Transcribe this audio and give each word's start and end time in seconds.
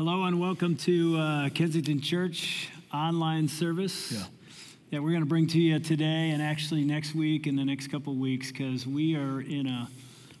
Hello 0.00 0.24
and 0.24 0.40
welcome 0.40 0.76
to 0.76 1.18
uh, 1.18 1.50
Kensington 1.50 2.00
Church 2.00 2.70
online 2.90 3.46
service. 3.48 4.10
Yeah. 4.10 4.22
That 4.92 5.02
we're 5.02 5.10
going 5.10 5.20
to 5.20 5.28
bring 5.28 5.46
to 5.48 5.60
you 5.60 5.78
today 5.78 6.30
and 6.30 6.40
actually 6.40 6.86
next 6.86 7.14
week 7.14 7.46
and 7.46 7.58
the 7.58 7.66
next 7.66 7.88
couple 7.88 8.14
weeks 8.14 8.50
because 8.50 8.86
we 8.86 9.14
are 9.14 9.42
in 9.42 9.66
a 9.66 9.90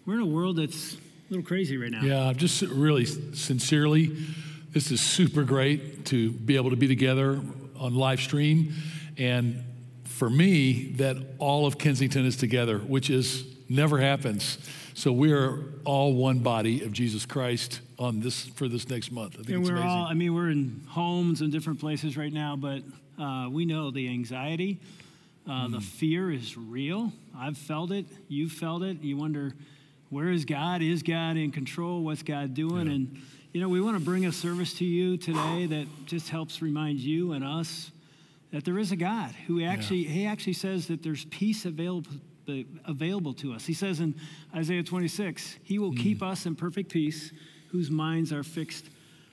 we're 0.06 0.14
in 0.14 0.20
a 0.20 0.26
world 0.26 0.56
that's 0.56 0.94
a 0.94 0.98
little 1.28 1.44
crazy 1.44 1.76
right 1.76 1.90
now. 1.90 2.00
Yeah, 2.00 2.32
just 2.32 2.62
really 2.62 3.04
sincerely, 3.04 4.16
this 4.72 4.90
is 4.90 5.02
super 5.02 5.44
great 5.44 6.06
to 6.06 6.32
be 6.32 6.56
able 6.56 6.70
to 6.70 6.76
be 6.76 6.88
together 6.88 7.38
on 7.78 7.94
live 7.94 8.20
stream, 8.20 8.72
and 9.18 9.62
for 10.04 10.30
me, 10.30 10.92
that 10.92 11.18
all 11.38 11.66
of 11.66 11.76
Kensington 11.76 12.24
is 12.24 12.38
together, 12.38 12.78
which 12.78 13.10
is 13.10 13.44
never 13.70 13.98
happens. 13.98 14.58
So 14.94 15.12
we 15.12 15.32
are 15.32 15.60
all 15.84 16.12
one 16.12 16.40
body 16.40 16.82
of 16.82 16.92
Jesus 16.92 17.24
Christ 17.24 17.80
on 17.98 18.20
this 18.20 18.44
for 18.46 18.68
this 18.68 18.88
next 18.90 19.10
month. 19.12 19.34
I 19.34 19.36
think 19.38 19.48
and 19.50 19.60
it's 19.60 19.70
we're 19.70 19.76
amazing. 19.76 19.90
all 19.90 20.04
I 20.06 20.14
mean 20.14 20.34
we're 20.34 20.50
in 20.50 20.82
homes 20.88 21.40
and 21.40 21.50
different 21.50 21.80
places 21.80 22.16
right 22.18 22.32
now, 22.32 22.56
but 22.56 22.82
uh, 23.18 23.48
we 23.50 23.64
know 23.64 23.90
the 23.90 24.08
anxiety, 24.08 24.78
uh, 25.48 25.66
Mm. 25.68 25.72
the 25.72 25.80
fear 25.80 26.30
is 26.30 26.56
real. 26.58 27.12
I've 27.36 27.56
felt 27.56 27.90
it. 27.92 28.04
You've 28.28 28.52
felt 28.52 28.82
it. 28.82 29.00
You 29.02 29.16
wonder 29.16 29.54
where 30.10 30.28
is 30.30 30.44
God? 30.44 30.82
Is 30.82 31.02
God 31.02 31.36
in 31.36 31.50
control? 31.52 32.02
What's 32.02 32.22
God 32.22 32.52
doing? 32.52 32.86
Yeah. 32.88 32.94
And 32.94 33.22
you 33.52 33.60
know, 33.60 33.68
we 33.68 33.80
want 33.80 33.98
to 33.98 34.04
bring 34.04 34.26
a 34.26 34.32
service 34.32 34.74
to 34.74 34.84
you 34.84 35.16
today 35.16 35.66
that 35.66 35.86
just 36.06 36.28
helps 36.28 36.60
remind 36.62 36.98
you 37.00 37.32
and 37.32 37.44
us 37.44 37.90
that 38.52 38.64
there 38.64 38.78
is 38.78 38.92
a 38.92 38.96
God 38.96 39.32
who 39.46 39.62
actually 39.62 40.04
he 40.04 40.26
actually 40.26 40.52
says 40.54 40.86
that 40.88 41.02
there's 41.02 41.24
peace 41.26 41.64
available 41.64 42.10
available 42.86 43.32
to 43.34 43.52
us. 43.52 43.66
He 43.66 43.74
says 43.74 44.00
in 44.00 44.14
Isaiah 44.54 44.82
26, 44.82 45.58
he 45.62 45.78
will 45.78 45.92
keep 45.92 46.22
us 46.22 46.46
in 46.46 46.54
perfect 46.54 46.90
peace 46.90 47.32
whose 47.68 47.90
minds 47.90 48.32
are 48.32 48.42
fixed 48.42 48.90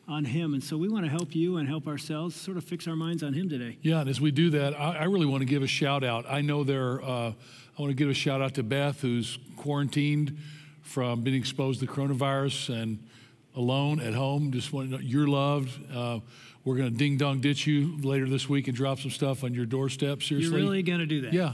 on 0.07 0.23
him. 0.23 0.53
And 0.53 0.63
so 0.63 0.77
we 0.77 0.87
want 0.87 1.05
to 1.05 1.11
help 1.11 1.35
you 1.35 1.57
and 1.57 1.67
help 1.67 1.87
ourselves 1.87 2.35
sort 2.35 2.55
of 2.57 2.63
fix 2.63 2.87
our 2.87 2.95
minds 2.95 3.23
on 3.23 3.33
him 3.33 3.49
today. 3.49 3.77
Yeah, 3.81 3.99
and 4.01 4.09
as 4.09 4.21
we 4.21 4.31
do 4.31 4.49
that, 4.51 4.73
I, 4.79 4.97
I 4.97 5.03
really 5.05 5.25
want 5.25 5.41
to 5.41 5.45
give 5.45 5.63
a 5.63 5.67
shout 5.67 6.03
out. 6.03 6.25
I 6.29 6.41
know 6.41 6.63
there. 6.63 7.01
Uh, 7.01 7.33
I 7.77 7.81
want 7.81 7.91
to 7.91 7.95
give 7.95 8.09
a 8.09 8.13
shout 8.13 8.41
out 8.41 8.55
to 8.55 8.63
Beth, 8.63 9.01
who's 9.01 9.37
quarantined 9.55 10.37
from 10.81 11.21
being 11.21 11.35
exposed 11.37 11.79
to 11.81 11.85
coronavirus 11.87 12.81
and 12.81 13.07
alone 13.55 13.99
at 13.99 14.13
home. 14.13 14.51
Just 14.51 14.71
want 14.71 14.89
to 14.89 14.95
know 14.95 15.01
you're 15.01 15.27
loved. 15.27 15.77
Uh, 15.93 16.19
we're 16.63 16.75
going 16.77 16.91
to 16.91 16.97
ding 16.97 17.17
dong 17.17 17.39
ditch 17.39 17.67
you 17.67 17.97
later 18.01 18.27
this 18.27 18.47
week 18.49 18.67
and 18.67 18.75
drop 18.75 18.99
some 18.99 19.11
stuff 19.11 19.43
on 19.43 19.53
your 19.53 19.65
doorstep. 19.65 20.23
Seriously, 20.23 20.51
You're 20.51 20.67
really 20.69 20.83
going 20.83 20.99
to 20.99 21.05
do 21.05 21.21
that? 21.21 21.33
yeah, 21.33 21.53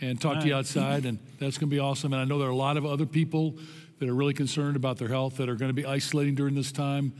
and 0.00 0.20
talk 0.20 0.40
to 0.40 0.46
you 0.46 0.54
outside, 0.54 1.04
and 1.04 1.18
that's 1.38 1.58
going 1.58 1.70
to 1.70 1.74
be 1.74 1.78
awesome. 1.78 2.12
And 2.12 2.20
I 2.20 2.24
know 2.24 2.38
there 2.38 2.48
are 2.48 2.52
a 2.52 2.56
lot 2.56 2.76
of 2.76 2.84
other 2.84 3.06
people 3.06 3.56
that 3.98 4.08
are 4.08 4.14
really 4.14 4.34
concerned 4.34 4.76
about 4.76 4.98
their 4.98 5.08
health 5.08 5.36
that 5.36 5.48
are 5.48 5.54
going 5.54 5.68
to 5.70 5.74
be 5.74 5.86
isolating 5.86 6.34
during 6.34 6.54
this 6.54 6.72
time. 6.72 7.12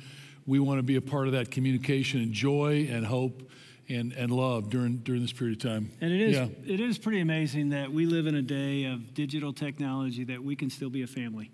We 0.47 0.59
want 0.59 0.79
to 0.79 0.83
be 0.83 0.97
a 0.97 1.01
part 1.01 1.27
of 1.27 1.33
that 1.33 1.51
communication 1.51 2.21
and 2.21 2.33
joy 2.33 2.89
and 2.91 3.07
hope 3.07 3.51
and, 3.89 4.13
and 4.13 4.31
love 4.33 4.71
during 4.71 4.99
during 4.99 5.23
this 5.23 5.33
period 5.33 5.65
of 5.65 5.71
time. 5.71 5.91
And 6.01 6.13
it 6.13 6.21
is 6.21 6.37
Yeah. 6.37 6.49
it 6.67 6.81
is 6.81 6.99
pretty 6.99 7.21
amazing 7.21 7.71
that 7.71 7.93
we 7.93 8.07
live 8.07 8.27
in 8.27 8.35
a 8.35 8.43
day 8.43 8.85
of 8.85 9.15
digital 9.15 9.53
technology 9.53 10.25
that 10.25 10.43
we 10.43 10.57
can 10.57 10.71
still 10.71 10.91
be 10.91 11.03
a 11.03 11.07
family. 11.07 11.51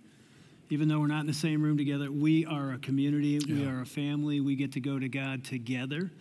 Even 0.71 0.89
though 0.89 1.01
we're 1.01 1.09
not 1.09 1.21
in 1.21 1.27
the 1.27 1.35
same 1.35 1.63
room 1.63 1.77
together, 1.77 2.13
we 2.13 2.47
are 2.47 2.73
a 2.73 2.79
community, 2.79 3.41
we 3.49 3.67
are 3.67 3.81
a 3.81 3.87
family, 3.87 4.41
we 4.41 4.55
get 4.55 4.73
to 4.73 4.81
go 4.81 4.99
to 5.01 5.09
God 5.09 5.43
together. 5.45 6.13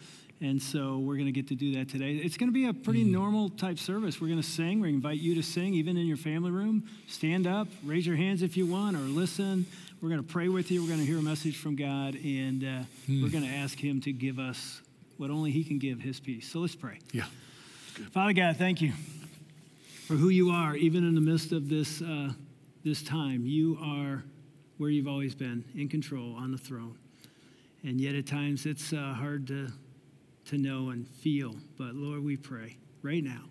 And 0.42 0.62
so 0.62 1.00
we're 1.00 1.16
going 1.16 1.26
to 1.26 1.34
get 1.34 1.48
to 1.50 1.56
do 1.56 1.76
that 1.76 1.90
today. 1.90 2.14
It's 2.16 2.38
going 2.38 2.48
to 2.50 2.54
be 2.54 2.68
a 2.68 2.74
pretty 2.74 3.04
Mm. 3.04 3.12
normal 3.12 3.50
type 3.50 3.78
service. 3.78 4.22
We're 4.22 4.30
going 4.30 4.42
to 4.42 4.48
sing. 4.48 4.80
We 4.80 4.88
invite 4.90 5.20
you 5.20 5.36
to 5.36 5.44
sing, 5.44 5.74
even 5.74 5.98
in 5.98 6.06
your 6.08 6.16
family 6.18 6.50
room. 6.52 6.86
Stand 7.08 7.46
up, 7.46 7.68
raise 7.84 8.08
your 8.08 8.16
hands 8.16 8.42
if 8.42 8.56
you 8.56 8.66
want, 8.66 8.96
or 8.96 9.02
listen. 9.02 9.66
We're 10.02 10.08
going 10.10 10.24
to 10.24 10.28
pray 10.28 10.48
with 10.48 10.72
you. 10.72 10.82
We're 10.82 10.88
going 10.88 11.02
to 11.02 11.06
hear 11.06 11.18
a 11.20 11.22
message 11.22 11.58
from 11.58 11.76
God, 11.76 12.16
and 12.24 12.64
uh, 12.64 12.84
Hmm. 13.08 13.22
we're 13.22 13.30
going 13.30 13.44
to 13.44 13.50
ask 13.50 13.78
Him 13.78 14.00
to 14.02 14.14
give 14.14 14.40
us 14.40 14.82
what 15.18 15.30
only 15.30 15.52
He 15.52 15.66
can 15.66 15.78
give 15.78 16.00
His 16.00 16.22
peace. 16.22 16.50
So 16.50 16.60
let's 16.60 16.74
pray. 16.76 17.00
Yeah. 17.12 17.26
Father 18.14 18.32
God, 18.32 18.56
thank 18.56 18.82
you 18.82 18.94
for 20.08 20.14
who 20.16 20.30
you 20.30 20.52
are, 20.52 20.74
even 20.78 21.06
in 21.06 21.16
the 21.16 21.22
midst 21.22 21.52
of 21.52 21.68
this, 21.68 22.02
uh, 22.02 22.32
this 22.86 23.04
time. 23.04 23.46
You 23.46 23.78
are 23.82 24.24
where 24.78 24.90
you've 24.90 25.10
always 25.10 25.36
been, 25.36 25.66
in 25.76 25.90
control, 25.90 26.34
on 26.38 26.54
the 26.54 26.58
throne. 26.58 26.98
And 27.84 28.00
yet 28.00 28.16
at 28.16 28.26
times 28.26 28.66
it's 28.66 28.94
uh, 28.94 29.14
hard 29.18 29.48
to, 29.48 29.68
to 30.50 30.58
know 30.58 30.90
and 30.90 31.08
feel. 31.08 31.56
But 31.78 31.96
Lord, 31.96 32.24
we 32.24 32.38
pray 32.38 32.78
right 33.02 33.24
now 33.24 33.44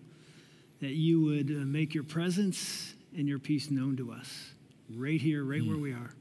that 0.81 0.91
you 0.91 1.21
would 1.21 1.49
uh, 1.49 1.65
make 1.65 1.93
your 1.93 2.03
presence 2.03 2.93
and 3.15 3.27
your 3.27 3.39
peace 3.39 3.69
known 3.69 3.97
to 3.97 4.11
us, 4.11 4.51
right 4.95 5.19
here, 5.19 5.43
right 5.43 5.65
where 5.65 5.77
we 5.77 5.91
are, 5.91 6.11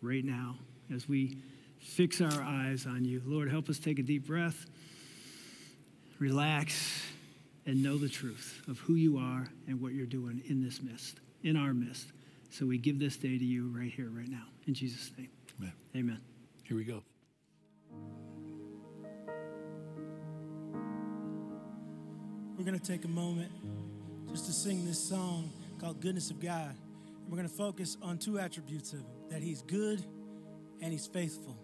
right 0.00 0.24
now, 0.24 0.56
as 0.94 1.08
we 1.08 1.36
fix 1.80 2.20
our 2.20 2.42
eyes 2.42 2.86
on 2.86 3.04
you. 3.04 3.20
Lord, 3.26 3.50
help 3.50 3.68
us 3.68 3.78
take 3.78 3.98
a 3.98 4.02
deep 4.02 4.26
breath 4.26 4.66
relax, 6.18 7.02
and 7.66 7.82
know 7.82 7.98
the 7.98 8.08
truth 8.08 8.62
of 8.68 8.78
who 8.80 8.94
you 8.94 9.18
are 9.18 9.48
and 9.66 9.80
what 9.80 9.92
you're 9.92 10.06
doing 10.06 10.42
in 10.48 10.62
this 10.62 10.80
midst, 10.82 11.20
in 11.42 11.56
our 11.56 11.74
midst. 11.74 12.06
So 12.50 12.64
we 12.64 12.78
give 12.78 12.98
this 12.98 13.16
day 13.16 13.38
to 13.38 13.44
you 13.44 13.68
right 13.76 13.90
here, 13.90 14.08
right 14.10 14.28
now. 14.28 14.44
In 14.66 14.74
Jesus' 14.74 15.10
name. 15.18 15.28
Amen. 15.60 15.72
Amen. 15.96 16.20
Here 16.64 16.76
we 16.76 16.84
go. 16.84 17.02
We're 22.56 22.64
going 22.64 22.78
to 22.78 22.86
take 22.86 23.04
a 23.04 23.08
moment 23.08 23.52
just 24.30 24.46
to 24.46 24.52
sing 24.52 24.86
this 24.86 24.98
song 24.98 25.52
called 25.78 26.00
Goodness 26.00 26.30
of 26.30 26.40
God. 26.40 26.74
And 27.06 27.30
we're 27.30 27.36
going 27.36 27.48
to 27.48 27.54
focus 27.54 27.98
on 28.00 28.16
two 28.16 28.38
attributes 28.38 28.94
of 28.94 29.00
Him 29.00 29.06
that 29.28 29.42
He's 29.42 29.60
good 29.60 30.02
and 30.80 30.90
He's 30.90 31.06
faithful. 31.06 31.54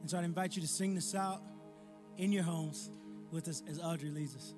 And 0.00 0.10
so 0.10 0.16
I'd 0.16 0.24
invite 0.24 0.56
you 0.56 0.62
to 0.62 0.68
sing 0.68 0.94
this 0.94 1.14
out 1.14 1.42
in 2.16 2.32
your 2.32 2.42
homes 2.42 2.90
with 3.30 3.48
us 3.48 3.62
as 3.68 3.78
Audrey 3.78 4.08
leads 4.08 4.34
us. 4.34 4.54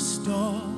restore. 0.00 0.69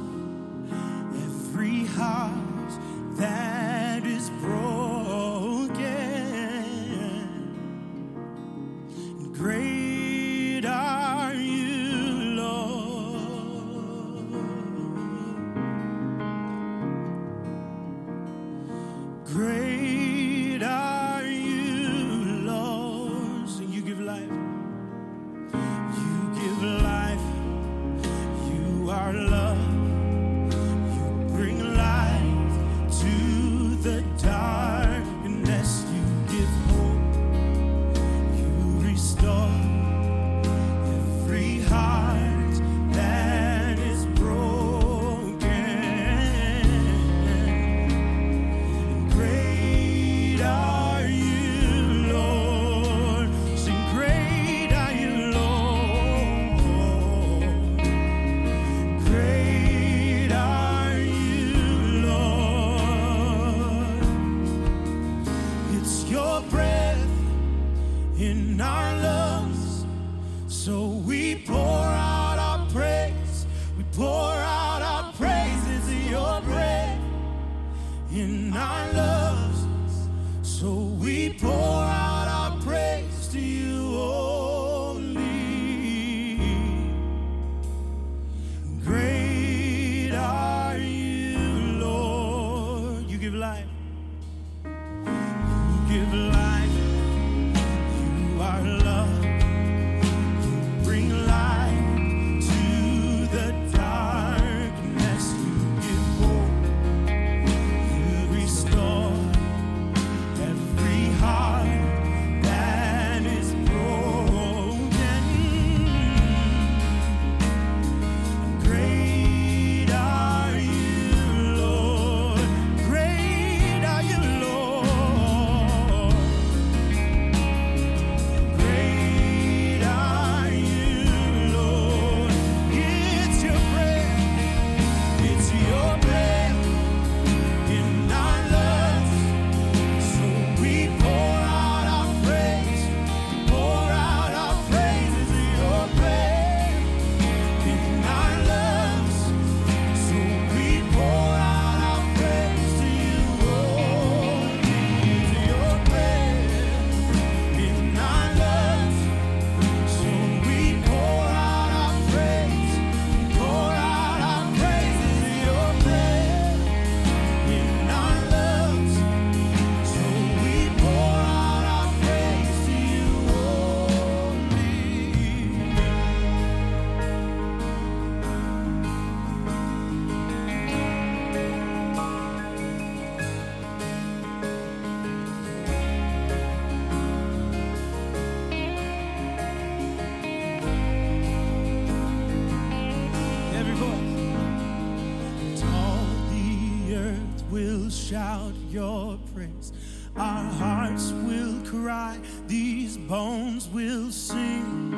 earth 197.03 197.43
will 197.51 197.91
shout 197.91 198.55
your 198.71 199.19
praise. 199.35 199.73
Our 200.17 200.45
hearts 200.53 201.13
will 201.13 201.61
cry, 201.65 202.19
these 202.47 202.97
bones 202.97 203.69
will 203.69 204.11
sing. 204.11 204.91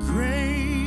Great 0.00 0.85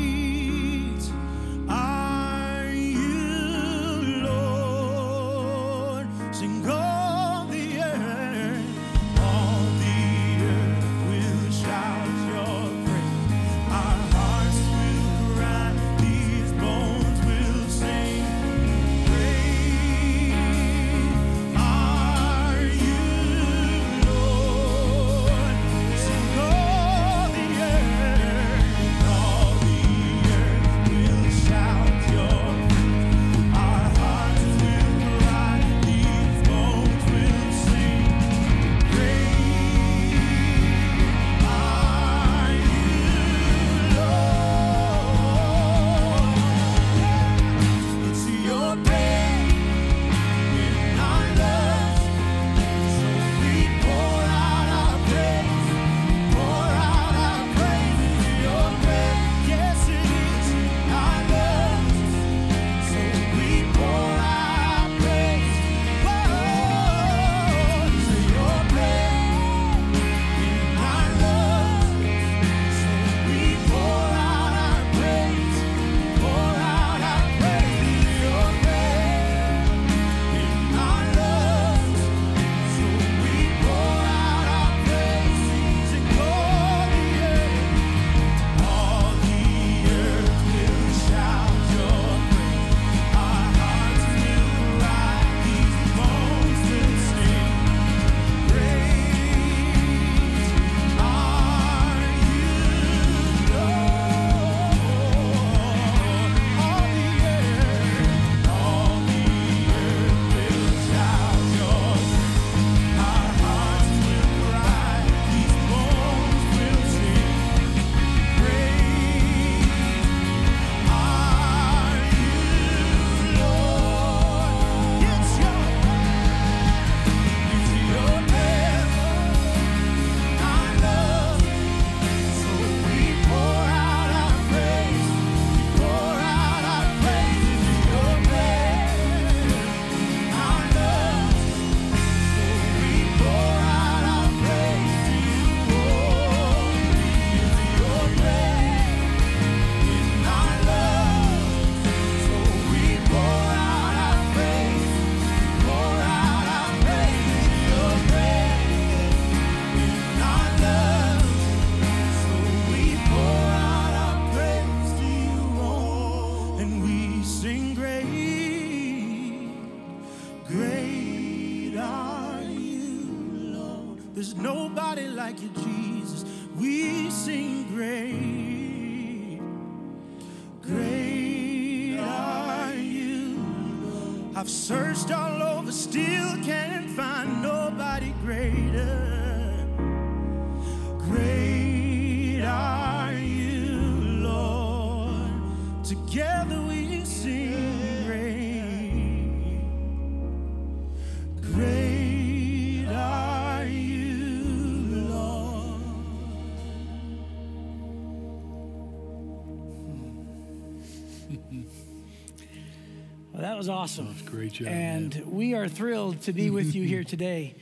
was 213.70 213.92
awesome. 213.92 214.16
Great 214.26 214.54
job. 214.54 214.68
And 214.68 215.14
man. 215.14 215.32
we 215.32 215.54
are 215.54 215.68
thrilled 215.68 216.22
to 216.24 216.34
be 216.34 216.50
with 216.50 216.74
you 216.74 216.84
here 216.84 217.04
today. 217.16 217.56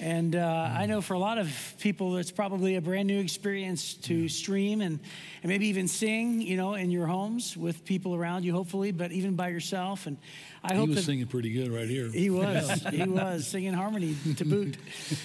And 0.00 0.34
uh, 0.34 0.74
I 0.76 0.86
know 0.86 1.00
for 1.00 1.14
a 1.14 1.18
lot 1.20 1.38
of 1.38 1.74
people, 1.78 2.16
it's 2.16 2.32
probably 2.32 2.74
a 2.74 2.80
brand 2.80 3.06
new 3.06 3.20
experience 3.20 3.94
to 3.94 4.28
stream 4.28 4.80
and, 4.80 4.98
and 5.42 5.48
maybe 5.48 5.68
even 5.68 5.86
sing, 5.86 6.40
you 6.42 6.56
know, 6.56 6.74
in 6.74 6.90
your 6.90 7.06
homes 7.06 7.56
with 7.56 7.84
people 7.84 8.16
around 8.16 8.44
you, 8.44 8.52
hopefully, 8.52 8.90
but 8.90 9.12
even 9.12 9.36
by 9.36 9.50
yourself. 9.50 10.08
And 10.08 10.16
I 10.64 10.74
he 10.74 10.86
was 10.86 10.96
that 10.96 11.02
singing 11.02 11.26
pretty 11.26 11.50
good 11.50 11.72
right 11.72 11.88
here. 11.88 12.08
he 12.08 12.30
was. 12.42 12.84
he 12.90 13.02
was 13.02 13.46
singing 13.46 13.72
harmony 13.72 14.16
to 14.36 14.44
boot. 14.44 14.76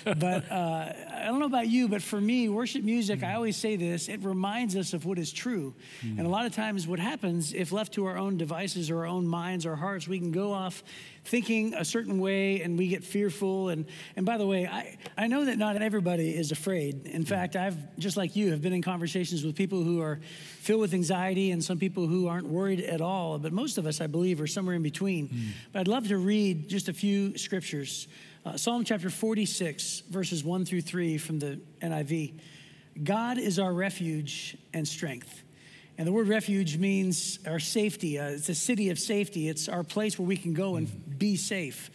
But 0.04 0.52
uh, 0.52 0.94
I 1.14 1.26
don't 1.26 1.40
know 1.40 1.46
about 1.46 1.68
you, 1.68 1.88
but 1.88 2.02
for 2.02 2.20
me, 2.20 2.50
worship 2.50 2.84
music, 2.84 3.24
I 3.24 3.36
always 3.36 3.56
say 3.56 3.76
this, 3.76 4.10
it 4.10 4.24
reminds 4.24 4.76
us 4.76 4.94
of 4.94 5.06
what 5.06 5.20
is 5.20 5.32
true. 5.32 5.76
And 6.02 6.22
a 6.22 6.30
lot 6.30 6.46
of 6.46 6.56
times, 6.56 6.88
what 6.88 7.00
happens 7.00 7.54
if 7.54 7.72
left 7.72 7.94
to 7.94 8.06
our 8.06 8.18
own 8.18 8.38
devices 8.38 8.90
or 8.90 9.00
our 9.00 9.06
own 9.06 9.28
minds 9.28 9.66
or 9.66 9.76
hearts, 9.76 10.08
we 10.08 10.18
can 10.20 10.32
go 10.32 10.54
off 10.54 10.84
thinking 11.28 11.74
a 11.74 11.84
certain 11.84 12.20
way 12.20 12.62
and 12.62 12.78
we 12.78 12.88
get 12.88 13.04
fearful. 13.04 13.70
And, 13.70 13.86
and 14.16 14.26
by 14.26 14.38
the 14.38 14.48
way, 14.48 14.66
I, 14.66 14.98
I 15.18 15.28
know 15.28 15.46
that 15.46 15.58
not 15.58 15.80
everybody 15.82 16.36
is 16.36 16.52
afraid. 16.52 17.06
In 17.06 17.26
fact, 17.26 17.56
I've, 17.56 17.78
just 18.00 18.18
like 18.18 18.36
you, 18.36 18.52
have 18.52 18.62
been 18.62 18.74
in 18.74 18.82
conversations 18.82 19.44
with 19.44 19.56
people 19.56 19.84
who 19.84 20.02
are 20.02 20.20
filled 20.60 20.82
with 20.82 20.94
anxiety 20.94 21.52
and 21.52 21.64
some 21.64 21.78
people 21.78 22.08
who 22.08 22.28
aren't 22.28 22.48
worried 22.48 22.82
at 22.82 23.02
all. 23.02 23.38
But 23.40 23.52
most 23.54 23.78
of 23.78 23.86
us, 23.86 24.02
I 24.02 24.08
believe, 24.08 24.42
are 24.42 24.48
somewhere 24.48 24.76
in 24.76 24.82
between. 24.84 25.27
But 25.72 25.80
I'd 25.82 25.88
love 25.88 26.08
to 26.10 26.18
read 26.18 26.70
just 26.70 26.90
a 26.90 26.94
few 26.94 27.38
scriptures. 27.38 28.08
Uh, 28.46 28.58
Psalm 28.58 28.84
chapter 28.84 29.10
46, 29.10 30.04
verses 30.10 30.44
1 30.44 30.66
through 30.66 30.82
3 30.82 31.18
from 31.18 31.40
the 31.40 31.60
NIV. 31.82 32.40
God 33.04 33.38
is 33.38 33.60
our 33.60 33.74
refuge 33.74 34.58
and 34.74 34.88
strength. 34.88 35.44
And 35.98 36.08
the 36.08 36.12
word 36.12 36.28
refuge 36.28 36.78
means 36.78 37.40
our 37.48 37.60
safety. 37.60 38.20
Uh, 38.20 38.30
it's 38.30 38.50
a 38.50 38.56
city 38.56 38.90
of 38.90 39.00
safety. 39.00 39.50
It's 39.50 39.68
our 39.68 39.84
place 39.84 40.18
where 40.18 40.28
we 40.28 40.38
can 40.38 40.54
go 40.54 40.76
and 40.76 41.20
be 41.20 41.36
safe. 41.36 41.90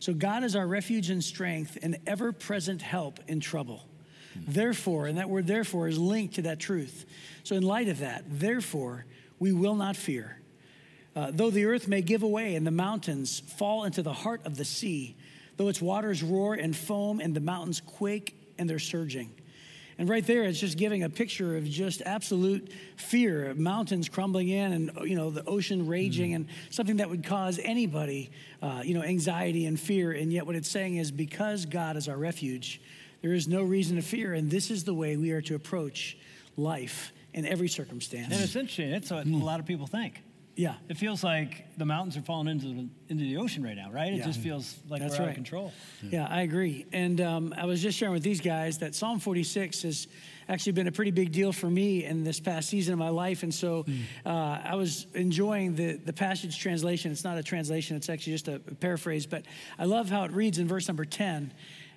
So 0.00 0.12
God 0.12 0.42
is 0.42 0.56
our 0.56 0.66
refuge 0.66 1.10
and 1.10 1.22
strength 1.22 1.78
and 1.82 1.98
ever 2.06 2.32
present 2.32 2.82
help 2.82 3.20
in 3.28 3.40
trouble. 3.40 3.86
Therefore, 4.34 5.06
and 5.06 5.18
that 5.18 5.28
word 5.28 5.46
therefore 5.46 5.88
is 5.88 5.98
linked 5.98 6.34
to 6.34 6.42
that 6.42 6.58
truth. 6.58 7.04
So, 7.44 7.54
in 7.54 7.62
light 7.62 7.88
of 7.88 7.98
that, 7.98 8.24
therefore, 8.26 9.04
we 9.38 9.52
will 9.52 9.74
not 9.74 9.94
fear. 9.94 10.38
Uh, 11.14 11.30
though 11.32 11.50
the 11.50 11.66
earth 11.66 11.88
may 11.88 12.00
give 12.00 12.22
away 12.22 12.54
and 12.54 12.66
the 12.66 12.70
mountains 12.70 13.40
fall 13.40 13.84
into 13.84 14.02
the 14.02 14.12
heart 14.12 14.40
of 14.46 14.56
the 14.56 14.64
sea, 14.64 15.14
though 15.56 15.68
its 15.68 15.82
waters 15.82 16.22
roar 16.22 16.54
and 16.54 16.74
foam 16.74 17.20
and 17.20 17.34
the 17.34 17.40
mountains 17.40 17.80
quake 17.80 18.34
and 18.58 18.68
they're 18.68 18.78
surging. 18.78 19.30
And 19.98 20.08
right 20.08 20.26
there, 20.26 20.44
it's 20.44 20.58
just 20.58 20.78
giving 20.78 21.02
a 21.02 21.10
picture 21.10 21.56
of 21.56 21.64
just 21.64 22.00
absolute 22.02 22.72
fear 22.96 23.50
of 23.50 23.58
mountains 23.58 24.08
crumbling 24.08 24.48
in 24.48 24.72
and, 24.72 24.90
you 25.04 25.14
know, 25.14 25.30
the 25.30 25.44
ocean 25.44 25.86
raging 25.86 26.34
and 26.34 26.48
something 26.70 26.96
that 26.96 27.10
would 27.10 27.24
cause 27.24 27.60
anybody, 27.62 28.30
uh, 28.62 28.82
you 28.84 28.94
know, 28.94 29.02
anxiety 29.02 29.66
and 29.66 29.78
fear. 29.78 30.12
And 30.12 30.32
yet, 30.32 30.46
what 30.46 30.56
it's 30.56 30.70
saying 30.70 30.96
is 30.96 31.10
because 31.10 31.66
God 31.66 31.96
is 31.96 32.08
our 32.08 32.16
refuge, 32.16 32.80
there 33.20 33.34
is 33.34 33.46
no 33.46 33.62
reason 33.62 33.96
to 33.96 34.02
fear. 34.02 34.32
And 34.32 34.50
this 34.50 34.70
is 34.70 34.84
the 34.84 34.94
way 34.94 35.16
we 35.16 35.30
are 35.32 35.42
to 35.42 35.54
approach 35.54 36.16
life 36.56 37.12
in 37.34 37.46
every 37.46 37.68
circumstance. 37.68 38.32
And 38.32 38.42
it's 38.42 38.56
interesting. 38.56 38.90
That's 38.90 39.10
what 39.10 39.26
a 39.26 39.28
lot 39.28 39.60
of 39.60 39.66
people 39.66 39.86
think. 39.86 40.22
Yeah. 40.54 40.74
It 40.88 40.96
feels 40.98 41.24
like 41.24 41.64
the 41.78 41.84
mountains 41.86 42.16
are 42.16 42.22
falling 42.22 42.48
into 42.48 42.66
the, 42.66 42.88
into 43.08 43.24
the 43.24 43.36
ocean 43.38 43.62
right 43.62 43.76
now, 43.76 43.90
right? 43.90 44.12
It 44.12 44.16
Yeah. 44.18 44.26
just 44.26 44.40
feels 44.40 44.76
like 44.88 45.00
That's 45.00 45.12
we're 45.14 45.22
out 45.22 45.26
right. 45.26 45.28
of 45.30 45.34
control. 45.34 45.72
Yeah, 46.02 46.26
I 46.28 46.42
agree. 46.42 46.86
And 46.92 47.20
um, 47.20 47.54
I 47.56 47.64
was 47.64 47.80
just 47.82 47.96
sharing 47.96 48.12
with 48.14 48.22
these 48.22 48.40
guys 48.40 48.78
that 48.78 48.94
Psalm 48.94 49.18
46 49.18 49.82
has 49.82 50.08
actually 50.48 50.72
been 50.72 50.88
a 50.88 50.92
pretty 50.92 51.10
big 51.10 51.32
deal 51.32 51.52
for 51.52 51.70
me 51.70 52.04
in 52.04 52.24
this 52.24 52.38
past 52.40 52.68
season 52.68 52.92
of 52.92 52.98
my 52.98 53.08
life. 53.08 53.42
And 53.44 53.54
so 53.54 53.86
uh, 54.26 54.28
I 54.64 54.74
was 54.74 55.06
enjoying 55.14 55.74
the, 55.74 55.94
the 55.96 56.12
passage 56.12 56.58
translation. 56.58 57.12
It's 57.12 57.24
not 57.24 57.38
a 57.38 57.42
translation, 57.42 57.96
it's 57.96 58.08
actually 58.10 58.34
just 58.34 58.48
a 58.48 58.58
paraphrase. 58.58 59.24
But 59.26 59.44
I 59.78 59.84
love 59.86 60.10
how 60.10 60.24
it 60.24 60.32
reads 60.32 60.58
in 60.58 60.68
verse 60.68 60.86
number 60.88 61.04
10. 61.06 61.52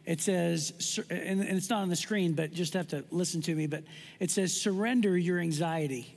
It 0.05 0.21
says, 0.21 0.99
and 1.09 1.41
and 1.41 1.57
it's 1.57 1.71
not 1.71 1.79
on 1.81 1.89
the 1.89 1.95
screen, 1.95 2.33
but 2.33 2.53
just 2.53 2.73
have 2.75 2.87
to 2.89 3.03
listen 3.09 3.41
to 3.41 3.55
me. 3.55 3.65
But 3.65 3.85
it 4.19 4.29
says, 4.29 4.53
surrender 4.53 5.17
your 5.17 5.39
anxiety, 5.39 6.13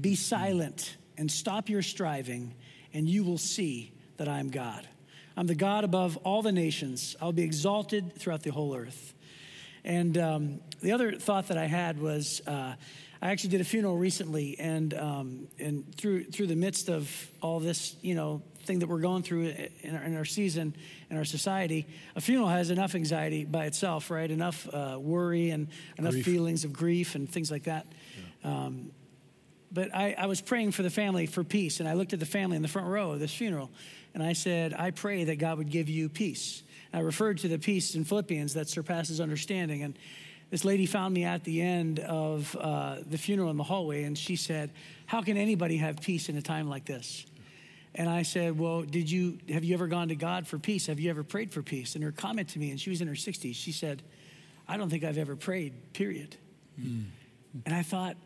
be 0.00 0.14
silent, 0.14 0.96
and 1.18 1.30
stop 1.30 1.68
your 1.68 1.82
striving, 1.82 2.54
and 2.92 3.08
you 3.08 3.24
will 3.24 3.38
see 3.38 3.92
that 4.16 4.28
I 4.28 4.38
am 4.40 4.50
God. 4.50 4.86
I'm 5.36 5.46
the 5.46 5.54
God 5.54 5.84
above 5.84 6.16
all 6.18 6.42
the 6.42 6.52
nations. 6.52 7.14
I'll 7.20 7.32
be 7.32 7.42
exalted 7.42 8.16
throughout 8.16 8.42
the 8.42 8.50
whole 8.50 8.74
earth. 8.74 9.14
And 9.84 10.16
um, 10.18 10.60
the 10.82 10.92
other 10.92 11.12
thought 11.12 11.48
that 11.48 11.58
I 11.58 11.66
had 11.66 12.00
was 12.00 12.40
uh, 12.46 12.74
I 13.22 13.30
actually 13.30 13.50
did 13.50 13.60
a 13.60 13.64
funeral 13.64 13.96
recently, 13.96 14.58
and 14.58 14.92
um, 14.94 15.48
and 15.58 15.94
through 15.94 16.24
through 16.24 16.48
the 16.48 16.56
midst 16.56 16.88
of 16.88 17.30
all 17.40 17.60
this, 17.60 17.96
you 18.02 18.14
know, 18.14 18.42
thing 18.64 18.80
that 18.80 18.88
we're 18.88 19.00
going 19.00 19.22
through 19.22 19.54
in 19.82 19.96
our, 19.96 20.02
in 20.02 20.16
our 20.16 20.24
season 20.24 20.74
in 21.08 21.16
our 21.16 21.24
society, 21.24 21.86
a 22.16 22.20
funeral 22.20 22.48
has 22.48 22.70
enough 22.70 22.94
anxiety 22.94 23.44
by 23.44 23.66
itself, 23.66 24.10
right? 24.10 24.30
Enough 24.30 24.68
uh, 24.74 24.98
worry 25.00 25.50
and 25.50 25.68
enough 25.98 26.12
Grief. 26.12 26.24
feelings 26.24 26.64
of 26.64 26.72
grief 26.72 27.14
and 27.14 27.30
things 27.30 27.50
like 27.50 27.64
that. 27.64 27.86
Um, 28.44 28.90
but 29.72 29.94
I, 29.94 30.14
I 30.16 30.26
was 30.26 30.40
praying 30.40 30.72
for 30.72 30.82
the 30.82 30.90
family 30.90 31.26
for 31.26 31.44
peace, 31.44 31.80
and 31.80 31.88
I 31.88 31.94
looked 31.94 32.12
at 32.12 32.20
the 32.20 32.26
family 32.26 32.56
in 32.56 32.62
the 32.62 32.68
front 32.68 32.88
row 32.88 33.12
of 33.12 33.20
this 33.20 33.34
funeral, 33.34 33.70
and 34.14 34.22
I 34.22 34.32
said, 34.32 34.72
I 34.72 34.90
pray 34.90 35.24
that 35.24 35.36
God 35.36 35.58
would 35.58 35.70
give 35.70 35.88
you 35.88 36.08
peace. 36.08 36.62
And 36.92 37.00
I 37.00 37.04
referred 37.04 37.38
to 37.38 37.48
the 37.48 37.58
peace 37.58 37.94
in 37.94 38.04
Philippians 38.04 38.54
that 38.54 38.68
surpasses 38.68 39.20
understanding. 39.20 39.82
And 39.82 39.98
this 40.50 40.64
lady 40.64 40.86
found 40.86 41.12
me 41.12 41.24
at 41.24 41.44
the 41.44 41.60
end 41.60 41.98
of 42.00 42.56
uh, 42.56 42.98
the 43.04 43.18
funeral 43.18 43.50
in 43.50 43.56
the 43.56 43.64
hallway, 43.64 44.04
and 44.04 44.16
she 44.16 44.36
said, 44.36 44.70
How 45.06 45.22
can 45.22 45.36
anybody 45.36 45.76
have 45.78 46.00
peace 46.00 46.28
in 46.28 46.36
a 46.36 46.42
time 46.42 46.68
like 46.68 46.84
this? 46.84 47.26
And 47.94 48.08
I 48.08 48.22
said, 48.22 48.58
Well, 48.58 48.82
did 48.82 49.10
you 49.10 49.38
have 49.48 49.64
you 49.64 49.74
ever 49.74 49.86
gone 49.86 50.08
to 50.08 50.16
God 50.16 50.46
for 50.46 50.58
peace? 50.58 50.86
Have 50.86 51.00
you 51.00 51.10
ever 51.10 51.24
prayed 51.24 51.50
for 51.50 51.62
peace? 51.62 51.94
And 51.94 52.04
her 52.04 52.12
comment 52.12 52.50
to 52.50 52.58
me, 52.58 52.70
and 52.70 52.80
she 52.80 52.90
was 52.90 53.00
in 53.00 53.08
her 53.08 53.14
60s, 53.14 53.54
she 53.54 53.72
said, 53.72 54.02
I 54.68 54.76
don't 54.76 54.90
think 54.90 55.04
I've 55.04 55.18
ever 55.18 55.36
prayed, 55.36 55.92
period. 55.92 56.36
And 57.64 57.74
I 57.74 57.82
thought, 57.82 58.16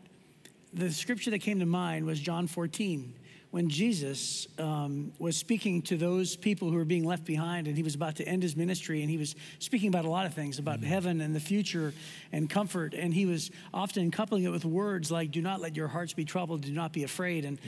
the 0.73 0.91
scripture 0.91 1.31
that 1.31 1.39
came 1.39 1.59
to 1.59 1.65
mind 1.65 2.05
was 2.05 2.19
John 2.19 2.47
14, 2.47 3.13
when 3.51 3.69
Jesus 3.69 4.47
um, 4.57 5.11
was 5.19 5.35
speaking 5.35 5.81
to 5.83 5.97
those 5.97 6.37
people 6.37 6.69
who 6.69 6.77
were 6.77 6.85
being 6.85 7.03
left 7.03 7.25
behind, 7.25 7.67
and 7.67 7.75
he 7.75 7.83
was 7.83 7.95
about 7.95 8.15
to 8.17 8.27
end 8.27 8.43
his 8.43 8.55
ministry, 8.55 9.01
and 9.01 9.09
he 9.09 9.17
was 9.17 9.35
speaking 9.59 9.89
about 9.89 10.05
a 10.05 10.09
lot 10.09 10.25
of 10.25 10.33
things 10.33 10.57
about 10.57 10.81
heaven 10.81 11.19
and 11.19 11.35
the 11.35 11.39
future 11.39 11.93
and 12.31 12.49
comfort, 12.49 12.93
and 12.93 13.13
he 13.13 13.25
was 13.25 13.51
often 13.73 14.09
coupling 14.09 14.43
it 14.43 14.51
with 14.51 14.63
words 14.63 15.11
like, 15.11 15.31
"Do 15.31 15.41
not 15.41 15.59
let 15.59 15.75
your 15.75 15.89
hearts 15.89 16.13
be 16.13 16.23
troubled, 16.23 16.61
do 16.61 16.71
not 16.71 16.93
be 16.93 17.03
afraid." 17.03 17.43
And 17.43 17.59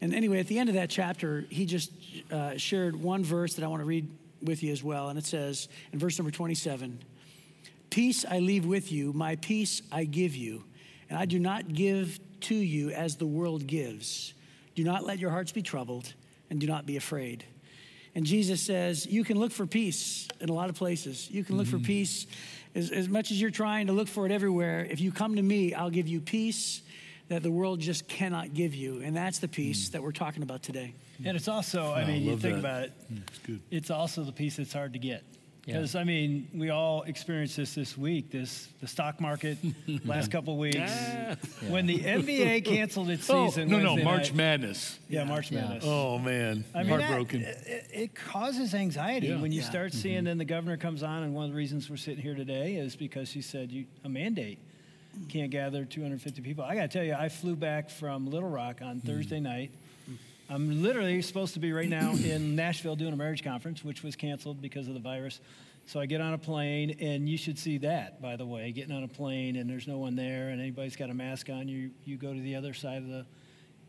and 0.00 0.14
anyway, 0.14 0.38
at 0.38 0.46
the 0.46 0.58
end 0.58 0.68
of 0.68 0.76
that 0.76 0.90
chapter, 0.90 1.44
he 1.48 1.66
just 1.66 1.90
uh, 2.30 2.56
shared 2.56 2.94
one 2.94 3.24
verse 3.24 3.54
that 3.54 3.64
I 3.64 3.68
want 3.68 3.80
to 3.80 3.86
read 3.86 4.08
with 4.42 4.62
you 4.62 4.70
as 4.70 4.84
well, 4.84 5.08
and 5.08 5.18
it 5.18 5.24
says 5.24 5.68
in 5.92 5.98
verse 5.98 6.18
number 6.18 6.30
27. 6.30 7.00
Peace 7.90 8.24
I 8.28 8.40
leave 8.40 8.66
with 8.66 8.92
you, 8.92 9.12
my 9.12 9.36
peace 9.36 9.82
I 9.90 10.04
give 10.04 10.36
you. 10.36 10.64
And 11.08 11.18
I 11.18 11.24
do 11.24 11.38
not 11.38 11.72
give 11.72 12.18
to 12.42 12.54
you 12.54 12.90
as 12.90 13.16
the 13.16 13.26
world 13.26 13.66
gives. 13.66 14.34
Do 14.74 14.84
not 14.84 15.04
let 15.04 15.18
your 15.18 15.30
hearts 15.30 15.52
be 15.52 15.62
troubled, 15.62 16.12
and 16.50 16.60
do 16.60 16.66
not 16.66 16.86
be 16.86 16.96
afraid. 16.96 17.44
And 18.14 18.24
Jesus 18.24 18.60
says, 18.62 19.06
You 19.06 19.24
can 19.24 19.38
look 19.38 19.52
for 19.52 19.66
peace 19.66 20.28
in 20.40 20.48
a 20.48 20.52
lot 20.52 20.70
of 20.70 20.74
places. 20.74 21.30
You 21.30 21.44
can 21.44 21.56
look 21.56 21.66
for 21.66 21.78
mm. 21.78 21.84
peace 21.84 22.26
as, 22.74 22.90
as 22.90 23.08
much 23.08 23.30
as 23.30 23.40
you're 23.40 23.50
trying 23.50 23.88
to 23.88 23.92
look 23.92 24.08
for 24.08 24.24
it 24.26 24.32
everywhere. 24.32 24.86
If 24.88 25.00
you 25.00 25.12
come 25.12 25.36
to 25.36 25.42
me, 25.42 25.74
I'll 25.74 25.90
give 25.90 26.08
you 26.08 26.20
peace 26.20 26.80
that 27.28 27.42
the 27.42 27.50
world 27.50 27.80
just 27.80 28.08
cannot 28.08 28.54
give 28.54 28.74
you. 28.74 29.02
And 29.02 29.14
that's 29.14 29.38
the 29.38 29.48
peace 29.48 29.88
mm. 29.88 29.92
that 29.92 30.02
we're 30.02 30.12
talking 30.12 30.42
about 30.42 30.62
today. 30.62 30.94
And 31.24 31.36
it's 31.36 31.48
also, 31.48 31.92
I 31.92 32.02
I 32.02 32.06
mean, 32.06 32.22
you 32.22 32.36
think 32.38 32.54
that. 32.54 32.58
about 32.60 32.82
it, 32.84 32.92
It's 33.28 33.38
good. 33.40 33.60
it's 33.70 33.90
also 33.90 34.22
the 34.22 34.32
peace 34.32 34.56
that's 34.56 34.72
hard 34.72 34.94
to 34.94 34.98
get. 34.98 35.24
Yeah. 35.66 35.74
Because 35.74 35.96
I 35.96 36.04
mean, 36.04 36.48
we 36.54 36.70
all 36.70 37.02
experienced 37.02 37.56
this 37.56 37.74
this 37.74 37.98
week. 37.98 38.30
This 38.30 38.68
the 38.80 38.86
stock 38.86 39.20
market 39.20 39.58
last 40.04 40.30
couple 40.30 40.52
of 40.52 40.60
weeks 40.60 40.76
yeah. 40.76 41.34
when 41.68 41.86
the 41.86 41.98
NBA 41.98 42.64
canceled 42.64 43.10
its 43.10 43.22
season. 43.22 43.36
oh, 43.36 43.48
season. 43.48 43.68
no, 43.70 43.76
Wednesday 43.78 43.96
no, 43.96 44.04
March 44.04 44.28
night. 44.28 44.34
Madness. 44.36 44.98
Yeah, 45.08 45.24
March 45.24 45.50
Madness. 45.50 45.82
Oh 45.84 46.18
man, 46.18 46.64
I 46.72 46.84
mean, 46.84 47.00
heartbroken. 47.00 47.42
That, 47.42 47.66
it, 47.66 47.90
it, 47.92 48.14
causes 48.14 48.74
anxiety 48.74 49.34
when 49.34 49.50
you 49.50 49.60
start 49.60 49.90
mm-hmm. 49.90 49.98
seeing. 49.98 50.24
Then 50.24 50.38
the 50.38 50.44
governor 50.44 50.76
comes 50.76 51.02
on, 51.02 51.24
and 51.24 51.34
one 51.34 51.46
of 51.46 51.50
the 51.50 51.56
reasons 51.56 51.90
we're 51.90 51.96
sitting 51.96 52.22
here 52.22 52.36
today 52.36 52.76
is 52.76 52.94
because 52.94 53.28
she 53.28 53.42
said 53.42 53.72
you, 53.72 53.86
a 54.04 54.08
mandate 54.08 54.60
can't 55.28 55.50
gather 55.50 55.84
250 55.84 56.42
people. 56.42 56.62
I 56.62 56.74
got 56.74 56.82
to 56.82 56.88
tell 56.88 57.04
you, 57.04 57.14
I 57.14 57.28
flew 57.28 57.56
back 57.56 57.90
from 57.90 58.30
Little 58.30 58.48
Rock 58.48 58.82
on 58.82 58.98
mm-hmm. 58.98 59.08
Thursday 59.08 59.40
night. 59.40 59.72
I'm 60.48 60.82
literally 60.82 61.20
supposed 61.22 61.54
to 61.54 61.60
be 61.60 61.72
right 61.72 61.88
now 61.88 62.12
in 62.24 62.54
Nashville 62.54 62.96
doing 62.96 63.12
a 63.12 63.16
marriage 63.16 63.42
conference, 63.42 63.84
which 63.84 64.02
was 64.02 64.16
canceled 64.16 64.60
because 64.60 64.86
of 64.88 64.94
the 64.94 65.00
virus. 65.00 65.40
So 65.86 66.00
I 66.00 66.06
get 66.06 66.20
on 66.20 66.34
a 66.34 66.38
plane, 66.38 66.96
and 67.00 67.28
you 67.28 67.36
should 67.36 67.58
see 67.58 67.78
that, 67.78 68.20
by 68.20 68.36
the 68.36 68.46
way, 68.46 68.72
getting 68.72 68.94
on 68.94 69.04
a 69.04 69.08
plane 69.08 69.56
and 69.56 69.70
there's 69.70 69.86
no 69.86 69.98
one 69.98 70.16
there, 70.16 70.48
and 70.48 70.60
anybody's 70.60 70.96
got 70.96 71.10
a 71.10 71.14
mask 71.14 71.48
on. 71.48 71.68
You 71.68 71.90
you 72.04 72.16
go 72.16 72.32
to 72.32 72.40
the 72.40 72.56
other 72.56 72.74
side 72.74 72.98
of 72.98 73.08
the, 73.08 73.26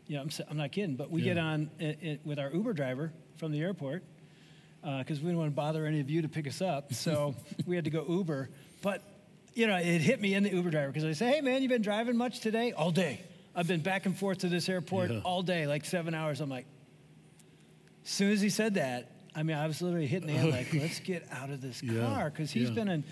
you 0.06 0.16
know, 0.16 0.22
I'm, 0.22 0.30
I'm 0.50 0.56
not 0.56 0.70
kidding. 0.70 0.94
But 0.94 1.10
we 1.10 1.22
yeah. 1.22 1.34
get 1.34 1.38
on 1.38 1.70
it, 1.78 1.98
it, 2.02 2.20
with 2.24 2.38
our 2.38 2.50
Uber 2.50 2.72
driver 2.72 3.12
from 3.36 3.50
the 3.50 3.60
airport 3.60 4.04
because 4.80 5.18
uh, 5.18 5.22
we 5.22 5.28
didn't 5.28 5.38
want 5.38 5.50
to 5.50 5.56
bother 5.56 5.86
any 5.86 5.98
of 5.98 6.08
you 6.08 6.22
to 6.22 6.28
pick 6.28 6.46
us 6.46 6.62
up, 6.62 6.92
so 6.94 7.34
we 7.66 7.74
had 7.74 7.84
to 7.84 7.90
go 7.90 8.04
Uber. 8.08 8.48
But 8.80 9.02
you 9.54 9.66
know, 9.66 9.76
it 9.76 10.00
hit 10.00 10.20
me 10.20 10.34
in 10.34 10.44
the 10.44 10.50
Uber 10.50 10.70
driver 10.70 10.88
because 10.88 11.04
I 11.04 11.12
say, 11.12 11.34
"Hey, 11.34 11.40
man, 11.40 11.62
you've 11.62 11.70
been 11.70 11.82
driving 11.82 12.16
much 12.16 12.40
today? 12.40 12.72
All 12.72 12.92
day. 12.92 13.20
I've 13.58 13.66
been 13.66 13.80
back 13.80 14.06
and 14.06 14.16
forth 14.16 14.38
to 14.38 14.48
this 14.48 14.68
airport 14.68 15.10
yeah. 15.10 15.20
all 15.24 15.42
day, 15.42 15.66
like 15.66 15.84
seven 15.84 16.14
hours." 16.14 16.40
I'm 16.40 16.48
like, 16.48 16.66
as 18.04 18.10
soon 18.10 18.30
as 18.30 18.40
he 18.40 18.50
said 18.50 18.74
that, 18.74 19.10
I 19.34 19.42
mean, 19.42 19.56
I 19.56 19.66
was 19.66 19.82
literally 19.82 20.06
hitting 20.06 20.28
the 20.28 20.34
end 20.34 20.50
like, 20.52 20.72
let's 20.72 21.00
get 21.00 21.26
out 21.30 21.50
of 21.50 21.60
this 21.60 21.80
car 21.80 22.30
because 22.30 22.50
he's 22.50 22.68
yeah. 22.68 22.74
been 22.74 22.88
in. 22.88 23.04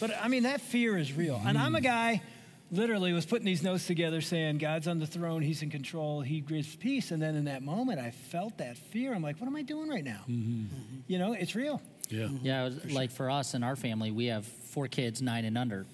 But 0.00 0.12
I 0.20 0.28
mean, 0.28 0.44
that 0.44 0.60
fear 0.60 0.96
is 0.96 1.12
real. 1.12 1.36
Mm. 1.36 1.46
And 1.50 1.58
I'm 1.58 1.74
a 1.74 1.80
guy, 1.80 2.22
literally, 2.70 3.12
was 3.12 3.26
putting 3.26 3.44
these 3.44 3.62
notes 3.62 3.86
together 3.86 4.20
saying, 4.20 4.58
God's 4.58 4.88
on 4.88 4.98
the 4.98 5.06
throne, 5.06 5.42
He's 5.42 5.62
in 5.62 5.70
control, 5.70 6.22
He 6.22 6.40
gives 6.40 6.74
peace. 6.74 7.10
And 7.10 7.20
then 7.20 7.36
in 7.36 7.44
that 7.44 7.62
moment, 7.62 8.00
I 8.00 8.10
felt 8.10 8.58
that 8.58 8.76
fear. 8.78 9.14
I'm 9.14 9.22
like, 9.22 9.38
what 9.40 9.46
am 9.46 9.56
I 9.56 9.62
doing 9.62 9.88
right 9.88 10.04
now? 10.04 10.22
Mm-hmm. 10.28 10.64
You 11.06 11.18
know, 11.18 11.34
it's 11.34 11.54
real. 11.54 11.82
Yeah. 12.08 12.28
Yeah. 12.42 12.64
Was, 12.64 12.78
for 12.78 12.88
like 12.88 13.10
for 13.10 13.30
us 13.30 13.54
and 13.54 13.64
our 13.64 13.76
family, 13.76 14.10
we 14.10 14.26
have 14.26 14.46
four 14.46 14.88
kids, 14.88 15.22
nine 15.22 15.44
and 15.44 15.56
under. 15.56 15.86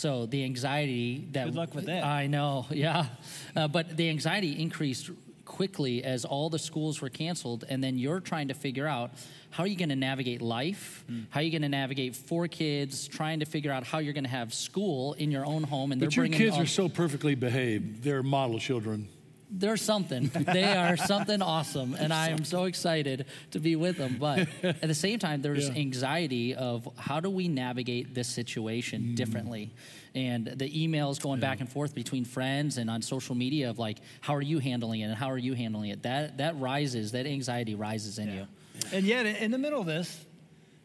So 0.00 0.24
the 0.24 0.44
anxiety 0.44 1.28
that. 1.32 1.44
Good 1.44 1.56
luck 1.56 1.74
with 1.74 1.84
that. 1.86 2.04
I 2.04 2.26
know, 2.26 2.64
yeah. 2.70 3.06
Uh, 3.54 3.68
but 3.68 3.98
the 3.98 4.08
anxiety 4.08 4.58
increased 4.58 5.10
quickly 5.44 6.02
as 6.04 6.24
all 6.24 6.48
the 6.48 6.58
schools 6.58 7.02
were 7.02 7.10
canceled, 7.10 7.64
and 7.68 7.84
then 7.84 7.98
you're 7.98 8.20
trying 8.20 8.48
to 8.48 8.54
figure 8.54 8.86
out 8.86 9.10
how 9.50 9.64
are 9.64 9.66
you 9.66 9.76
going 9.76 9.90
to 9.90 9.96
navigate 9.96 10.40
life? 10.40 11.04
Mm. 11.10 11.26
How 11.28 11.40
are 11.40 11.42
you 11.42 11.50
going 11.50 11.60
to 11.62 11.68
navigate 11.68 12.16
four 12.16 12.48
kids? 12.48 13.08
Trying 13.08 13.40
to 13.40 13.46
figure 13.46 13.72
out 13.72 13.84
how 13.84 13.98
you're 13.98 14.14
going 14.14 14.24
to 14.24 14.30
have 14.30 14.54
school 14.54 15.12
in 15.14 15.30
your 15.30 15.44
own 15.44 15.64
home, 15.64 15.92
and 15.92 16.00
but 16.00 16.16
your 16.16 16.28
kids 16.28 16.56
all, 16.56 16.62
are 16.62 16.66
so 16.66 16.88
perfectly 16.88 17.34
behaved. 17.34 18.02
They're 18.02 18.22
model 18.22 18.58
children. 18.58 19.08
They're 19.50 19.76
something. 19.76 20.30
they 20.34 20.64
are 20.64 20.96
something 21.12 21.42
awesome, 21.42 21.94
and 21.94 22.12
I 22.12 22.28
am 22.28 22.44
so 22.44 22.64
excited 22.64 23.26
to 23.50 23.58
be 23.58 23.76
with 23.76 23.98
them. 23.98 24.16
But 24.18 24.48
at 24.62 24.80
the 24.82 24.94
same 24.94 25.18
time, 25.18 25.42
there's 25.42 25.68
yeah. 25.68 25.76
anxiety 25.76 26.54
of 26.54 26.88
how 26.96 27.20
do 27.20 27.30
we 27.30 27.48
navigate 27.48 28.14
this 28.14 28.28
situation 28.28 29.02
mm. 29.02 29.16
differently 29.16 29.72
and 30.14 30.46
the 30.46 30.68
emails 30.70 31.20
going 31.20 31.40
yeah. 31.40 31.48
back 31.48 31.60
and 31.60 31.68
forth 31.68 31.94
between 31.94 32.24
friends 32.24 32.78
and 32.78 32.90
on 32.90 33.02
social 33.02 33.34
media 33.34 33.70
of 33.70 33.78
like 33.78 33.98
how 34.20 34.34
are 34.34 34.42
you 34.42 34.58
handling 34.58 35.00
it 35.00 35.04
and 35.04 35.14
how 35.14 35.30
are 35.30 35.38
you 35.38 35.54
handling 35.54 35.90
it 35.90 36.02
that 36.02 36.38
that 36.38 36.58
rises 36.58 37.12
that 37.12 37.26
anxiety 37.26 37.74
rises 37.74 38.18
in 38.18 38.28
yeah. 38.28 38.34
you 38.34 38.46
and 38.92 39.04
yet 39.04 39.26
in 39.26 39.50
the 39.50 39.58
middle 39.58 39.80
of 39.80 39.86
this 39.86 40.24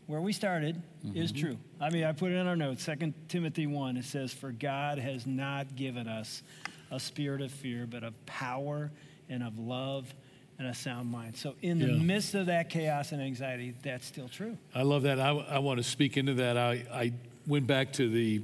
where 0.08 0.22
we 0.22 0.32
started 0.32 0.82
mm-hmm. 1.06 1.18
is 1.18 1.32
true 1.32 1.58
i 1.82 1.90
mean 1.90 2.04
i 2.04 2.12
put 2.12 2.32
it 2.32 2.36
in 2.36 2.48
our 2.48 2.56
notes 2.56 2.84
Second 2.84 3.14
timothy 3.28 3.66
1 3.66 3.98
it 3.98 4.06
says 4.06 4.32
for 4.32 4.52
god 4.52 5.00
has 5.00 5.26
not 5.26 5.76
given 5.76 6.08
us 6.08 6.44
a 6.92 7.00
spirit 7.00 7.42
of 7.42 7.52
fear 7.52 7.88
but 7.90 8.04
of 8.04 8.26
power 8.26 8.92
and 9.30 9.44
of 9.44 9.58
love 9.60 10.14
and 10.58 10.68
a 10.68 10.74
sound 10.74 11.12
mind. 11.12 11.36
So, 11.36 11.56
in 11.62 11.80
the 11.80 11.88
yeah. 11.88 12.02
midst 12.02 12.34
of 12.34 12.46
that 12.46 12.70
chaos 12.70 13.12
and 13.12 13.22
anxiety, 13.22 13.74
that's 13.84 14.06
still 14.06 14.30
true. 14.30 14.58
I 14.74 14.84
love 14.84 15.04
that. 15.04 15.20
I, 15.20 15.30
I 15.30 15.60
want 15.60 15.80
to 15.80 15.84
speak 15.84 16.18
into 16.18 16.36
that. 16.36 16.58
I, 16.58 16.86
I 16.94 17.14
went 17.46 17.68
back 17.68 17.94
to 17.94 18.10
the 18.10 18.42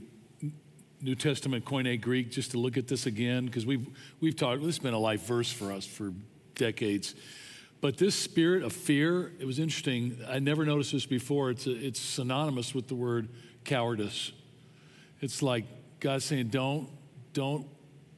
New 1.01 1.15
Testament 1.15 1.65
Koine 1.65 1.99
Greek 1.99 2.29
just 2.29 2.51
to 2.51 2.57
look 2.57 2.77
at 2.77 2.87
this 2.87 3.05
again 3.05 3.45
because 3.45 3.65
we've 3.65 3.87
we've 4.19 4.35
talked. 4.35 4.59
This 4.61 4.75
has 4.75 4.79
been 4.79 4.93
a 4.93 4.99
life 4.99 5.25
verse 5.25 5.51
for 5.51 5.71
us 5.71 5.85
for 5.85 6.13
decades. 6.55 7.15
But 7.79 7.97
this 7.97 8.13
spirit 8.13 8.61
of 8.61 8.73
fear, 8.73 9.31
it 9.39 9.45
was 9.45 9.57
interesting. 9.57 10.19
I 10.29 10.37
never 10.37 10.65
noticed 10.65 10.91
this 10.91 11.07
before. 11.07 11.49
It's 11.49 11.65
a, 11.65 11.71
it's 11.71 11.99
synonymous 11.99 12.75
with 12.75 12.87
the 12.87 12.93
word 12.93 13.29
cowardice. 13.63 14.31
It's 15.19 15.41
like 15.41 15.65
God 15.99 16.21
saying, 16.21 16.49
"Don't 16.49 16.89
don't 17.33 17.65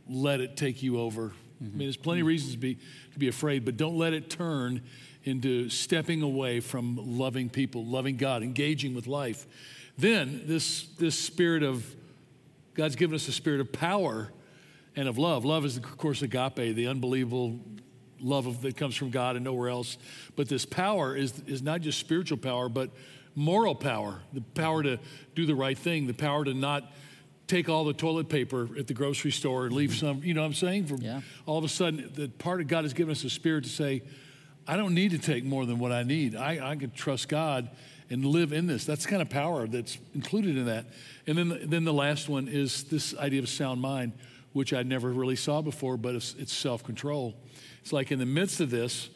let 0.08 0.42
it 0.42 0.58
take 0.58 0.84
you 0.84 1.00
over." 1.00 1.30
Mm-hmm. 1.30 1.66
I 1.66 1.70
mean, 1.70 1.88
there's 1.88 1.98
plenty 1.98 2.22
of 2.22 2.28
reasons 2.28 2.54
to 2.54 2.60
be 2.60 2.76
to 3.14 3.20
be 3.20 3.28
afraid, 3.28 3.66
but 3.66 3.78
don't 3.78 3.98
let 3.98 4.14
it 4.14 4.30
turn 4.30 4.82
into 5.24 5.70
stepping 5.70 6.22
away 6.22 6.60
from 6.60 7.18
loving 7.18 7.50
people, 7.50 7.86
loving 7.86 8.18
God, 8.18 8.44
engaging 8.44 8.94
with 8.94 9.08
life. 9.08 9.48
Then 9.98 10.44
this 10.46 10.84
this 10.98 11.18
spirit 11.18 11.64
of 11.64 11.86
God's 12.74 12.96
given 12.96 13.16
us 13.16 13.28
a 13.28 13.32
spirit 13.32 13.62
of 13.62 13.72
power 13.72 14.32
and 14.96 15.08
of 15.08 15.18
love. 15.18 15.46
Love 15.46 15.66
is, 15.66 15.78
of 15.78 15.98
course, 15.98 16.22
agape, 16.22 16.76
the 16.76 16.88
unbelievable 16.88 17.60
love 18.20 18.48
of, 18.48 18.62
that 18.62 18.78
comes 18.78 18.96
from 18.96 19.10
God 19.10 19.36
and 19.36 19.46
nowhere 19.46 19.70
else. 19.70 19.98
But 20.36 20.48
this 20.48 20.66
power 20.66 21.16
is, 21.16 21.40
is 21.46 21.62
not 21.62 21.82
just 21.82 22.00
spiritual 22.00 22.38
power, 22.38 22.70
but 22.70 22.90
moral 23.36 23.74
power 23.74 24.22
the 24.32 24.42
power 24.42 24.84
to 24.84 25.00
do 25.36 25.46
the 25.46 25.56
right 25.56 25.78
thing, 25.78 26.08
the 26.08 26.14
power 26.14 26.46
to 26.46 26.54
not 26.54 26.92
take 27.48 27.70
all 27.70 27.84
the 27.84 27.94
toilet 27.94 28.30
paper 28.30 28.70
at 28.78 28.88
the 28.88 28.94
grocery 28.94 29.32
store 29.32 29.66
and 29.66 29.76
leave 29.76 29.94
some, 29.94 30.22
you 30.24 30.34
know 30.34 30.42
what 30.42 30.48
I'm 30.48 30.54
saying? 30.54 30.86
For 30.86 30.96
yeah. 30.96 31.22
all 31.46 31.58
of 31.58 31.64
a 31.64 31.70
sudden, 31.70 32.10
the 32.14 32.30
part 32.30 32.62
of 32.62 32.68
God 32.68 32.84
has 32.84 32.94
given 32.94 33.12
us 33.12 33.24
a 33.24 33.30
spirit 33.30 33.66
to 33.66 33.70
say, 33.70 34.02
I 34.68 34.78
don't 34.78 34.94
need 34.94 35.12
to 35.12 35.18
take 35.18 35.44
more 35.44 35.66
than 35.66 35.78
what 35.78 35.92
I 35.92 36.04
need. 36.04 36.36
I, 36.36 36.72
I 36.72 36.76
can 36.76 36.92
trust 36.92 37.28
God 37.28 37.70
and 38.10 38.26
live 38.26 38.54
in 38.54 38.68
this. 38.68 38.86
That's 38.86 39.04
the 39.04 39.10
kind 39.10 39.22
of 39.22 39.30
power 39.30 39.68
that's 39.68 39.98
included 40.14 40.58
in 40.58 40.66
that. 40.66 40.86
And 41.28 41.38
then, 41.38 41.60
then 41.66 41.84
the 41.84 41.94
last 41.94 42.30
one 42.30 42.48
is 42.48 42.86
this 42.86 43.16
idea 43.18 43.42
of 43.42 43.50
sound 43.50 43.82
mind, 43.82 44.14
which 44.54 44.74
I 44.74 44.84
never 44.84 45.12
really 45.12 45.36
saw 45.36 45.62
before, 45.62 45.98
but 45.98 46.16
it's, 46.16 46.36
it's 46.38 46.54
self 46.54 46.84
control. 46.84 47.36
It's 47.82 47.92
like 47.92 48.12
in 48.12 48.20
the 48.20 48.26
midst 48.26 48.62
of 48.62 48.70
this, 48.70 49.10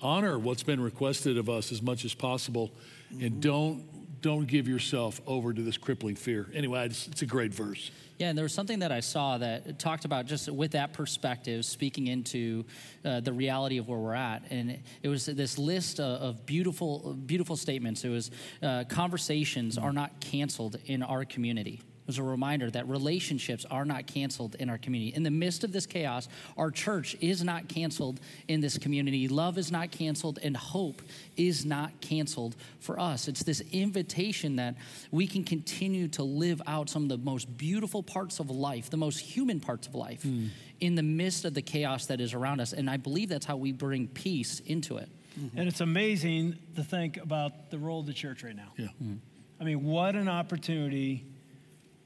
honor 0.00 0.38
what's 0.38 0.62
been 0.62 0.80
requested 0.80 1.38
of 1.38 1.48
us 1.48 1.72
as 1.72 1.82
much 1.82 2.04
as 2.04 2.14
possible, 2.14 2.70
mm-hmm. 3.12 3.24
and 3.24 3.40
don't 3.40 3.84
don't 4.24 4.46
give 4.46 4.66
yourself 4.66 5.20
over 5.26 5.52
to 5.52 5.60
this 5.60 5.76
crippling 5.76 6.16
fear. 6.16 6.48
Anyway, 6.54 6.86
it's, 6.86 7.06
it's 7.08 7.20
a 7.20 7.26
great 7.26 7.52
verse. 7.52 7.90
Yeah, 8.16 8.28
and 8.28 8.38
there 8.38 8.44
was 8.44 8.54
something 8.54 8.78
that 8.78 8.90
I 8.90 9.00
saw 9.00 9.36
that 9.36 9.78
talked 9.78 10.06
about 10.06 10.24
just 10.24 10.48
with 10.48 10.70
that 10.70 10.94
perspective, 10.94 11.66
speaking 11.66 12.06
into 12.06 12.64
uh, 13.04 13.20
the 13.20 13.34
reality 13.34 13.76
of 13.76 13.86
where 13.86 13.98
we're 13.98 14.14
at, 14.14 14.44
and 14.48 14.78
it, 15.02 15.08
was 15.08 15.26
this 15.26 15.58
list 15.58 16.00
of, 16.00 16.22
of, 16.22 16.46
beautiful, 16.46 17.12
beautiful 17.26 17.54
statements. 17.54 18.02
It 18.02 18.08
was 18.08 18.30
uh, 18.62 18.84
conversations 18.88 19.76
are 19.76 19.92
not 19.92 20.20
canceled 20.20 20.78
in 20.86 21.02
our 21.02 21.26
community 21.26 21.82
was 22.06 22.18
a 22.18 22.22
reminder 22.22 22.70
that 22.70 22.88
relationships 22.88 23.64
are 23.70 23.84
not 23.84 24.06
canceled 24.06 24.54
in 24.56 24.68
our 24.68 24.78
community. 24.78 25.14
In 25.14 25.22
the 25.22 25.30
midst 25.30 25.64
of 25.64 25.72
this 25.72 25.86
chaos, 25.86 26.28
our 26.56 26.70
church 26.70 27.16
is 27.20 27.42
not 27.42 27.68
canceled 27.68 28.20
in 28.48 28.60
this 28.60 28.78
community. 28.78 29.28
Love 29.28 29.58
is 29.58 29.72
not 29.72 29.90
canceled, 29.90 30.38
and 30.42 30.56
hope 30.56 31.02
is 31.36 31.64
not 31.64 32.00
canceled 32.00 32.56
for 32.80 33.00
us. 33.00 33.28
It's 33.28 33.42
this 33.42 33.62
invitation 33.72 34.56
that 34.56 34.74
we 35.10 35.26
can 35.26 35.44
continue 35.44 36.08
to 36.08 36.22
live 36.22 36.60
out 36.66 36.88
some 36.88 37.04
of 37.04 37.08
the 37.08 37.18
most 37.18 37.56
beautiful 37.56 38.02
parts 38.02 38.38
of 38.38 38.50
life, 38.50 38.90
the 38.90 38.96
most 38.96 39.18
human 39.18 39.60
parts 39.60 39.86
of 39.86 39.94
life, 39.94 40.22
mm. 40.22 40.48
in 40.80 40.94
the 40.94 41.02
midst 41.02 41.44
of 41.44 41.54
the 41.54 41.62
chaos 41.62 42.06
that 42.06 42.20
is 42.20 42.34
around 42.34 42.60
us. 42.60 42.72
And 42.72 42.90
I 42.90 42.96
believe 42.96 43.28
that's 43.28 43.46
how 43.46 43.56
we 43.56 43.72
bring 43.72 44.08
peace 44.08 44.60
into 44.60 44.98
it. 44.98 45.08
Mm-hmm. 45.38 45.58
And 45.58 45.68
it's 45.68 45.80
amazing 45.80 46.56
to 46.76 46.84
think 46.84 47.16
about 47.16 47.70
the 47.70 47.78
role 47.78 48.00
of 48.00 48.06
the 48.06 48.12
church 48.12 48.44
right 48.44 48.54
now. 48.54 48.72
Yeah. 48.76 48.88
Mm. 49.02 49.18
I 49.60 49.64
mean, 49.64 49.84
what 49.84 50.14
an 50.14 50.28
opportunity 50.28 51.24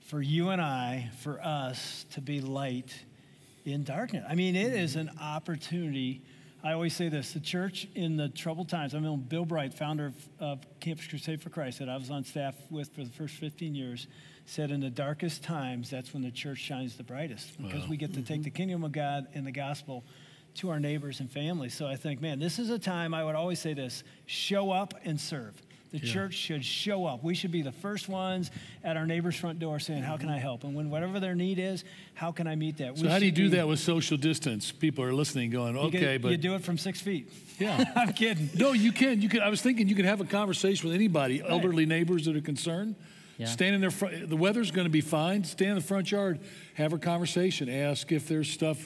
for 0.08 0.22
you 0.22 0.48
and 0.48 0.60
I, 0.60 1.10
for 1.20 1.38
us 1.44 2.06
to 2.12 2.22
be 2.22 2.40
light 2.40 2.94
in 3.66 3.84
darkness. 3.84 4.24
I 4.26 4.34
mean, 4.34 4.56
it 4.56 4.72
is 4.72 4.96
an 4.96 5.10
opportunity. 5.20 6.22
I 6.64 6.72
always 6.72 6.96
say 6.96 7.10
this 7.10 7.34
the 7.34 7.40
church 7.40 7.86
in 7.94 8.16
the 8.16 8.30
troubled 8.30 8.70
times, 8.70 8.94
I 8.94 9.00
mean, 9.00 9.20
Bill 9.20 9.44
Bright, 9.44 9.74
founder 9.74 10.06
of, 10.06 10.28
of 10.40 10.80
Campus 10.80 11.06
Crusade 11.06 11.42
for 11.42 11.50
Christ, 11.50 11.80
that 11.80 11.90
I 11.90 11.96
was 11.98 12.10
on 12.10 12.24
staff 12.24 12.54
with 12.70 12.88
for 12.94 13.04
the 13.04 13.10
first 13.10 13.34
15 13.34 13.74
years, 13.74 14.06
said 14.46 14.70
in 14.70 14.80
the 14.80 14.88
darkest 14.88 15.44
times, 15.44 15.90
that's 15.90 16.14
when 16.14 16.22
the 16.22 16.30
church 16.30 16.58
shines 16.58 16.96
the 16.96 17.04
brightest 17.04 17.60
because 17.62 17.82
wow. 17.82 17.90
we 17.90 17.98
get 17.98 18.14
to 18.14 18.22
take 18.22 18.42
the 18.42 18.48
mm-hmm. 18.48 18.56
kingdom 18.56 18.84
of 18.84 18.92
God 18.92 19.26
and 19.34 19.46
the 19.46 19.52
gospel 19.52 20.04
to 20.54 20.70
our 20.70 20.80
neighbors 20.80 21.20
and 21.20 21.30
families. 21.30 21.74
So 21.74 21.86
I 21.86 21.96
think, 21.96 22.22
man, 22.22 22.38
this 22.38 22.58
is 22.58 22.70
a 22.70 22.78
time 22.78 23.12
I 23.12 23.24
would 23.24 23.34
always 23.34 23.60
say 23.60 23.74
this 23.74 24.04
show 24.24 24.70
up 24.70 24.94
and 25.04 25.20
serve. 25.20 25.60
The 25.90 26.00
church 26.00 26.34
should 26.34 26.64
show 26.64 27.06
up. 27.06 27.24
We 27.24 27.34
should 27.34 27.50
be 27.50 27.62
the 27.62 27.72
first 27.72 28.08
ones 28.10 28.50
at 28.84 28.98
our 28.98 29.06
neighbor's 29.06 29.36
front 29.36 29.58
door 29.58 29.78
saying, 29.80 30.02
How 30.02 30.18
can 30.18 30.28
I 30.28 30.36
help? 30.38 30.64
And 30.64 30.74
when 30.74 30.90
whatever 30.90 31.18
their 31.18 31.34
need 31.34 31.58
is, 31.58 31.82
how 32.14 32.30
can 32.30 32.46
I 32.46 32.56
meet 32.56 32.76
that? 32.78 32.98
So, 32.98 33.08
how 33.08 33.18
do 33.18 33.24
you 33.24 33.32
do 33.32 33.48
that 33.50 33.66
with 33.66 33.78
social 33.80 34.18
distance? 34.18 34.70
People 34.70 35.02
are 35.04 35.14
listening, 35.14 35.50
going, 35.50 35.74
You 35.74 35.80
okay, 35.82 35.98
can- 36.00 36.22
but. 36.22 36.30
You 36.30 36.36
do 36.36 36.54
it 36.54 36.62
from 36.62 36.76
six 36.76 37.00
feet. 37.00 37.32
Yeah. 37.58 37.82
I'm 37.96 38.12
kidding. 38.12 38.50
No, 38.54 38.72
you 38.72 38.92
can. 38.92 39.22
You 39.22 39.30
can. 39.30 39.40
I 39.40 39.48
was 39.48 39.62
thinking 39.62 39.88
you 39.88 39.94
could 39.94 40.04
have 40.04 40.20
a 40.20 40.26
conversation 40.26 40.88
with 40.88 40.94
anybody, 40.94 41.42
elderly 41.46 41.86
neighbors 41.86 42.26
that 42.26 42.36
are 42.36 42.40
concerned. 42.42 42.94
Yeah. 43.38 43.46
Stand 43.46 43.74
in 43.74 43.80
their 43.80 43.90
front. 43.90 44.28
The 44.28 44.36
weather's 44.36 44.70
going 44.70 44.86
to 44.86 44.90
be 44.90 45.00
fine. 45.00 45.44
Stand 45.44 45.70
in 45.70 45.76
the 45.76 45.82
front 45.82 46.10
yard, 46.10 46.40
have 46.74 46.92
a 46.92 46.98
conversation, 46.98 47.68
ask 47.68 48.10
if 48.12 48.28
there's 48.28 48.50
stuff 48.50 48.78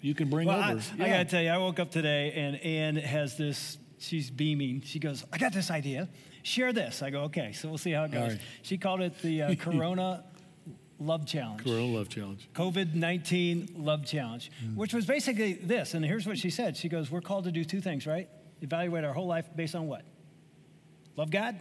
you 0.00 0.14
can 0.14 0.28
bring 0.28 0.48
Well, 0.48 0.60
I, 0.60 0.72
over. 0.72 0.82
I 1.02 1.08
gotta 1.08 1.24
tell 1.26 1.42
you, 1.42 1.50
I 1.50 1.58
woke 1.58 1.78
up 1.78 1.90
today 1.90 2.32
and 2.32 2.56
Ann 2.56 2.96
has 2.96 3.36
this. 3.36 3.78
She's 3.98 4.30
beaming. 4.30 4.80
She 4.84 4.98
goes, 4.98 5.24
"I 5.32 5.38
got 5.38 5.52
this 5.52 5.70
idea. 5.70 6.08
Share 6.42 6.72
this." 6.72 7.02
I 7.02 7.10
go, 7.10 7.22
"Okay." 7.24 7.52
So 7.52 7.68
we'll 7.68 7.78
see 7.78 7.92
how 7.92 8.04
it 8.04 8.10
goes. 8.12 8.32
right. 8.32 8.40
She 8.62 8.78
called 8.78 9.00
it 9.00 9.20
the 9.22 9.42
uh, 9.42 9.54
Corona 9.58 10.24
Love 10.98 11.26
Challenge. 11.26 11.62
Corona 11.62 11.86
Love 11.86 12.08
Challenge. 12.08 12.48
COVID 12.54 12.94
19 12.94 13.74
Love 13.78 14.04
Challenge, 14.06 14.50
Mm. 14.64 14.76
which 14.76 14.92
was 14.92 15.06
basically 15.06 15.54
this. 15.54 15.94
And 15.94 16.04
here's 16.04 16.26
what 16.26 16.38
she 16.38 16.50
said 16.50 16.76
She 16.76 16.88
goes, 16.88 17.10
We're 17.10 17.20
called 17.22 17.44
to 17.44 17.52
do 17.52 17.64
two 17.64 17.80
things, 17.80 18.06
right? 18.06 18.28
Evaluate 18.60 19.04
our 19.04 19.12
whole 19.14 19.26
life 19.26 19.46
based 19.56 19.74
on 19.74 19.86
what? 19.86 20.02
Love 21.16 21.30
God, 21.30 21.56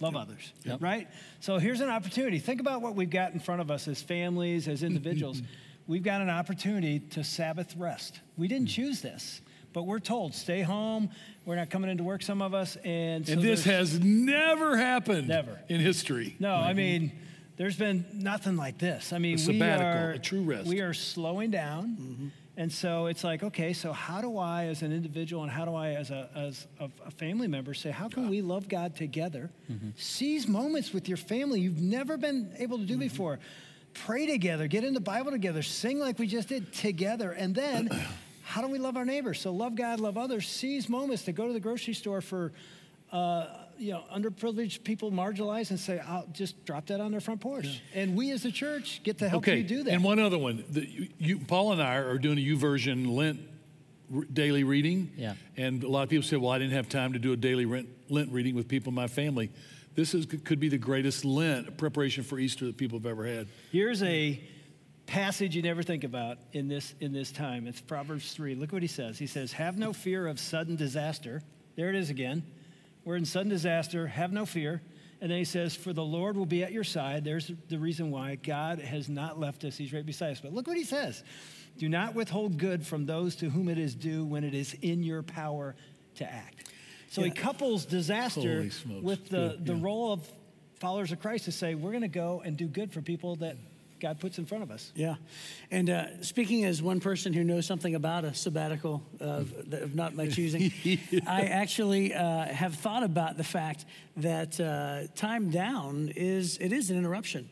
love 0.00 0.16
others, 0.16 0.52
Yep. 0.64 0.82
right? 0.82 1.08
So 1.40 1.58
here's 1.58 1.80
an 1.80 1.88
opportunity. 1.90 2.38
Think 2.38 2.60
about 2.60 2.82
what 2.82 2.94
we've 2.94 3.10
got 3.10 3.32
in 3.32 3.40
front 3.40 3.60
of 3.60 3.70
us 3.70 3.88
as 3.88 4.00
families, 4.02 4.68
as 4.68 4.82
individuals. 4.82 5.42
we've 5.86 6.02
got 6.02 6.20
an 6.20 6.30
opportunity 6.30 7.00
to 7.00 7.22
Sabbath 7.24 7.74
rest. 7.76 8.20
We 8.36 8.48
didn't 8.48 8.68
choose 8.68 9.00
this. 9.02 9.40
But 9.72 9.82
we're 9.82 9.98
told, 10.00 10.34
stay 10.34 10.62
home. 10.62 11.10
We're 11.46 11.54
not 11.54 11.70
coming 11.70 11.88
into 11.88 12.02
work, 12.02 12.22
some 12.22 12.42
of 12.42 12.54
us. 12.54 12.76
And, 12.84 13.24
so 13.24 13.34
And 13.34 13.42
this 13.42 13.64
has 13.64 14.00
never 14.00 14.76
happened 14.76 15.28
Never. 15.28 15.60
in 15.68 15.80
history. 15.80 16.34
no, 16.40 16.52
I 16.52 16.68
mm-hmm. 16.68 16.76
mean, 16.76 17.12
there's 17.56 17.76
been 17.76 18.04
nothing 18.12 18.56
like 18.56 18.78
this. 18.78 19.12
I 19.12 19.18
mean, 19.18 19.36
we 19.36 19.38
sabbatical, 19.38 19.86
are 19.86 20.10
a 20.10 20.18
true 20.18 20.42
rest. 20.42 20.66
We 20.66 20.80
are 20.80 20.92
slowing 20.92 21.52
down, 21.52 21.96
mm-hmm. 21.98 22.28
and 22.56 22.70
so 22.70 23.06
it's 23.06 23.24
like, 23.24 23.44
okay, 23.44 23.72
so 23.72 23.92
how 23.92 24.20
do 24.20 24.36
I, 24.36 24.66
as 24.66 24.82
an 24.82 24.92
individual, 24.92 25.42
and 25.42 25.50
how 25.50 25.64
do 25.64 25.74
I, 25.74 25.90
as 25.90 26.10
a 26.10 26.28
as 26.34 26.66
a, 26.80 26.90
a 27.06 27.10
family 27.12 27.46
member, 27.46 27.72
say, 27.72 27.90
how 27.90 28.08
can 28.08 28.28
we 28.28 28.42
love 28.42 28.68
God 28.68 28.94
together? 28.96 29.50
Mm-hmm. 29.70 29.90
Seize 29.96 30.46
moments 30.46 30.92
with 30.92 31.08
your 31.08 31.16
family 31.16 31.60
you've 31.60 31.80
never 31.80 32.18
been 32.18 32.52
able 32.58 32.78
to 32.78 32.84
do 32.84 32.98
before. 32.98 33.38
Pray 33.94 34.26
together, 34.26 34.66
get 34.66 34.84
in 34.84 34.92
the 34.92 35.00
Bible 35.00 35.30
together, 35.30 35.62
sing 35.62 35.98
like 35.98 36.18
we 36.18 36.26
just 36.26 36.48
did 36.48 36.72
together, 36.72 37.30
and 37.30 37.54
then. 37.54 37.88
How 38.46 38.62
do 38.62 38.68
we 38.68 38.78
love 38.78 38.96
our 38.96 39.04
neighbors? 39.04 39.40
So 39.40 39.52
love 39.52 39.74
God, 39.74 39.98
love 39.98 40.16
others. 40.16 40.48
Seize 40.48 40.88
moments 40.88 41.24
to 41.24 41.32
go 41.32 41.48
to 41.48 41.52
the 41.52 41.58
grocery 41.58 41.94
store 41.94 42.20
for 42.20 42.52
uh, 43.10 43.46
you 43.76 43.90
know, 43.90 44.04
underprivileged 44.14 44.84
people, 44.84 45.10
marginalized, 45.10 45.70
and 45.70 45.80
say, 45.80 45.98
I'll 45.98 46.28
just 46.32 46.64
drop 46.64 46.86
that 46.86 47.00
on 47.00 47.10
their 47.10 47.20
front 47.20 47.40
porch. 47.40 47.82
And 47.92 48.16
we 48.16 48.30
as 48.30 48.44
a 48.44 48.52
church 48.52 49.00
get 49.02 49.18
to 49.18 49.28
help 49.28 49.42
okay. 49.42 49.58
you 49.58 49.64
do 49.64 49.82
that. 49.82 49.92
And 49.92 50.04
one 50.04 50.20
other 50.20 50.38
one. 50.38 50.64
The, 50.70 51.10
you, 51.18 51.40
Paul 51.40 51.72
and 51.72 51.82
I 51.82 51.96
are 51.96 52.18
doing 52.18 52.38
a 52.38 52.40
YouVersion 52.40 53.16
Lent 53.16 53.40
r- 54.14 54.22
daily 54.32 54.62
reading. 54.62 55.10
Yeah. 55.16 55.34
And 55.56 55.82
a 55.82 55.88
lot 55.88 56.04
of 56.04 56.08
people 56.08 56.24
say, 56.24 56.36
well, 56.36 56.52
I 56.52 56.58
didn't 56.58 56.74
have 56.74 56.88
time 56.88 57.14
to 57.14 57.18
do 57.18 57.32
a 57.32 57.36
daily 57.36 57.66
Lent, 57.66 57.88
Lent 58.08 58.30
reading 58.30 58.54
with 58.54 58.68
people 58.68 58.90
in 58.90 58.94
my 58.94 59.08
family. 59.08 59.50
This 59.96 60.14
is, 60.14 60.24
could 60.26 60.60
be 60.60 60.68
the 60.68 60.78
greatest 60.78 61.24
Lent 61.24 61.76
preparation 61.78 62.22
for 62.22 62.38
Easter 62.38 62.66
that 62.66 62.76
people 62.76 62.98
have 62.98 63.06
ever 63.06 63.26
had. 63.26 63.48
Here's 63.72 64.04
a 64.04 64.40
passage 65.06 65.54
you 65.54 65.62
never 65.62 65.82
think 65.82 66.04
about 66.04 66.38
in 66.52 66.68
this, 66.68 66.94
in 67.00 67.12
this 67.12 67.32
time. 67.32 67.66
It's 67.66 67.80
Proverbs 67.80 68.32
3. 68.32 68.54
Look 68.54 68.72
what 68.72 68.82
he 68.82 68.88
says. 68.88 69.18
He 69.18 69.26
says, 69.26 69.52
Have 69.52 69.78
no 69.78 69.92
fear 69.92 70.26
of 70.26 70.38
sudden 70.38 70.76
disaster. 70.76 71.42
There 71.76 71.88
it 71.88 71.94
is 71.94 72.10
again. 72.10 72.42
We're 73.04 73.16
in 73.16 73.24
sudden 73.24 73.50
disaster. 73.50 74.06
Have 74.06 74.32
no 74.32 74.46
fear. 74.46 74.82
And 75.20 75.30
then 75.30 75.38
he 75.38 75.44
says, 75.44 75.74
For 75.74 75.92
the 75.92 76.04
Lord 76.04 76.36
will 76.36 76.46
be 76.46 76.62
at 76.62 76.72
your 76.72 76.84
side. 76.84 77.24
There's 77.24 77.50
the 77.68 77.78
reason 77.78 78.10
why 78.10 78.34
God 78.34 78.80
has 78.80 79.08
not 79.08 79.38
left 79.38 79.64
us. 79.64 79.76
He's 79.76 79.92
right 79.92 80.04
beside 80.04 80.32
us. 80.32 80.40
But 80.40 80.52
look 80.52 80.66
what 80.66 80.76
he 80.76 80.84
says 80.84 81.22
Do 81.78 81.88
not 81.88 82.14
withhold 82.14 82.58
good 82.58 82.86
from 82.86 83.06
those 83.06 83.36
to 83.36 83.48
whom 83.48 83.68
it 83.68 83.78
is 83.78 83.94
due 83.94 84.24
when 84.24 84.44
it 84.44 84.54
is 84.54 84.74
in 84.82 85.02
your 85.02 85.22
power 85.22 85.74
to 86.16 86.30
act. 86.30 86.70
So 87.08 87.22
he 87.22 87.30
couples 87.30 87.86
disaster 87.86 88.68
with 89.00 89.28
the, 89.28 89.56
Yeah, 89.58 89.64
the 89.64 89.74
role 89.76 90.12
of 90.12 90.28
followers 90.80 91.12
of 91.12 91.20
Christ 91.20 91.44
to 91.46 91.52
say, 91.52 91.74
We're 91.74 91.92
going 91.92 92.02
to 92.02 92.08
go 92.08 92.42
and 92.44 92.56
do 92.56 92.66
good 92.66 92.92
for 92.92 93.00
people 93.00 93.36
that 93.36 93.56
God 94.00 94.20
puts 94.20 94.38
in 94.38 94.46
front 94.46 94.62
of 94.62 94.70
us. 94.70 94.92
Yeah. 94.94 95.16
And 95.70 95.90
uh, 95.90 96.22
speaking 96.22 96.64
as 96.64 96.82
one 96.82 97.00
person 97.00 97.32
who 97.32 97.44
knows 97.44 97.66
something 97.66 97.94
about 97.94 98.24
a 98.24 98.34
sabbatical 98.34 99.02
of, 99.20 99.52
of 99.72 99.94
not 99.94 100.14
my 100.14 100.28
choosing, 100.28 100.72
I 101.26 101.42
actually 101.42 102.14
uh, 102.14 102.44
have 102.46 102.74
thought 102.74 103.02
about 103.02 103.36
the 103.36 103.44
fact 103.44 103.84
that 104.16 104.58
uh, 104.58 105.06
time 105.14 105.50
down 105.50 106.12
is 106.16 106.56
it 106.58 106.72
is 106.72 106.90
an 106.90 106.96
interruption, 106.96 107.48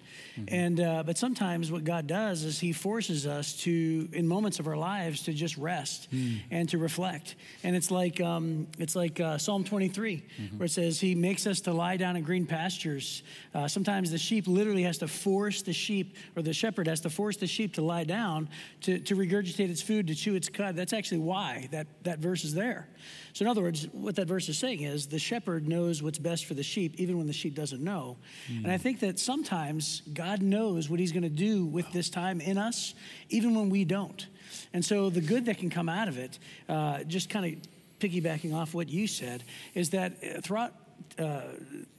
and 0.49 0.81
uh, 0.81 1.03
but 1.05 1.19
sometimes 1.19 1.71
what 1.71 1.85
God 1.85 2.07
does 2.07 2.43
is 2.43 2.59
He 2.59 2.73
forces 2.73 3.27
us 3.27 3.55
to, 3.63 4.09
in 4.13 4.27
moments 4.27 4.59
of 4.61 4.67
our 4.67 4.77
lives, 4.77 5.23
to 5.25 5.33
just 5.35 5.57
rest 5.59 6.09
and 6.51 6.69
to 6.71 6.79
reflect. 6.79 7.37
And 7.63 7.77
it's 7.77 7.91
like 7.91 8.21
um, 8.21 8.67
it's 8.79 8.97
like 8.97 9.21
uh, 9.21 9.37
Psalm 9.37 9.65
23, 9.65 10.25
where 10.57 10.67
it 10.67 10.71
says 10.71 11.01
He 11.01 11.15
makes 11.15 11.47
us 11.47 11.61
to 11.63 11.73
lie 11.73 11.97
down 11.97 12.17
in 12.17 12.23
green 12.23 12.47
pastures. 12.47 13.23
Uh, 13.55 13.69
sometimes 13.69 14.11
the 14.11 14.19
sheep 14.19 14.47
literally 14.47 14.83
has 14.85 14.99
to 14.99 15.09
force 15.09 15.63
the 15.63 15.73
sheep, 15.73 16.17
or 16.37 16.43
the 16.43 16.53
shepherd 16.53 16.87
has 16.87 17.01
to 17.01 17.11
force 17.11 17.37
the 17.37 17.47
sheep 17.47 17.75
to 17.75 17.83
lie 17.83 18.05
down 18.05 18.49
to, 18.83 18.99
to 18.99 19.17
regurgitate 19.17 19.71
its 19.71 19.83
food, 19.83 20.07
to 20.09 20.15
chew 20.15 20.35
its 20.35 20.49
cud. 20.49 20.77
That's 20.77 20.93
actually 20.93 21.19
why 21.19 21.69
that, 21.71 21.87
that 22.05 22.19
verse 22.19 22.45
is 22.45 22.55
there. 22.55 22.89
So, 23.33 23.45
in 23.45 23.51
other 23.51 23.63
words, 23.63 23.89
what 23.93 24.17
that 24.17 24.27
verse 24.27 24.49
is 24.49 24.59
saying 24.59 24.83
is 24.83 25.07
the 25.07 25.19
shepherd 25.19 25.69
knows 25.69 26.03
what's 26.03 26.19
best 26.19 26.47
for 26.47 26.55
the 26.55 26.63
sheep, 26.63 26.95
even 26.99 27.19
when 27.19 27.27
the 27.27 27.33
sheep 27.33 27.55
doesn't 27.55 27.83
know. 27.83 28.17
And 28.49 28.71
I 28.71 28.79
think 28.79 29.01
that 29.01 29.19
sometimes 29.19 30.03
God 30.13 30.43
knows 30.43 30.89
what 30.89 31.01
He's 31.01 31.13
going 31.13 31.25
to 31.25 31.29
do 31.29 31.67
with 31.67 31.91
this 31.93 32.09
time 32.11 32.41
in 32.41 32.59
us, 32.59 32.95
even 33.29 33.55
when 33.55 33.71
we 33.71 33.85
don't. 33.85 34.27
And 34.73 34.85
so, 34.85 35.11
the 35.11 35.21
good 35.21 35.47
that 35.47 35.59
can 35.59 35.71
come 35.71 35.89
out 35.89 36.09
of 36.09 36.19
it, 36.19 36.39
uh, 36.69 37.05
just 37.05 37.29
kind 37.29 37.47
of 37.55 37.63
piggybacking 38.01 38.55
off 38.55 38.75
what 38.75 38.89
you 38.89 39.07
said, 39.07 39.45
is 39.75 39.91
that 39.91 40.45
throughout 40.45 40.73
uh, 41.19 41.43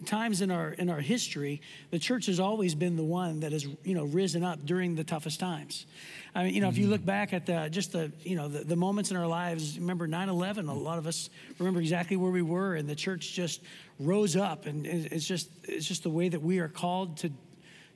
times 0.06 0.42
in 0.42 0.52
our 0.52 0.72
in 0.72 0.90
our 0.90 1.00
history, 1.00 1.62
the 1.92 2.00
church 2.00 2.26
has 2.26 2.40
always 2.40 2.76
been 2.76 2.96
the 2.96 3.04
one 3.04 3.40
that 3.42 3.52
has 3.52 3.66
you 3.84 3.96
know 3.96 4.06
risen 4.06 4.44
up 4.44 4.66
during 4.66 4.96
the 4.96 5.04
toughest 5.04 5.40
times. 5.40 5.86
I 6.34 6.44
mean, 6.44 6.54
you 6.54 6.62
know, 6.62 6.68
if 6.68 6.78
you 6.78 6.88
look 6.88 7.06
back 7.06 7.32
at 7.32 7.46
the, 7.46 7.70
just 7.72 7.94
the 7.94 8.12
you 8.22 8.36
know 8.36 8.48
the, 8.48 8.64
the 8.64 8.76
moments 8.76 9.12
in 9.12 9.18
our 9.18 9.28
lives, 9.28 9.80
remember 9.80 10.08
9/11. 10.08 10.68
A 10.68 10.74
lot 10.74 10.98
of 10.98 11.08
us 11.08 11.30
remember 11.60 11.80
exactly 11.80 12.18
where 12.18 12.32
we 12.32 12.42
were, 12.42 12.76
and 12.76 12.90
the 12.90 12.96
church 12.96 13.34
just 13.34 13.62
rose 14.00 14.36
up, 14.36 14.66
and 14.66 14.86
it's 14.86 15.26
just 15.26 15.50
it's 15.64 15.88
just 15.88 16.04
the 16.04 16.10
way 16.10 16.28
that 16.28 16.42
we 16.42 16.60
are 16.60 16.68
called 16.68 17.18
to 17.18 17.32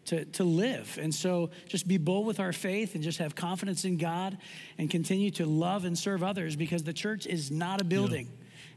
to, 0.05 0.25
to 0.25 0.43
live. 0.43 0.97
And 1.01 1.13
so 1.13 1.51
just 1.67 1.87
be 1.87 1.97
bold 1.97 2.25
with 2.25 2.39
our 2.39 2.53
faith 2.53 2.95
and 2.95 3.03
just 3.03 3.19
have 3.19 3.35
confidence 3.35 3.85
in 3.85 3.97
God 3.97 4.37
and 4.77 4.89
continue 4.89 5.29
to 5.31 5.45
love 5.45 5.85
and 5.85 5.97
serve 5.97 6.23
others 6.23 6.55
because 6.55 6.83
the 6.83 6.93
church 6.93 7.27
is 7.27 7.51
not 7.51 7.81
a 7.81 7.83
building. 7.83 8.29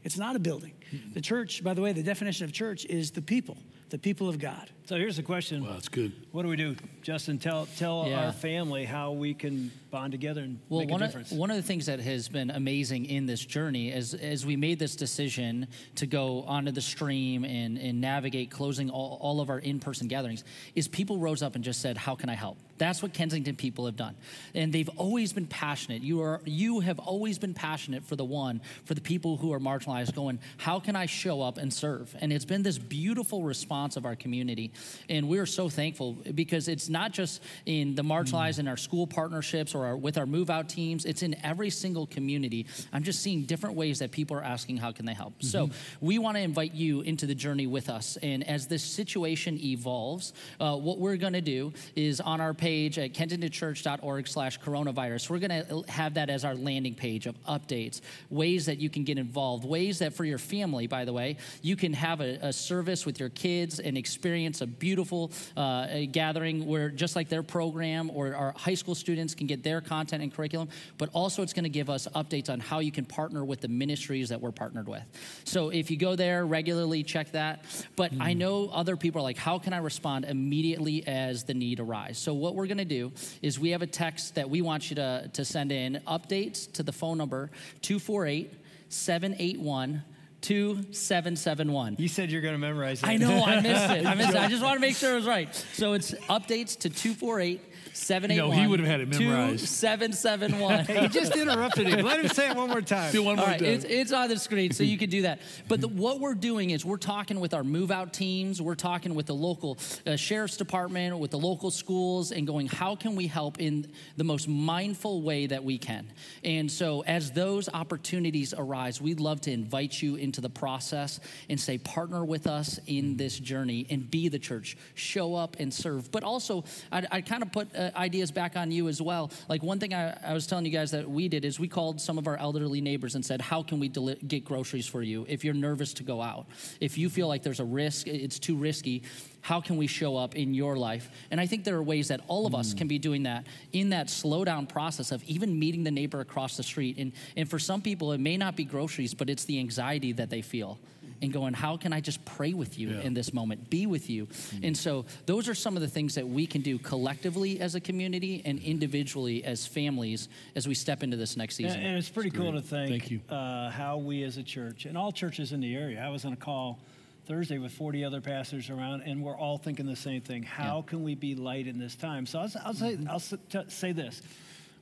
It's 0.03 0.17
not 0.17 0.35
a 0.35 0.39
building. 0.39 0.73
The 1.13 1.21
church, 1.21 1.63
by 1.63 1.73
the 1.73 1.81
way, 1.81 1.91
the 1.91 2.03
definition 2.03 2.45
of 2.45 2.51
church 2.51 2.85
is 2.85 3.11
the 3.11 3.21
people, 3.21 3.57
the 3.89 3.97
people 3.97 4.29
of 4.29 4.37
God. 4.39 4.69
So 4.85 4.97
here's 4.97 5.15
the 5.15 5.23
question 5.23 5.63
Wow, 5.63 5.73
that's 5.73 5.87
good. 5.87 6.11
What 6.31 6.43
do 6.43 6.49
we 6.49 6.57
do? 6.57 6.75
Justin, 7.01 7.37
tell, 7.37 7.67
tell 7.77 8.05
Yeah. 8.07 8.25
our 8.25 8.31
family 8.33 8.83
how 8.85 9.11
we 9.13 9.33
can 9.33 9.71
bond 9.91 10.11
together 10.11 10.41
and 10.41 10.59
Well, 10.69 10.81
make 10.81 10.89
a 10.89 10.91
one 10.91 11.01
of, 11.03 11.09
difference. 11.09 11.31
one 11.31 11.51
of 11.51 11.57
the 11.57 11.63
things 11.63 11.85
that 11.85 11.99
has 11.99 12.27
been 12.27 12.49
amazing 12.49 13.05
in 13.05 13.25
this 13.25 13.45
journey 13.45 13.91
is 13.91 14.13
as 14.13 14.45
we 14.45 14.55
made 14.55 14.79
this 14.79 14.95
decision 14.95 15.67
to 15.95 16.05
go 16.05 16.41
onto 16.43 16.71
the 16.71 16.81
stream 16.81 17.45
and, 17.45 17.77
and 17.77 18.01
navigate 18.01 18.49
closing 18.51 18.89
all, 18.89 19.17
all 19.21 19.39
of 19.39 19.49
our 19.49 19.59
in-person 19.59 20.07
gatherings 20.07 20.43
is 20.75 20.87
people 20.87 21.17
rose 21.17 21.41
up 21.43 21.55
and 21.55 21.63
just 21.63 21.81
said, 21.81 21.95
how 21.97 22.15
can 22.15 22.29
I 22.29 22.33
help? 22.35 22.57
That's 22.79 23.03
what 23.03 23.13
Kensington 23.13 23.55
people 23.55 23.85
have 23.85 23.95
done. 23.95 24.15
And 24.55 24.73
they've 24.73 24.89
always 24.97 25.31
been 25.31 25.45
passionate. 25.45 26.01
You, 26.01 26.21
are, 26.21 26.41
you 26.43 26.79
have 26.79 26.97
always 26.97 27.37
been 27.37 27.53
passionate 27.53 28.03
for 28.03 28.15
the 28.15 28.25
one, 28.25 28.61
for 28.85 28.95
the 28.95 29.01
people 29.01 29.37
who 29.37 29.53
are 29.53 29.59
marginalized, 29.59 30.15
going, 30.15 30.39
how 30.57 30.79
can 30.79 30.95
I 30.95 31.05
show 31.05 31.41
up 31.41 31.57
and 31.59 31.71
serve? 31.71 32.13
And 32.19 32.33
it's 32.33 32.45
been 32.45 32.63
this 32.63 32.79
beautiful 32.79 33.43
response 33.43 33.95
of 33.95 34.05
our 34.05 34.15
community. 34.15 34.71
And 35.09 35.27
we're 35.27 35.45
so 35.45 35.69
thankful 35.69 36.17
because 36.33 36.67
it's 36.67 36.89
not 36.89 37.11
just 37.11 37.41
in 37.65 37.95
the 37.95 38.03
marginalized 38.03 38.59
in 38.59 38.67
our 38.67 38.77
school 38.77 39.07
partnerships 39.07 39.75
or 39.75 39.85
our, 39.85 39.97
with 39.97 40.17
our 40.17 40.25
move 40.25 40.49
out 40.49 40.69
teams, 40.69 41.05
it's 41.05 41.23
in 41.23 41.35
every 41.43 41.69
single 41.69 42.07
community. 42.07 42.65
I'm 42.91 43.03
just 43.03 43.21
seeing 43.21 43.43
different 43.43 43.75
ways 43.75 43.99
that 43.99 44.11
people 44.11 44.37
are 44.37 44.43
asking, 44.43 44.77
how 44.77 44.91
can 44.91 45.05
they 45.05 45.13
help? 45.13 45.41
So 45.43 45.69
we 46.01 46.19
want 46.19 46.37
to 46.37 46.41
invite 46.41 46.73
you 46.73 47.01
into 47.01 47.25
the 47.25 47.35
journey 47.35 47.67
with 47.67 47.89
us. 47.89 48.17
And 48.21 48.47
as 48.47 48.67
this 48.67 48.83
situation 48.83 49.59
evolves, 49.59 50.33
uh, 50.59 50.75
what 50.75 50.99
we're 50.99 51.17
going 51.17 51.33
to 51.33 51.41
do 51.41 51.73
is 51.95 52.19
on 52.21 52.41
our 52.41 52.53
page 52.53 52.97
at 52.97 53.13
kensingtonchurch.org 53.13 54.27
slash 54.27 54.59
coronavirus, 54.59 55.29
we're 55.29 55.39
going 55.39 55.65
to 55.65 55.91
have 55.91 56.15
that 56.15 56.29
as 56.29 56.45
our 56.45 56.55
landing 56.55 56.95
page 56.95 57.27
of 57.27 57.35
updates, 57.45 58.01
ways 58.29 58.65
that 58.65 58.79
you 58.79 58.89
can 58.89 59.03
get 59.03 59.17
involved, 59.17 59.65
ways 59.65 59.99
that 59.99 60.13
for 60.13 60.25
your 60.25 60.37
family, 60.37 60.87
by 60.87 61.05
the 61.05 61.13
way, 61.13 61.37
you 61.61 61.75
can 61.75 61.93
have 61.93 62.21
a, 62.21 62.37
a 62.41 62.53
service 62.53 63.05
with 63.05 63.19
your 63.19 63.29
kids 63.29 63.79
and 63.79 63.97
experience 63.97 64.61
a 64.63 64.67
beautiful 64.67 65.31
uh, 65.55 65.87
gathering 66.11 66.65
where 66.65 66.89
just 66.89 67.15
like 67.15 67.29
their 67.29 67.43
program 67.43 68.09
or 68.09 68.33
our 68.35 68.53
high 68.57 68.73
school 68.73 68.95
students 68.95 69.35
can 69.35 69.45
get 69.45 69.61
their 69.63 69.81
content 69.81 70.23
and 70.23 70.33
curriculum, 70.33 70.69
but 70.97 71.09
also 71.13 71.43
it's 71.43 71.53
going 71.53 71.63
to 71.63 71.69
give 71.69 71.89
us 71.89 72.07
updates 72.15 72.49
on 72.49 72.59
how 72.59 72.79
you 72.79 72.91
can 72.91 73.05
partner 73.05 73.45
with 73.45 73.61
the 73.61 73.67
ministries 73.67 74.29
that 74.29 74.41
we're 74.41 74.51
partnered 74.51 74.87
with. 74.87 75.03
So 75.43 75.69
if 75.69 75.91
you 75.91 75.97
go 75.97 76.15
there 76.15 76.45
regularly, 76.45 77.03
check 77.03 77.31
that. 77.33 77.65
But 77.95 78.11
I 78.19 78.33
know 78.33 78.69
other 78.73 78.97
people 78.97 79.21
are 79.21 79.23
like, 79.23 79.37
how 79.37 79.59
can 79.59 79.73
I 79.73 79.77
respond 79.77 80.25
immediately 80.25 81.05
as 81.05 81.43
the 81.43 81.53
need 81.53 81.79
arises? 81.79 82.17
So 82.17 82.33
what 82.33 82.55
we're 82.55 82.67
going 82.67 82.77
to 82.77 82.85
do 82.85 83.11
is 83.41 83.59
we 83.59 83.69
have 83.71 83.81
a 83.81 83.87
text 83.87 84.35
that 84.35 84.49
we 84.49 84.61
want 84.61 84.89
you 84.89 84.95
to, 84.95 85.29
to 85.33 85.45
send 85.45 85.71
in 85.71 86.01
updates 86.07 86.71
to 86.73 86.83
the 86.83 86.91
phone 86.91 87.17
number 87.17 87.51
248 87.81 88.53
781 88.89 90.03
2771. 90.43 91.95
You 91.97 92.07
said 92.07 92.29
you're 92.31 92.41
going 92.41 92.53
to 92.53 92.59
memorize 92.59 93.01
that. 93.01 93.09
I 93.09 93.17
know, 93.17 93.43
I 93.43 93.61
missed 93.61 93.91
it. 93.91 94.05
I 94.05 94.13
missed 94.13 94.29
it. 94.31 94.35
I 94.35 94.47
just 94.47 94.61
want 94.63 94.75
to 94.75 94.81
make 94.81 94.95
sure 94.95 95.13
it 95.13 95.15
was 95.15 95.25
right. 95.25 95.53
So 95.73 95.93
it's 95.93 96.11
updates 96.29 96.77
to 96.79 96.89
248 96.89 97.61
781 97.93 98.49
No, 98.49 98.61
he 98.61 98.67
would 98.67 98.79
have 98.79 98.87
had 98.89 99.01
it 99.01 99.07
memorized. 99.07 99.59
2771. 99.59 100.85
Hey, 100.93 101.03
you 101.03 101.09
just 101.09 101.35
interrupted 101.35 101.87
him. 101.87 102.05
Let 102.05 102.19
him 102.19 102.27
say 102.29 102.49
it 102.49 102.55
one 102.55 102.69
more 102.69 102.81
time. 102.81 103.11
Do 103.11 103.23
one 103.23 103.35
more 103.35 103.45
All 103.45 103.51
right, 103.51 103.59
time. 103.59 103.69
it's, 103.69 103.85
it's 103.85 104.11
on 104.11 104.27
the 104.29 104.37
screen, 104.37 104.71
so 104.71 104.83
you 104.83 104.97
can 105.03 105.09
do 105.09 105.21
that. 105.23 105.39
But 105.67 105.81
the, 105.81 105.87
what 105.87 106.19
we're 106.19 106.33
doing 106.33 106.71
is 106.71 106.83
we're 106.83 106.97
talking 106.97 107.39
with 107.39 107.53
our 107.53 107.63
move 107.63 107.91
out 107.91 108.13
teams, 108.13 108.61
we're 108.61 108.75
talking 108.75 109.15
with 109.15 109.27
the 109.27 109.35
local 109.35 109.77
uh, 110.05 110.15
sheriff's 110.15 110.57
department, 110.57 111.17
with 111.19 111.31
the 111.31 111.39
local 111.39 111.71
schools, 111.71 112.31
and 112.31 112.45
going, 112.47 112.67
how 112.67 112.95
can 112.95 113.15
we 113.15 113.27
help 113.27 113.59
in 113.59 113.91
the 114.17 114.23
most 114.23 114.47
mindful 114.47 115.21
way 115.21 115.45
that 115.47 115.63
we 115.63 115.77
can? 115.77 116.11
And 116.43 116.71
so, 116.71 117.01
as 117.01 117.31
those 117.31 117.69
opportunities 117.73 118.53
arise, 118.57 118.99
we'd 118.99 119.19
love 119.19 119.41
to 119.41 119.51
invite 119.51 120.01
you 120.01 120.15
into 120.15 120.41
the 120.41 120.49
process 120.49 121.19
and 121.49 121.59
say, 121.59 121.77
partner 121.77 122.25
with 122.25 122.47
us 122.47 122.79
in 122.87 123.17
this 123.17 123.39
journey 123.39 123.85
and 123.89 124.09
be 124.09 124.27
the 124.29 124.39
church. 124.39 124.77
Show 124.95 125.35
up 125.35 125.55
and 125.59 125.73
serve. 125.73 126.11
But 126.11 126.23
also, 126.23 126.63
I, 126.91 127.05
I 127.11 127.21
kind 127.21 127.43
of 127.43 127.51
put 127.51 127.73
uh, 127.75 127.82
Uh, 127.83 127.91
ideas 127.97 128.31
back 128.31 128.55
on 128.55 128.71
you 128.71 128.87
as 128.87 129.01
well. 129.01 129.29
Like 129.49 129.61
one 129.61 129.79
thing 129.79 129.93
I, 129.93 130.17
I 130.25 130.33
was 130.33 130.47
telling 130.47 130.65
you 130.65 130.71
guys 130.71 130.91
that 130.91 131.09
we 131.09 131.27
did 131.27 131.43
is 131.43 131.59
we 131.59 131.67
called 131.67 131.99
some 131.99 132.17
of 132.17 132.27
our 132.27 132.37
elderly 132.37 132.79
neighbors 132.79 133.15
and 133.15 133.25
said, 133.25 133.41
How 133.41 133.61
can 133.61 133.79
we 133.79 133.89
deli- 133.89 134.19
get 134.27 134.45
groceries 134.45 134.87
for 134.87 135.01
you 135.01 135.25
if 135.27 135.43
you're 135.43 135.53
nervous 135.53 135.93
to 135.95 136.03
go 136.03 136.21
out? 136.21 136.45
If 136.79 136.97
you 136.97 137.09
feel 137.09 137.27
like 137.27 137.43
there's 137.43 137.59
a 137.59 137.65
risk, 137.65 138.07
it's 138.07 138.39
too 138.39 138.55
risky, 138.55 139.03
how 139.41 139.59
can 139.59 139.75
we 139.75 139.87
show 139.87 140.15
up 140.15 140.35
in 140.35 140.53
your 140.53 140.77
life? 140.77 141.09
And 141.29 141.41
I 141.41 141.45
think 141.45 141.65
there 141.65 141.75
are 141.75 141.83
ways 141.83 142.07
that 142.07 142.21
all 142.27 142.45
of 142.45 142.55
us 142.55 142.73
mm. 142.73 142.77
can 142.77 142.87
be 142.87 142.99
doing 142.99 143.23
that 143.23 143.45
in 143.73 143.89
that 143.89 144.09
slow 144.09 144.45
down 144.45 144.65
process 144.65 145.11
of 145.11 145.21
even 145.25 145.59
meeting 145.59 145.83
the 145.83 145.91
neighbor 145.91 146.21
across 146.21 146.55
the 146.55 146.63
street. 146.63 146.97
And, 146.97 147.11
and 147.35 147.49
for 147.49 147.59
some 147.59 147.81
people, 147.81 148.13
it 148.13 148.19
may 148.19 148.37
not 148.37 148.55
be 148.55 148.63
groceries, 148.63 149.13
but 149.13 149.29
it's 149.29 149.43
the 149.43 149.59
anxiety 149.59 150.13
that 150.13 150.29
they 150.29 150.41
feel 150.41 150.79
and 151.23 151.31
going, 151.33 151.53
how 151.53 151.77
can 151.77 151.93
I 151.93 152.01
just 152.01 152.23
pray 152.25 152.53
with 152.53 152.77
you 152.77 152.89
Yeah. 152.89 153.01
in 153.01 153.13
this 153.13 153.33
moment, 153.33 153.69
be 153.69 153.85
with 153.87 154.09
you? 154.09 154.27
And 154.61 154.77
so 154.77 155.05
those 155.25 155.47
are 155.49 155.55
some 155.55 155.75
of 155.75 155.81
the 155.81 155.87
things 155.87 156.15
that 156.15 156.27
we 156.27 156.45
can 156.45 156.61
do 156.61 156.77
collectively 156.77 157.59
as 157.61 157.73
a 157.75 157.79
community 157.79 158.41
and 158.45 158.59
individually 158.59 159.43
as 159.43 159.65
families 159.65 160.27
as 160.55 160.67
we 160.67 160.75
step 160.75 161.01
into 161.01 161.17
this 161.17 161.35
next 161.37 161.55
season. 161.55 161.79
and 161.79 161.97
it's 161.97 162.09
pretty 162.09 162.29
cool 162.29 162.51
to 162.51 162.61
think 162.61 162.89
Thank 162.89 163.09
you. 163.11 163.21
Uh, 163.29 163.69
how 163.71 163.97
we 163.97 164.23
as 164.23 164.37
a 164.37 164.43
church 164.43 164.85
and 164.85 164.97
all 164.97 165.11
churches 165.11 165.51
in 165.53 165.61
the 165.61 165.73
area. 165.75 165.99
I 166.03 166.09
was 166.09 166.25
on 166.25 166.33
a 166.33 166.37
call 166.37 166.79
Thursday 167.25 167.57
with 167.57 167.71
40 167.71 168.03
other 168.03 168.19
pastors 168.19 168.69
around, 168.69 169.03
and 169.03 169.23
we're 169.23 169.37
all 169.37 169.57
thinking 169.57 169.85
the 169.85 169.95
same 169.95 170.19
thing. 170.21 170.43
How 170.43 170.81
can 170.81 171.03
we 171.03 171.15
be 171.15 171.35
light 171.35 171.67
in 171.67 171.79
this 171.79 171.95
time? 171.95 172.25
So 172.25 172.39
I'll, 172.39 172.45
s- 172.45 172.57
I'll 172.65 172.73
say 172.73 172.97
I'll 173.09 173.15
s- 173.15 173.33
t- 173.49 173.59
say 173.69 173.93
this: 173.93 174.21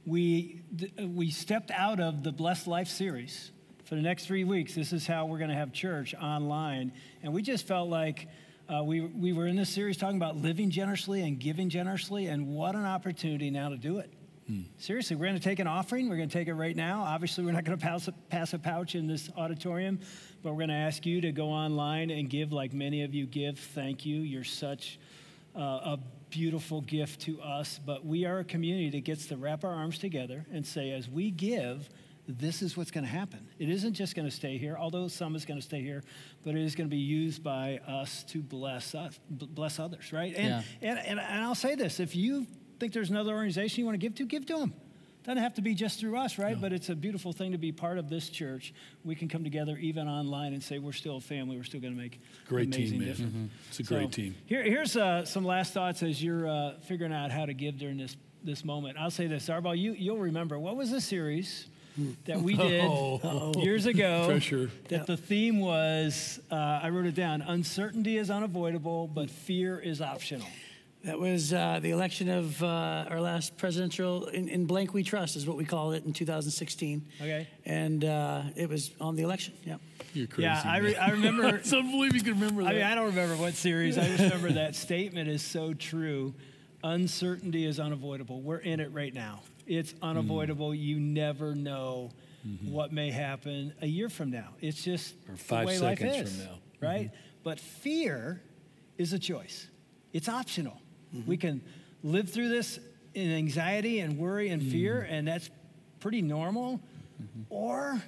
we 0.08 0.62
d- 0.76 0.92
we 1.06 1.30
stepped 1.30 1.70
out 1.70 2.00
of 2.00 2.24
the 2.24 2.32
Blessed 2.32 2.66
Life 2.66 2.88
series 2.88 3.52
for 3.92 3.96
the 3.96 4.02
next 4.02 4.26
three 4.26 4.46
weeks. 4.46 4.74
This 4.74 4.94
is 4.94 5.06
how 5.06 5.26
we're 5.26 5.38
going 5.38 5.50
to 5.50 5.56
have 5.56 5.74
church 5.74 6.16
online, 6.16 6.94
and 7.24 7.34
we 7.34 7.42
just 7.42 7.68
felt 7.68 7.90
like. 7.90 8.30
Uh, 8.70 8.82
we, 8.82 9.02
we 9.02 9.34
were 9.34 9.48
in 9.48 9.58
this 9.58 9.68
series 9.70 9.98
talking 9.98 10.16
about 10.16 10.38
living 10.38 10.70
generously 10.70 11.24
and 11.24 11.38
giving 11.38 11.68
generously, 11.68 12.28
and 12.28 12.48
what 12.48 12.74
an 12.74 12.86
opportunity 12.86 13.50
now 13.50 13.68
to 13.68 13.76
do 13.76 13.98
it. 13.98 14.10
Seriously, 14.78 15.18
we're 15.18 15.26
going 15.26 15.38
to 15.38 15.44
take 15.44 15.60
an 15.60 15.68
offering. 15.68 16.08
We're 16.08 16.16
going 16.16 16.30
to 16.30 16.34
take 16.34 16.48
it 16.48 16.54
right 16.54 16.76
now. 16.76 17.02
Obviously, 17.02 17.44
we're 17.44 17.52
not 17.52 17.66
going 17.66 17.78
to 17.78 17.84
pass 17.84 18.08
a, 18.08 18.14
pass 18.30 18.54
a 18.54 18.60
pouch 18.60 18.96
in 18.96 19.08
this 19.08 19.30
auditorium, 19.36 20.00
but 20.42 20.52
we're 20.52 20.60
going 20.60 20.70
to 20.70 20.76
ask 20.76 21.06
you 21.06 21.20
to 21.20 21.34
go 21.34 21.50
online 21.50 22.12
and 22.12 22.30
give 22.30 22.54
like 22.54 22.72
many 22.72 23.04
of 23.04 23.14
you 23.14 23.26
give. 23.26 23.60
Thank 23.60 24.06
you. 24.06 24.22
You're 24.22 24.46
such 24.46 25.00
uh, 25.54 25.60
a 25.60 26.00
beautiful 26.30 26.80
gift 26.80 27.24
to 27.24 27.42
us. 27.42 27.78
But 27.86 28.06
we 28.06 28.24
are 28.24 28.40
a 28.40 28.46
community 28.46 28.90
that 28.92 29.04
gets 29.04 29.26
to 29.26 29.36
wrap 29.36 29.66
our 29.66 29.74
arms 29.74 29.98
together 29.98 30.46
and 30.54 30.66
say, 30.66 30.92
as 30.92 31.10
we 31.10 31.30
give, 31.30 31.90
this 32.28 32.62
is 32.62 32.78
what's 32.78 32.92
going 32.92 33.04
to 33.04 33.10
happen. 33.10 33.48
It 33.60 33.70
isn't 33.70 33.94
just 33.94 34.16
going 34.16 34.28
to 34.28 34.34
stay 34.36 34.58
here, 34.58 34.78
although 34.78 35.08
some 35.08 35.36
is 35.36 35.46
going 35.46 35.60
to 35.60 35.66
stay 35.66 35.82
here, 35.82 36.04
but 36.44 36.56
it 36.56 36.62
is 36.62 36.76
going 36.76 36.88
to 36.90 36.96
be 36.96 37.02
used 37.02 37.44
by 37.44 37.80
us 37.88 38.24
to 38.30 38.40
bless 38.42 38.96
us, 38.96 39.20
bless 39.30 39.80
others, 39.80 40.14
right? 40.14 40.34
And, 40.36 40.48
Yeah. 40.82 40.90
and, 40.90 41.00
and, 41.00 41.20
and 41.20 41.42
I'll 41.44 41.56
say 41.56 41.76
this: 41.76 42.00
if 42.00 42.16
you 42.16 42.46
think 42.80 42.94
there's 42.94 43.10
another 43.10 43.34
organization 43.34 43.80
you 43.82 43.86
want 43.86 43.96
to 43.96 44.00
give 44.00 44.16
to, 44.16 44.26
give 44.26 44.46
to 44.48 44.58
them. 44.58 44.74
Doesn't 45.24 45.38
have 45.44 45.54
to 45.56 45.62
be 45.62 45.76
just 45.76 46.00
through 46.00 46.18
us, 46.18 46.40
right? 46.40 46.60
But 46.60 46.74
it's 46.74 46.90
a 46.90 46.96
beautiful 46.96 47.32
thing 47.32 47.52
to 47.52 47.60
be 47.60 47.72
part 47.72 48.00
of 48.00 48.10
this 48.10 48.28
church. 48.28 48.74
We 49.04 49.14
can 49.14 49.28
come 49.28 49.44
together 49.44 49.78
even 49.78 50.08
online 50.08 50.54
and 50.54 50.64
say 50.64 50.80
we're 50.80 50.94
still 50.94 51.18
a 51.18 51.22
family. 51.22 51.58
We're 51.58 51.64
still 51.64 51.80
going 51.80 51.94
to 51.94 52.00
make 52.02 52.20
Great 52.48 52.66
amazing 52.74 52.98
team, 52.98 53.00
man. 53.00 53.08
difference. 53.08 53.52
It's 53.70 53.80
a 53.82 53.84
great 53.84 54.12
team. 54.12 54.34
Here, 54.48 54.64
here's 54.64 54.98
uh, 54.98 55.24
some 55.26 55.46
last 55.46 55.74
thoughts 55.76 56.02
as 56.02 56.24
you're 56.24 56.48
uh, 56.50 56.80
figuring 56.88 57.14
out 57.14 57.30
how 57.30 57.46
to 57.46 57.54
give 57.54 57.78
during 57.78 57.98
this 57.98 58.18
this 58.44 58.66
moment. 58.66 58.98
I'll 58.98 59.12
say 59.12 59.28
this, 59.28 59.48
Arbal, 59.48 59.78
you 59.78 59.94
you'll 59.94 60.18
remember 60.18 60.58
what 60.58 60.76
was 60.76 60.90
the 60.90 61.00
series 61.02 61.68
that 62.26 62.42
we 62.42 62.56
did 62.56 62.84
Oh. 62.84 63.54
years 63.62 63.86
ago. 63.86 64.26
Pressure. 64.28 64.72
That 64.90 65.08
the 65.08 65.18
theme 65.18 65.60
was, 65.60 66.40
uh, 66.52 66.56
I 66.84 66.90
wrote 66.90 67.06
it 67.06 67.16
down: 67.16 67.42
uncertainty 67.42 68.18
is 68.18 68.30
unavoidable, 68.30 69.08
but 69.08 69.30
fear 69.30 69.80
is 69.80 70.02
optional. 70.02 70.48
That 71.04 71.20
was 71.20 71.52
uh, 71.52 71.80
the 71.82 71.90
election 71.90 72.30
of 72.30 72.62
uh, 72.62 73.06
our 73.10 73.20
last 73.20 73.58
presidential, 73.58 74.28
in, 74.28 74.48
in 74.48 74.66
blank 74.68 74.94
we 74.94 75.02
trust 75.02 75.36
is 75.36 75.48
what 75.48 75.58
we 75.58 75.66
called 75.66 75.96
it 75.96 76.06
in 76.06 76.14
2016. 76.14 77.04
Okay. 77.20 77.48
And 77.66 78.06
uh, 78.06 78.44
it 78.56 78.70
was 78.70 78.92
on 79.02 79.16
the 79.16 79.24
election, 79.24 79.56
yeah. 79.66 79.78
You're 80.14 80.28
crazy. 80.28 80.44
Yeah, 80.44 80.62
I, 80.64 80.78
re- 80.78 80.92
man. 80.94 81.02
I 81.02 81.10
remember. 81.12 81.48
It's 81.56 81.74
unbelievable 81.74 82.16
you 82.18 82.22
can 82.24 82.34
remember 82.40 82.64
that. 82.64 82.70
I 82.70 82.74
mean, 82.74 82.84
I 82.84 82.94
don't 82.94 83.08
remember 83.08 83.36
what 83.36 83.56
series. 83.56 83.98
I 83.98 84.06
just 84.10 84.22
remember 84.22 84.52
that 84.52 84.76
statement 84.76 85.28
is 85.28 85.42
so 85.42 85.74
true. 85.74 86.36
Uncertainty 86.84 87.66
is 87.66 87.80
unavoidable. 87.80 88.40
We're 88.42 88.58
in 88.58 88.80
it 88.80 88.92
right 88.94 89.14
now. 89.14 89.42
It's 89.68 89.92
hmm. 89.92 90.04
unavoidable. 90.04 90.74
You 90.74 91.00
never 91.00 91.56
know 91.56 92.12
mm-hmm. 92.48 92.72
what 92.72 92.92
may 92.92 93.12
happen 93.12 93.74
a 93.82 93.88
year 93.88 94.10
from 94.10 94.32
now. 94.32 94.50
It's 94.62 94.84
just 94.84 95.16
Or 95.30 95.36
five 95.36 95.62
the 95.62 95.68
way 95.68 95.80
life 95.80 96.02
is, 96.02 96.36
from 96.36 96.46
now. 96.46 96.52
Mm-hmm. 96.52 96.86
right? 96.86 97.12
But 97.44 97.60
fear 97.60 98.42
is 98.98 99.14
a 99.14 99.20
choice. 99.20 99.68
It's 100.14 100.30
optional. 100.30 100.82
Mm-hmm. 101.16 101.30
We 101.30 101.38
can 101.38 101.62
live 102.04 102.30
through 102.30 102.50
this 102.50 102.80
in 103.14 103.32
anxiety 103.32 104.00
and 104.00 104.18
worry 104.18 104.50
and 104.50 104.62
fear, 104.62 105.02
and 105.10 105.28
that's 105.28 105.50
pretty 106.00 106.22
normal. 106.22 106.80
Or 107.50 108.02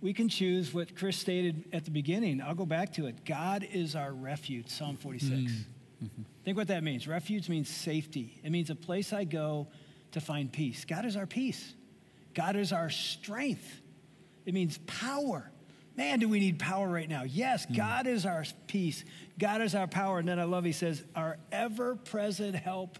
we 0.00 0.12
can 0.12 0.28
choose 0.28 0.72
what 0.72 0.94
Chris 0.94 1.16
stated 1.16 1.64
at 1.72 1.84
the 1.84 1.90
beginning. 1.90 2.40
I'll 2.40 2.54
go 2.54 2.66
back 2.66 2.92
to 2.94 3.06
it. 3.06 3.24
God 3.24 3.66
is 3.72 3.96
our 3.96 4.12
refuge, 4.12 4.68
Psalm 4.68 4.96
46. 4.96 5.52
Think 6.44 6.56
what 6.56 6.68
that 6.68 6.84
means. 6.84 7.08
Refuge 7.08 7.48
means 7.48 7.68
safety, 7.68 8.40
it 8.44 8.50
means 8.50 8.70
a 8.70 8.74
place 8.74 9.12
I 9.12 9.24
go 9.24 9.68
to 10.16 10.20
find 10.22 10.50
peace. 10.50 10.86
God 10.86 11.04
is 11.04 11.14
our 11.14 11.26
peace, 11.26 11.74
God 12.34 12.56
is 12.56 12.72
our 12.72 12.90
strength. 12.90 13.82
It 14.46 14.54
means 14.54 14.78
power. 14.86 15.50
Man, 15.96 16.18
do 16.18 16.28
we 16.28 16.40
need 16.40 16.58
power 16.58 16.86
right 16.86 17.08
now? 17.08 17.24
Yes, 17.24 17.64
hmm. 17.64 17.74
God 17.74 18.06
is 18.06 18.24
our 18.26 18.44
peace. 18.66 19.04
God 19.38 19.60
is 19.60 19.74
our 19.74 19.86
power. 19.86 20.18
And 20.18 20.28
then 20.28 20.38
I 20.38 20.44
love, 20.44 20.64
he 20.64 20.72
says, 20.72 21.02
our 21.14 21.38
ever 21.50 21.96
present 21.96 22.54
help 22.54 22.98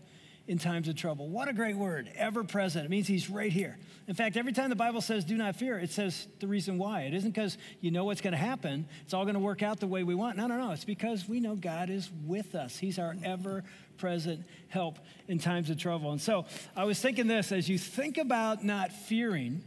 in 0.48 0.58
times 0.58 0.88
of 0.88 0.96
trouble. 0.96 1.28
What 1.28 1.48
a 1.48 1.52
great 1.52 1.76
word, 1.76 2.10
ever 2.16 2.42
present. 2.42 2.84
It 2.84 2.90
means 2.90 3.06
he's 3.06 3.30
right 3.30 3.52
here. 3.52 3.78
In 4.08 4.14
fact, 4.14 4.36
every 4.36 4.52
time 4.52 4.70
the 4.70 4.76
Bible 4.76 5.00
says 5.00 5.24
do 5.24 5.36
not 5.36 5.56
fear, 5.56 5.78
it 5.78 5.90
says 5.90 6.28
the 6.38 6.46
reason 6.46 6.78
why. 6.78 7.02
It 7.02 7.14
isn't 7.14 7.30
because 7.30 7.58
you 7.80 7.90
know 7.90 8.04
what's 8.04 8.20
going 8.20 8.32
to 8.32 8.38
happen, 8.38 8.86
it's 9.04 9.12
all 9.12 9.24
going 9.24 9.34
to 9.34 9.40
work 9.40 9.62
out 9.62 9.80
the 9.80 9.88
way 9.88 10.04
we 10.04 10.14
want. 10.14 10.36
No, 10.36 10.46
no, 10.46 10.56
no. 10.56 10.70
It's 10.70 10.84
because 10.84 11.28
we 11.28 11.40
know 11.40 11.56
God 11.56 11.90
is 11.90 12.08
with 12.24 12.54
us. 12.54 12.78
He's 12.78 12.98
our 12.98 13.16
ever 13.24 13.64
present 13.98 14.44
help 14.68 14.98
in 15.26 15.38
times 15.38 15.70
of 15.70 15.78
trouble. 15.78 16.12
And 16.12 16.20
so 16.20 16.46
I 16.76 16.84
was 16.84 17.00
thinking 17.00 17.26
this 17.26 17.50
as 17.50 17.68
you 17.68 17.78
think 17.78 18.16
about 18.18 18.64
not 18.64 18.92
fearing, 18.92 19.64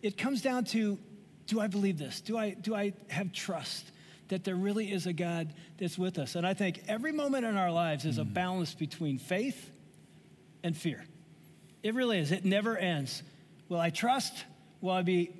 it 0.00 0.16
comes 0.16 0.40
down 0.40 0.64
to 0.66 0.98
do 1.46 1.60
I 1.60 1.66
believe 1.66 1.98
this? 1.98 2.20
Do 2.20 2.38
I, 2.38 2.50
do 2.50 2.74
I 2.74 2.94
have 3.10 3.32
trust? 3.32 3.90
That 4.28 4.44
there 4.44 4.56
really 4.56 4.90
is 4.90 5.06
a 5.06 5.12
God 5.12 5.52
that's 5.78 5.98
with 5.98 6.18
us. 6.18 6.36
And 6.36 6.46
I 6.46 6.54
think 6.54 6.80
every 6.88 7.12
moment 7.12 7.44
in 7.44 7.58
our 7.58 7.70
lives 7.70 8.06
is 8.06 8.16
a 8.16 8.24
hmm. 8.24 8.32
balance 8.32 8.74
between 8.74 9.18
faith 9.18 9.70
and 10.62 10.74
fear. 10.74 11.04
It 11.82 11.94
really 11.94 12.18
is. 12.18 12.32
It 12.32 12.44
never 12.44 12.78
ends. 12.78 13.22
Will 13.68 13.80
I 13.80 13.90
trust? 13.90 14.44
Will 14.80 14.92
I 14.92 15.02
be 15.02 15.30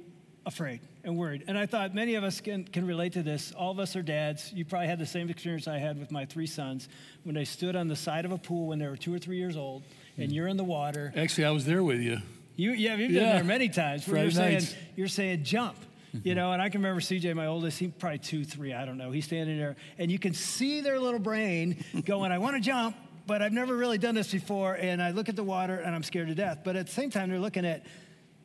afraid 0.47 0.81
and 1.05 1.17
worried? 1.17 1.45
And 1.47 1.59
I 1.59 1.67
thought 1.67 1.95
many 1.95 2.15
of 2.15 2.25
us 2.25 2.41
can, 2.41 2.65
can 2.65 2.87
relate 2.87 3.15
to 3.15 3.23
this. 3.23 3.53
All 3.53 3.71
of 3.71 3.79
us 3.79 3.97
are 3.97 4.03
dads. 4.03 4.53
You 4.53 4.65
probably 4.65 4.89
had 4.89 4.99
the 4.99 5.07
same 5.07 5.29
experience 5.29 5.69
I 5.69 5.79
had 5.79 5.99
with 5.99 6.11
my 6.11 6.25
three 6.25 6.47
sons 6.47 6.89
when 7.25 7.35
they 7.35 7.45
stood 7.45 7.77
on 7.77 7.89
the 7.89 7.97
side 7.97 8.25
of 8.25 8.33
a 8.33 8.39
pool 8.39 8.69
when 8.69 8.79
they 8.79 8.87
were 8.87 8.97
two 8.97 9.13
or 9.15 9.19
three 9.19 9.39
years 9.39 9.57
old 9.57 9.83
and 10.17 10.31
mm. 10.31 10.35
you're 10.35 10.49
in 10.49 10.57
the 10.57 10.65
water. 10.65 11.13
Actually, 11.17 11.45
I 11.45 11.51
was 11.51 11.65
there 11.65 11.83
with 11.83 12.01
you. 12.01 12.19
You, 12.57 12.73
yeah, 12.73 12.97
you've 12.97 13.09
been 13.09 13.23
Yeah. 13.23 13.35
there 13.35 13.45
many 13.45 13.69
times 13.69 14.07
where 14.07 14.23
you're 14.23 14.31
saying, 14.31 14.55
nights. 14.55 14.75
you're 14.97 15.09
saying 15.09 15.45
jump. 15.45 15.77
You 16.13 16.21
mm-hmm. 16.21 16.35
know, 16.35 16.53
and 16.53 16.61
I 16.61 16.69
can 16.69 16.83
remember 16.83 17.01
CJ, 17.01 17.35
my 17.35 17.47
oldest, 17.47 17.79
he 17.79 17.89
probably 17.89 18.19
two, 18.19 18.45
three, 18.45 18.75
I 18.75 18.85
don't 18.85 18.99
know. 18.99 19.11
He's 19.11 19.25
standing 19.25 19.57
there, 19.57 19.77
and 19.97 20.13
you 20.13 20.19
can 20.19 20.35
see 20.35 20.83
their 20.83 21.01
little 21.01 21.19
brain 21.19 21.83
going, 22.05 22.31
I 22.33 22.37
want 22.37 22.55
to 22.57 22.61
jump, 22.61 22.97
but 23.27 23.41
I've 23.41 23.53
never 23.53 23.75
really 23.75 23.97
done 23.97 24.15
this 24.15 24.31
before. 24.31 24.75
And 24.75 25.03
I 25.03 25.13
look 25.13 25.31
at 25.31 25.37
the 25.37 25.43
water 25.43 25.77
and 25.77 25.95
I'm 25.95 26.03
scared 26.03 26.29
to 26.29 26.35
death. 26.35 26.61
But 26.65 26.77
at 26.77 26.87
the 26.87 26.93
same 26.93 27.11
time, 27.11 27.31
they're 27.31 27.39
looking 27.39 27.65
at, 27.65 27.87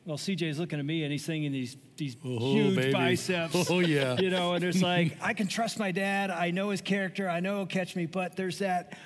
well, 0.08 0.16
CJ's 0.16 0.58
looking 0.58 0.78
at 0.78 0.84
me 0.86 1.02
and 1.02 1.12
he's 1.12 1.24
singing 1.24 1.52
these, 1.52 1.76
these 1.98 2.16
Oh, 2.24 2.38
huge 2.52 2.74
baby. 2.76 2.92
biceps. 2.94 3.70
Oh, 3.70 3.80
yeah. 3.80 4.18
You 4.18 4.30
know, 4.30 4.54
and 4.54 4.64
it's 4.64 4.80
like, 4.80 5.18
I 5.22 5.34
can 5.34 5.46
trust 5.48 5.78
my 5.78 5.92
dad. 5.92 6.30
I 6.30 6.50
know 6.50 6.70
his 6.70 6.80
character. 6.80 7.28
I 7.28 7.40
know 7.40 7.56
he'll 7.58 7.66
catch 7.66 7.94
me. 7.94 8.06
But 8.06 8.34
there's 8.34 8.60
that 8.60 8.96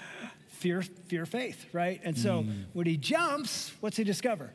fear, 0.46 0.82
fear, 1.08 1.26
faith, 1.26 1.66
right? 1.72 2.00
And 2.04 2.16
so 2.16 2.44
Mm. 2.44 2.66
when 2.72 2.86
he 2.86 2.96
jumps, 2.96 3.72
what's 3.80 3.96
he 3.96 4.04
discover? 4.04 4.52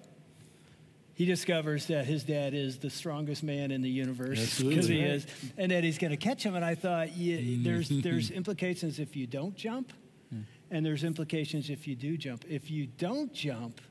He 1.15 1.25
discovers 1.25 1.87
that 1.87 2.05
his 2.05 2.23
dad 2.23 2.53
is 2.53 2.77
the 2.77 2.89
strongest 2.91 3.43
man 3.43 3.71
in 3.71 3.81
the 3.81 3.89
universe 3.89 4.61
because 4.61 4.87
he 4.87 4.99
Right. 5.01 5.09
is, 5.15 5.27
and 5.57 5.71
that 5.71 5.83
he's 5.83 5.97
going 5.97 6.11
to 6.11 6.17
catch 6.17 6.43
him. 6.43 6.55
And 6.55 6.63
I 6.63 6.75
thought, 6.75 7.17
yeah, 7.17 7.39
there's 7.63 7.89
there's 8.03 8.31
implications 8.31 8.99
if 8.99 9.17
you 9.17 9.27
don't 9.27 9.55
jump, 9.57 9.91
and 10.71 10.85
there's 10.85 11.03
implications 11.03 11.69
if 11.69 11.87
you 11.87 11.95
do 11.95 12.15
jump. 12.17 12.45
If 12.47 12.69
you 12.71 12.85
don't 12.87 13.33
jump, 13.33 13.81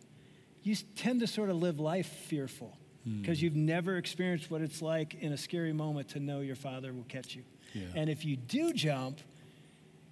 you 0.67 0.75
tend 0.97 1.21
to 1.21 1.27
sort 1.27 1.49
of 1.49 1.57
live 1.57 1.79
life 1.79 2.07
fearful 2.07 2.77
hmm. 3.05 3.21
because 3.21 3.41
you've 3.41 3.55
never 3.55 3.97
experienced 3.97 4.51
what 4.51 4.61
it's 4.61 4.83
like 4.83 5.15
in 5.15 5.33
a 5.33 5.37
scary 5.37 5.73
moment 5.73 6.09
to 6.11 6.21
know 6.21 6.41
your 6.41 6.57
father 6.57 6.93
will 6.93 7.05
catch 7.05 7.37
you. 7.37 7.45
Yeah. 7.73 7.87
And 7.95 8.11
if 8.11 8.25
you 8.25 8.37
do 8.37 8.73
jump, 8.73 9.21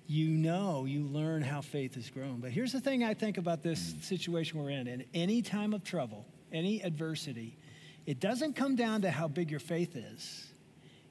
you 0.06 0.28
know, 0.28 0.84
you 0.84 1.02
learn 1.02 1.42
how 1.42 1.60
faith 1.60 1.94
has 1.96 2.08
grown. 2.10 2.40
But 2.40 2.52
here's 2.52 2.72
the 2.72 2.80
thing 2.80 3.02
I 3.02 3.14
think 3.14 3.36
about 3.36 3.62
this 3.62 3.92
hmm. 3.92 4.00
situation 4.00 4.62
we're 4.62 4.70
in. 4.70 4.86
In 4.86 5.04
any 5.12 5.42
time 5.42 5.74
of 5.74 5.82
trouble, 5.82 6.24
any 6.52 6.80
adversity, 6.82 7.56
it 8.06 8.20
doesn't 8.20 8.54
come 8.54 8.76
down 8.76 9.02
to 9.02 9.10
how 9.10 9.26
big 9.28 9.50
your 9.50 9.60
faith 9.60 9.96
is. 9.96 10.46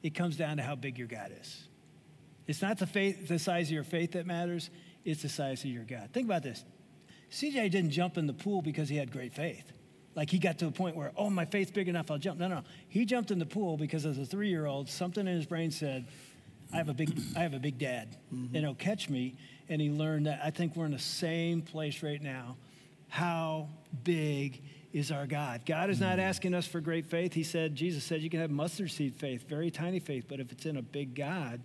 It 0.03 0.15
comes 0.15 0.37
down 0.37 0.57
to 0.57 0.63
how 0.63 0.75
big 0.75 0.97
your 0.97 1.07
God 1.07 1.31
is. 1.39 1.67
It's 2.47 2.61
not 2.61 2.77
the 2.77 2.87
faith, 2.87 3.27
the 3.27 3.39
size 3.39 3.67
of 3.67 3.73
your 3.73 3.83
faith 3.83 4.13
that 4.13 4.25
matters. 4.25 4.69
It's 5.05 5.21
the 5.21 5.29
size 5.29 5.63
of 5.63 5.69
your 5.69 5.85
God. 5.85 6.09
Think 6.13 6.27
about 6.27 6.43
this. 6.43 6.63
CJ 7.33 7.71
didn't 7.71 7.89
jump 7.89 8.17
in 8.17 8.27
the 8.27 8.33
pool 8.33 8.61
because 8.61 8.89
he 8.89 8.95
had 8.95 9.11
great 9.11 9.33
faith. 9.33 9.71
Like 10.15 10.29
he 10.29 10.37
got 10.37 10.59
to 10.59 10.67
a 10.67 10.71
point 10.71 10.95
where, 10.95 11.11
oh, 11.17 11.31
my 11.31 11.45
faith's 11.45 11.71
big 11.71 11.89
enough, 11.89 12.11
I'll 12.11 12.19
jump. 12.19 12.39
No, 12.39 12.47
no. 12.47 12.55
no. 12.55 12.63
He 12.87 13.05
jumped 13.05 13.31
in 13.31 13.39
the 13.39 13.45
pool 13.45 13.75
because 13.77 14.05
as 14.05 14.19
a 14.19 14.25
three-year-old, 14.25 14.87
something 14.87 15.27
in 15.27 15.35
his 15.35 15.47
brain 15.47 15.71
said, 15.71 16.05
I 16.71 16.77
have 16.77 16.89
a 16.89 16.93
big, 16.93 17.19
I 17.35 17.39
have 17.39 17.53
a 17.53 17.59
big 17.59 17.79
dad, 17.79 18.15
mm-hmm. 18.33 18.55
and 18.55 18.65
he'll 18.65 18.75
catch 18.75 19.09
me. 19.09 19.35
And 19.69 19.81
he 19.81 19.89
learned 19.89 20.27
that. 20.27 20.41
I 20.43 20.51
think 20.51 20.75
we're 20.75 20.85
in 20.85 20.91
the 20.91 20.99
same 20.99 21.61
place 21.61 22.03
right 22.03 22.21
now. 22.21 22.57
How 23.07 23.69
big 24.03 24.61
is 24.91 25.11
our 25.11 25.25
God? 25.25 25.65
God 25.65 25.89
is 25.89 25.99
not 25.99 26.17
mm. 26.17 26.23
asking 26.23 26.53
us 26.53 26.67
for 26.67 26.81
great 26.81 27.05
faith. 27.05 27.33
He 27.33 27.43
said, 27.43 27.75
Jesus 27.75 28.03
said, 28.03 28.21
you 28.21 28.29
can 28.29 28.39
have 28.39 28.51
mustard 28.51 28.91
seed 28.91 29.15
faith, 29.15 29.47
very 29.47 29.71
tiny 29.71 29.99
faith, 29.99 30.25
but 30.27 30.39
if 30.39 30.51
it's 30.51 30.65
in 30.65 30.77
a 30.77 30.81
big 30.81 31.15
God, 31.15 31.61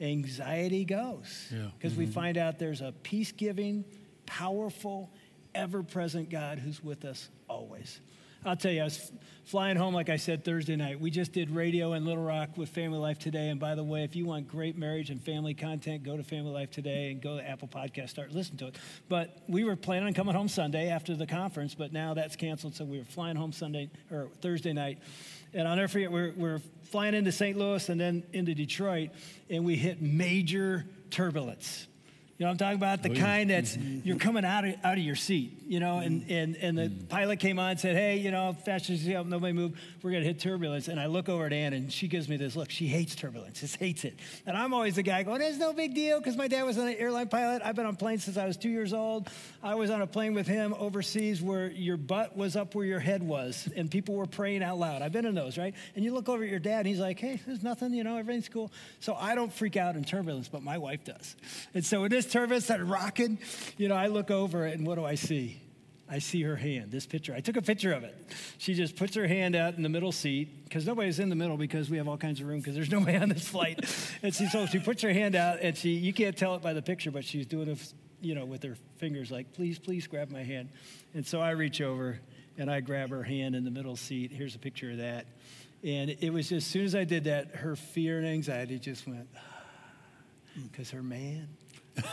anxiety 0.00 0.84
goes. 0.84 1.48
Yeah. 1.52 1.68
Because 1.78 1.96
we 1.96 2.04
mm-hmm. 2.04 2.12
find 2.12 2.36
out 2.36 2.58
there's 2.58 2.80
a 2.80 2.92
peace 3.02 3.32
giving, 3.32 3.84
powerful, 4.30 5.10
ever 5.56 5.82
present 5.82 6.30
God 6.30 6.60
who's 6.60 6.82
with 6.82 7.04
us 7.04 7.28
always. 7.48 8.00
I'll 8.44 8.56
tell 8.56 8.70
you, 8.70 8.80
I 8.80 8.84
was 8.84 9.12
flying 9.44 9.76
home, 9.76 9.92
like 9.92 10.08
I 10.08 10.16
said, 10.16 10.44
Thursday 10.44 10.76
night. 10.76 10.98
We 10.98 11.10
just 11.10 11.32
did 11.32 11.50
radio 11.50 11.92
in 11.94 12.06
Little 12.06 12.22
Rock 12.22 12.56
with 12.56 12.68
Family 12.70 12.98
Life 12.98 13.18
Today. 13.18 13.48
And 13.48 13.58
by 13.58 13.74
the 13.74 13.82
way, 13.82 14.04
if 14.04 14.14
you 14.16 14.24
want 14.24 14.48
great 14.48 14.78
marriage 14.78 15.10
and 15.10 15.20
family 15.20 15.52
content, 15.52 16.04
go 16.04 16.16
to 16.16 16.22
Family 16.22 16.52
Life 16.52 16.70
Today 16.70 17.10
and 17.10 17.20
go 17.20 17.36
to 17.36 17.46
Apple 17.46 17.68
Podcast, 17.68 18.10
start 18.10 18.30
listening 18.30 18.58
to 18.58 18.68
it. 18.68 18.76
But 19.08 19.36
we 19.48 19.64
were 19.64 19.76
planning 19.76 20.06
on 20.06 20.14
coming 20.14 20.34
home 20.34 20.48
Sunday 20.48 20.88
after 20.88 21.14
the 21.16 21.26
conference, 21.26 21.74
but 21.74 21.92
now 21.92 22.14
that's 22.14 22.36
canceled. 22.36 22.76
So 22.76 22.84
we 22.84 22.98
were 22.98 23.04
flying 23.04 23.36
home 23.36 23.52
Sunday 23.52 23.90
or 24.10 24.28
Thursday 24.40 24.72
night. 24.72 25.00
And 25.52 25.66
I'll 25.66 25.76
never 25.76 25.88
forget, 25.88 26.12
we're, 26.12 26.32
we're 26.34 26.60
flying 26.84 27.14
into 27.14 27.32
St. 27.32 27.58
Louis 27.58 27.86
and 27.88 28.00
then 28.00 28.22
into 28.32 28.54
Detroit, 28.54 29.10
and 29.50 29.64
we 29.66 29.74
hit 29.74 30.00
major 30.00 30.86
turbulence. 31.10 31.88
You 32.40 32.46
know, 32.46 32.52
I'm 32.52 32.56
talking 32.56 32.78
about 32.78 33.02
the 33.02 33.10
oh, 33.10 33.16
kind 33.16 33.50
that's 33.50 33.76
mm-hmm, 33.76 33.96
mm-hmm. 33.98 34.08
you're 34.08 34.16
coming 34.16 34.46
out 34.46 34.64
of, 34.64 34.74
out 34.82 34.96
of 34.96 35.04
your 35.04 35.14
seat, 35.14 35.60
you 35.68 35.78
know, 35.78 35.98
and, 35.98 36.22
mm-hmm. 36.22 36.32
and, 36.32 36.56
and 36.56 36.78
the 36.78 37.04
pilot 37.10 37.38
came 37.38 37.58
on 37.58 37.72
and 37.72 37.78
said, 37.78 37.94
hey, 37.94 38.16
you 38.16 38.30
know, 38.30 38.56
fast 38.64 38.88
as 38.88 39.06
you 39.06 39.12
help, 39.12 39.26
nobody 39.26 39.52
move, 39.52 39.78
we're 40.02 40.10
going 40.10 40.22
to 40.22 40.26
hit 40.26 40.40
turbulence. 40.40 40.88
And 40.88 40.98
I 40.98 41.04
look 41.04 41.28
over 41.28 41.44
at 41.44 41.52
Ann 41.52 41.74
and 41.74 41.92
she 41.92 42.08
gives 42.08 42.30
me 42.30 42.38
this 42.38 42.56
look. 42.56 42.70
She 42.70 42.86
hates 42.86 43.14
turbulence, 43.14 43.60
just 43.60 43.76
hates 43.76 44.04
it. 44.04 44.18
And 44.46 44.56
I'm 44.56 44.72
always 44.72 44.96
the 44.96 45.02
guy 45.02 45.22
going, 45.22 45.42
it's 45.42 45.58
no 45.58 45.74
big 45.74 45.94
deal 45.94 46.18
because 46.18 46.34
my 46.34 46.48
dad 46.48 46.62
was 46.62 46.78
an 46.78 46.88
airline 46.88 47.28
pilot. 47.28 47.60
I've 47.62 47.76
been 47.76 47.84
on 47.84 47.96
planes 47.96 48.24
since 48.24 48.38
I 48.38 48.46
was 48.46 48.56
two 48.56 48.70
years 48.70 48.94
old. 48.94 49.28
I 49.62 49.74
was 49.74 49.90
on 49.90 50.00
a 50.00 50.06
plane 50.06 50.32
with 50.32 50.46
him 50.46 50.74
overseas 50.78 51.42
where 51.42 51.70
your 51.70 51.98
butt 51.98 52.38
was 52.38 52.56
up 52.56 52.74
where 52.74 52.86
your 52.86 53.00
head 53.00 53.22
was 53.22 53.68
and 53.76 53.90
people 53.90 54.14
were 54.14 54.24
praying 54.24 54.62
out 54.62 54.78
loud. 54.78 55.02
I've 55.02 55.12
been 55.12 55.26
in 55.26 55.34
those, 55.34 55.58
right? 55.58 55.74
And 55.94 56.02
you 56.02 56.14
look 56.14 56.30
over 56.30 56.42
at 56.42 56.48
your 56.48 56.58
dad 56.58 56.78
and 56.78 56.86
he's 56.86 57.00
like, 57.00 57.18
hey, 57.18 57.38
there's 57.46 57.62
nothing, 57.62 57.92
you 57.92 58.02
know, 58.02 58.16
everything's 58.16 58.48
cool. 58.48 58.72
So 59.00 59.14
I 59.14 59.34
don't 59.34 59.52
freak 59.52 59.76
out 59.76 59.94
in 59.94 60.04
turbulence, 60.04 60.48
but 60.48 60.62
my 60.62 60.78
wife 60.78 61.04
does. 61.04 61.36
And 61.74 61.84
so 61.84 62.04
in 62.04 62.10
this 62.10 62.29
turbulence 62.30 62.66
that 62.68 62.84
rocking, 62.84 63.38
you 63.76 63.88
know, 63.88 63.94
I 63.94 64.06
look 64.06 64.30
over 64.30 64.64
and 64.64 64.86
what 64.86 64.96
do 64.96 65.04
I 65.04 65.16
see? 65.16 65.60
I 66.12 66.18
see 66.18 66.42
her 66.42 66.56
hand, 66.56 66.90
this 66.90 67.06
picture. 67.06 67.32
I 67.32 67.40
took 67.40 67.56
a 67.56 67.62
picture 67.62 67.92
of 67.92 68.02
it. 68.02 68.16
She 68.58 68.74
just 68.74 68.96
puts 68.96 69.14
her 69.14 69.28
hand 69.28 69.54
out 69.54 69.74
in 69.74 69.84
the 69.84 69.88
middle 69.88 70.10
seat 70.10 70.64
because 70.64 70.84
nobody's 70.84 71.20
in 71.20 71.28
the 71.28 71.36
middle 71.36 71.56
because 71.56 71.88
we 71.88 71.98
have 71.98 72.08
all 72.08 72.16
kinds 72.16 72.40
of 72.40 72.48
room 72.48 72.58
because 72.58 72.74
there's 72.74 72.90
nobody 72.92 73.16
on 73.16 73.28
this 73.28 73.48
flight. 73.48 73.78
and 74.22 74.34
she, 74.34 74.46
so 74.46 74.66
she 74.66 74.80
puts 74.80 75.02
her 75.02 75.12
hand 75.12 75.36
out 75.36 75.60
and 75.60 75.76
she, 75.76 75.90
you 75.90 76.12
can't 76.12 76.36
tell 76.36 76.56
it 76.56 76.62
by 76.62 76.72
the 76.72 76.82
picture, 76.82 77.12
but 77.12 77.24
she's 77.24 77.46
doing 77.46 77.68
it, 77.68 77.94
you 78.20 78.34
know, 78.34 78.44
with 78.44 78.64
her 78.64 78.76
fingers 78.96 79.30
like, 79.30 79.52
please, 79.52 79.78
please 79.78 80.08
grab 80.08 80.30
my 80.30 80.42
hand. 80.42 80.70
And 81.14 81.24
so 81.24 81.40
I 81.40 81.50
reach 81.50 81.80
over 81.80 82.18
and 82.58 82.68
I 82.68 82.80
grab 82.80 83.10
her 83.10 83.22
hand 83.22 83.54
in 83.54 83.64
the 83.64 83.70
middle 83.70 83.94
seat. 83.94 84.32
Here's 84.32 84.56
a 84.56 84.58
picture 84.58 84.90
of 84.90 84.96
that. 84.98 85.26
And 85.84 86.10
it 86.10 86.32
was 86.32 86.48
just, 86.48 86.66
as 86.66 86.72
soon 86.72 86.84
as 86.84 86.96
I 86.96 87.04
did 87.04 87.24
that, 87.24 87.54
her 87.54 87.76
fear 87.76 88.18
and 88.18 88.26
anxiety 88.26 88.80
just 88.80 89.06
went, 89.06 89.28
because 90.72 90.90
her 90.90 91.04
man. 91.04 91.48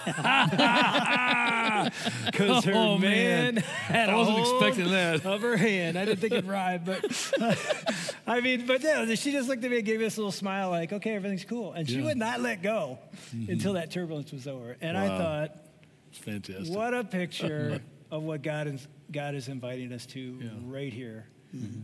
Because 2.26 2.66
her 2.66 2.74
Oh, 2.76 2.98
man, 2.98 3.56
man. 3.56 3.64
had 3.64 4.10
I 4.10 4.16
wasn't 4.16 4.38
hold 4.40 4.64
expecting 4.64 4.92
that. 4.92 5.26
of 5.26 5.42
her 5.42 5.58
hand. 5.58 5.98
I 5.98 6.06
didn't 6.06 6.20
think 6.20 6.34
it'd 6.34 6.48
rhyme, 6.48 6.82
but 6.86 7.34
I 8.28 8.42
mean, 8.42 8.66
but 8.66 8.84
yeah, 8.84 9.06
she 9.16 9.32
just 9.32 9.48
looked 9.48 9.64
at 9.64 9.72
me 9.72 9.78
and 9.78 9.86
gave 9.86 10.00
me 10.00 10.06
this 10.06 10.18
little 10.18 10.32
smile, 10.32 10.70
like, 10.70 10.92
"Okay, 10.94 11.16
everything's 11.16 11.46
cool," 11.46 11.74
and 11.74 11.88
she 11.88 11.94
Yeah. 11.96 12.00
Mm-hmm. 12.00 12.08
would 12.08 12.18
not 12.18 12.42
let 12.42 12.62
go 12.62 13.00
until 13.48 13.74
that 13.74 13.92
turbulence 13.92 14.32
was 14.32 14.48
over. 14.48 14.78
And 14.82 14.98
I 14.98 15.08
thought, 15.18 15.56
It's 16.10 16.20
fantastic. 16.20 16.76
what 16.76 16.94
a 16.94 17.04
picture 17.04 17.82
of 18.12 18.24
what 18.24 18.42
God 18.42 18.68
is 18.68 18.88
God 19.12 19.36
is 19.36 19.48
inviting 19.48 19.92
us 19.94 20.06
to 20.08 20.20
Yeah. 20.20 20.50
Mm-hmm. 20.50 20.72
right 20.72 20.94
here. 20.94 21.26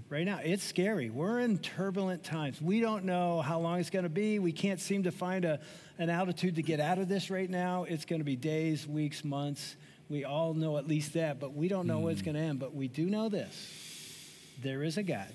Right 0.09 0.26
now, 0.26 0.39
it's 0.43 0.63
scary. 0.63 1.09
We're 1.09 1.39
in 1.39 1.57
turbulent 1.57 2.24
times. 2.24 2.61
We 2.61 2.80
don't 2.82 3.05
know 3.05 3.41
how 3.41 3.59
long 3.59 3.80
it's 3.80 3.89
going 3.89 4.03
to 4.03 4.09
be. 4.09 4.39
We 4.39 4.51
can't 4.51 4.80
seem 4.80 5.03
to 5.03 5.11
find 5.11 5.45
a, 5.45 5.59
an 5.97 6.09
altitude 6.09 6.55
to 6.55 6.61
get 6.61 6.80
out 6.80 6.99
of 6.99 7.07
this 7.09 7.30
right 7.30 7.49
now. 7.49 7.84
It's 7.86 8.05
going 8.05 8.19
to 8.19 8.26
be 8.26 8.36
days, 8.36 8.88
weeks, 8.88 9.24
months. 9.24 9.76
We 10.09 10.26
all 10.26 10.53
know 10.53 10.78
at 10.78 10.88
least 10.88 11.13
that, 11.13 11.39
but 11.39 11.53
we 11.55 11.67
don't 11.67 11.88
know 11.88 11.99
when 11.99 12.11
it's 12.13 12.21
Mm. 12.21 12.26
going 12.26 12.36
to 12.36 12.41
end. 12.41 12.59
But 12.59 12.76
we 12.76 12.88
do 12.88 13.05
know 13.05 13.30
this 13.30 13.55
there 14.61 14.84
is 14.84 14.97
a 14.97 15.03
God 15.03 15.28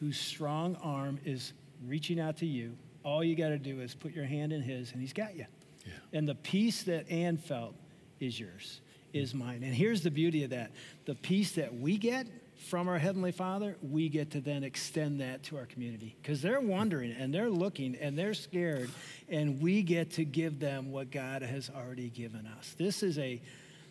whose 0.00 0.18
strong 0.18 0.76
arm 0.82 1.18
is 1.24 1.52
reaching 1.86 2.20
out 2.20 2.36
to 2.38 2.46
you. 2.46 2.76
All 3.02 3.24
you 3.24 3.34
got 3.36 3.48
to 3.50 3.58
do 3.58 3.80
is 3.80 3.94
put 3.94 4.12
your 4.12 4.24
hand 4.26 4.52
in 4.52 4.60
his, 4.60 4.92
and 4.92 5.00
he's 5.00 5.12
got 5.14 5.36
you. 5.36 5.46
Yeah. 5.86 5.92
And 6.18 6.28
the 6.28 6.34
peace 6.34 6.82
that 6.84 7.08
Ann 7.10 7.36
felt 7.38 7.74
is 8.20 8.38
yours, 8.38 8.80
is 9.12 9.32
mine. 9.34 9.62
And 9.62 9.72
here's 9.74 10.02
the 10.02 10.10
beauty 10.10 10.44
of 10.44 10.50
that 10.50 10.72
the 11.06 11.14
peace 11.14 11.52
that 11.52 11.74
we 11.74 11.96
get 11.96 12.26
from 12.56 12.88
our 12.88 12.98
Heavenly 12.98 13.32
Father, 13.32 13.76
we 13.82 14.08
get 14.08 14.30
to 14.32 14.40
then 14.40 14.64
extend 14.64 15.20
that 15.20 15.42
to 15.44 15.56
our 15.56 15.66
community 15.66 16.16
because 16.20 16.42
they're 16.42 16.60
wondering 16.60 17.12
and 17.12 17.32
they're 17.32 17.50
looking 17.50 17.94
and 17.96 18.18
they're 18.18 18.34
scared, 18.34 18.90
and 19.28 19.60
we 19.60 19.82
get 19.82 20.12
to 20.12 20.24
give 20.24 20.58
them 20.58 20.90
what 20.90 21.10
God 21.10 21.42
has 21.42 21.70
already 21.74 22.08
given 22.08 22.46
us. 22.58 22.74
This 22.78 23.02
is 23.02 23.18
a 23.18 23.40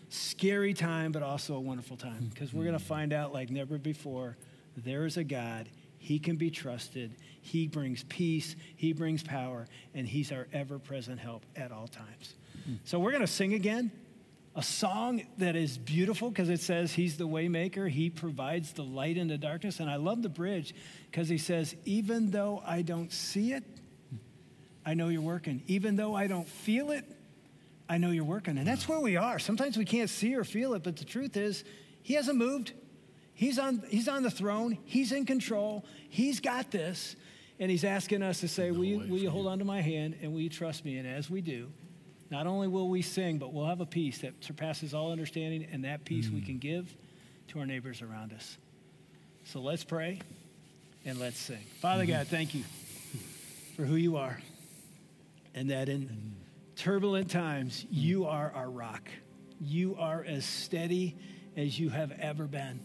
scary 0.09 0.74
time, 0.74 1.11
but 1.11 1.24
also 1.24 1.55
a 1.55 1.59
wonderful 1.59 1.97
time 1.97 2.30
because 2.34 2.53
we're 2.53 2.63
going 2.63 2.78
to 2.78 2.84
find 2.84 3.13
out 3.13 3.34
like 3.34 3.49
never 3.49 3.78
before 3.78 4.38
there 4.78 5.05
is 5.05 5.18
a 5.18 5.24
God. 5.24 5.70
He 5.97 6.20
can 6.20 6.36
be 6.36 6.51
trusted. 6.51 7.16
He 7.41 7.68
brings 7.68 8.03
peace. 8.03 8.55
He 8.76 8.93
brings 8.93 9.24
power. 9.24 9.68
And 9.95 10.07
He's 10.07 10.32
our 10.32 10.47
ever 10.53 10.78
present 10.78 11.20
help 11.20 11.43
at 11.55 11.72
all 11.72 11.88
times. 11.88 12.36
So 12.84 12.99
we're 12.99 13.11
going 13.11 13.22
to 13.22 13.28
sing 13.28 13.53
again 13.53 13.91
a 14.56 14.64
song 14.64 15.22
that 15.38 15.56
is 15.56 15.78
beautiful 15.78 16.30
because 16.30 16.49
it 16.49 16.62
says 16.62 16.93
He's 16.93 17.18
the 17.18 17.28
waymaker. 17.28 17.89
He 17.89 18.10
provides 18.10 18.72
the 18.72 18.84
light 18.84 19.18
in 19.18 19.28
the 19.28 19.38
darkness. 19.38 19.80
And 19.80 19.89
I 19.89 19.97
love 19.97 20.22
the 20.22 20.30
bridge 20.30 20.74
because 21.12 21.28
He 21.28 21.38
says, 21.38 21.76
even 21.84 22.32
though 22.32 22.64
I 22.66 22.82
don't 22.82 23.12
see 23.12 23.51
it, 23.51 23.64
I 24.86 24.93
know 24.93 25.10
you're 25.10 25.22
working. 25.22 25.64
Even 25.68 25.97
though 25.97 26.16
I 26.16 26.28
don't 26.28 26.47
feel 26.47 26.91
it, 26.91 27.06
I 27.89 27.97
know 27.97 28.12
you're 28.12 28.24
working. 28.24 28.58
And 28.58 28.66
that's 28.66 28.88
where 28.88 28.99
we 28.99 29.18
are. 29.18 29.39
Sometimes 29.39 29.78
we 29.78 29.86
can't 29.86 30.10
see 30.10 30.36
or 30.36 30.43
feel 30.43 30.74
it, 30.74 30.84
but 30.84 30.95
the 30.95 31.06
truth 31.06 31.36
is, 31.36 31.66
He 32.01 32.14
hasn't 32.14 32.38
moved. 32.38 32.72
He's 33.34 33.60
on, 33.60 33.84
he's 33.89 34.08
on 34.08 34.24
the 34.24 34.32
throne. 34.32 34.78
He's 34.86 35.12
in 35.12 35.26
control. 35.26 35.84
He's 36.08 36.39
got 36.39 36.72
this. 36.72 37.18
And 37.60 37.70
He's 37.70 37.84
asking 37.84 38.22
us 38.22 38.39
to 38.39 38.47
say, 38.47 38.72
Will 38.72 38.86
you, 38.86 38.99
will 38.99 39.18
you 39.18 39.30
hold 39.30 39.47
on 39.47 39.60
to 39.60 39.66
my 39.66 39.82
hand 39.82 40.16
and 40.22 40.32
will 40.32 40.39
you 40.39 40.49
trust 40.49 40.86
me? 40.86 40.97
And 40.97 41.08
as 41.08 41.30
we 41.30 41.41
do, 41.41 41.70
not 42.32 42.48
only 42.48 42.68
will 42.68 42.90
we 42.90 43.02
sing, 43.02 43.38
but 43.38 43.54
we'll 43.54 43.68
have 43.68 43.82
a 43.82 43.86
peace 43.86 44.20
that 44.20 44.34
surpasses 44.44 44.94
all 44.94 45.12
understanding, 45.12 45.68
and 45.72 45.86
that 45.86 46.06
peace 46.06 46.30
we 46.30 46.42
mm. 46.42 46.46
can 46.46 46.58
give 46.58 46.94
to 47.50 47.60
our 47.60 47.66
neighbors 47.66 48.02
around 48.02 48.34
us. 48.34 48.58
So 49.44 49.62
let's 49.62 49.84
pray. 49.84 50.20
and 51.06 51.20
let's 51.20 51.38
sing. 51.38 51.62
Father 51.80 52.04
mm-hmm. 52.04 52.14
God, 52.14 52.28
thank 52.28 52.56
you 52.56 52.64
for 53.76 53.84
who 53.84 53.96
you 53.96 54.18
are, 54.18 54.40
and 55.54 55.70
that 55.70 55.88
in 55.88 56.08
mm. 56.08 56.76
turbulent 56.76 57.30
times, 57.30 57.84
mm. 57.84 57.88
you 57.92 58.26
are 58.26 58.52
our 58.56 58.70
rock. 58.70 59.08
You 59.62 59.96
are 59.98 60.26
as 60.28 60.44
steady 60.46 61.16
as 61.56 61.80
you 61.80 61.90
have 61.90 62.12
ever 62.20 62.46
been. 62.46 62.80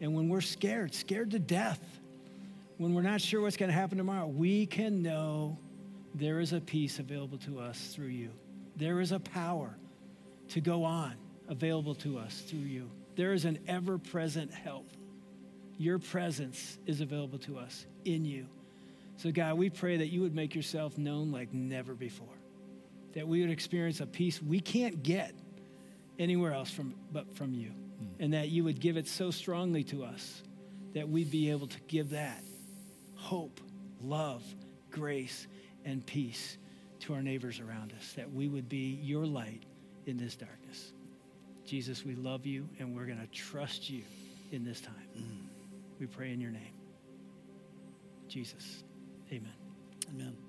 And 0.00 0.14
when 0.14 0.28
we're 0.28 0.42
scared, 0.42 0.94
scared 0.94 1.30
to 1.30 1.38
death, 1.38 1.80
when 2.76 2.92
we're 2.92 3.02
not 3.02 3.20
sure 3.20 3.40
what's 3.40 3.56
going 3.56 3.70
to 3.70 3.74
happen 3.74 3.96
tomorrow, 3.96 4.26
we 4.26 4.66
can 4.66 5.02
know 5.02 5.56
there 6.14 6.40
is 6.40 6.52
a 6.52 6.60
peace 6.60 6.98
available 6.98 7.38
to 7.38 7.60
us 7.60 7.92
through 7.94 8.08
you. 8.08 8.30
There 8.76 9.00
is 9.00 9.12
a 9.12 9.20
power 9.20 9.76
to 10.48 10.60
go 10.60 10.84
on 10.84 11.14
available 11.48 11.94
to 11.96 12.18
us 12.18 12.40
through 12.40 12.60
you. 12.60 12.90
There 13.16 13.32
is 13.32 13.44
an 13.44 13.58
ever 13.68 13.98
present 13.98 14.52
help. 14.52 14.88
Your 15.78 15.98
presence 15.98 16.78
is 16.86 17.00
available 17.00 17.38
to 17.40 17.58
us 17.58 17.86
in 18.04 18.24
you. 18.24 18.46
So, 19.16 19.30
God, 19.30 19.58
we 19.58 19.70
pray 19.70 19.98
that 19.98 20.08
you 20.08 20.22
would 20.22 20.34
make 20.34 20.54
yourself 20.54 20.98
known 20.98 21.30
like 21.30 21.52
never 21.52 21.94
before, 21.94 22.26
that 23.14 23.26
we 23.26 23.40
would 23.40 23.50
experience 23.50 24.00
a 24.00 24.06
peace 24.06 24.42
we 24.42 24.60
can't 24.60 25.02
get 25.02 25.34
anywhere 26.18 26.52
else 26.52 26.70
from, 26.70 26.94
but 27.12 27.36
from 27.36 27.54
you, 27.54 27.68
hmm. 27.68 28.22
and 28.22 28.32
that 28.34 28.48
you 28.48 28.64
would 28.64 28.80
give 28.80 28.96
it 28.96 29.06
so 29.06 29.30
strongly 29.30 29.84
to 29.84 30.04
us 30.04 30.42
that 30.94 31.08
we'd 31.08 31.30
be 31.30 31.50
able 31.50 31.66
to 31.66 31.80
give 31.86 32.10
that 32.10 32.42
hope, 33.14 33.60
love, 34.02 34.42
grace, 34.90 35.46
and 35.84 36.04
peace 36.04 36.56
to 37.04 37.14
our 37.14 37.22
neighbors 37.22 37.60
around 37.60 37.92
us, 37.98 38.12
that 38.14 38.32
we 38.32 38.48
would 38.48 38.68
be 38.68 38.98
your 39.02 39.26
light 39.26 39.62
in 40.06 40.16
this 40.16 40.36
darkness. 40.36 40.92
Jesus, 41.66 42.04
we 42.04 42.14
love 42.14 42.46
you 42.46 42.68
and 42.78 42.94
we're 42.94 43.06
going 43.06 43.20
to 43.20 43.26
trust 43.26 43.88
you 43.88 44.02
in 44.52 44.64
this 44.64 44.80
time. 44.80 44.94
Mm. 45.16 45.46
We 45.98 46.06
pray 46.06 46.32
in 46.32 46.40
your 46.40 46.50
name. 46.50 46.74
Jesus, 48.28 48.84
amen. 49.30 49.52
Amen. 50.14 50.43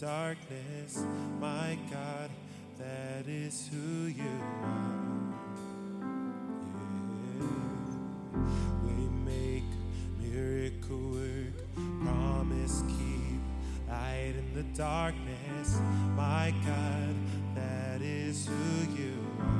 Darkness. 0.00 1.04
My 1.38 1.76
God, 1.90 2.30
that 2.78 3.28
is 3.28 3.68
who 3.70 4.06
you 4.06 4.22
are. 4.62 5.34
Yeah. 7.38 7.46
Waymaker, 8.86 9.62
miracle 10.18 11.10
worker, 11.10 11.66
promise 12.02 12.82
keep, 12.88 13.42
light 13.90 14.34
in 14.38 14.54
the 14.54 14.62
darkness. 14.74 15.78
My 16.16 16.54
God, 16.64 17.14
that 17.54 18.00
is 18.00 18.46
who 18.46 18.94
you 18.94 19.12
are. 19.40 19.59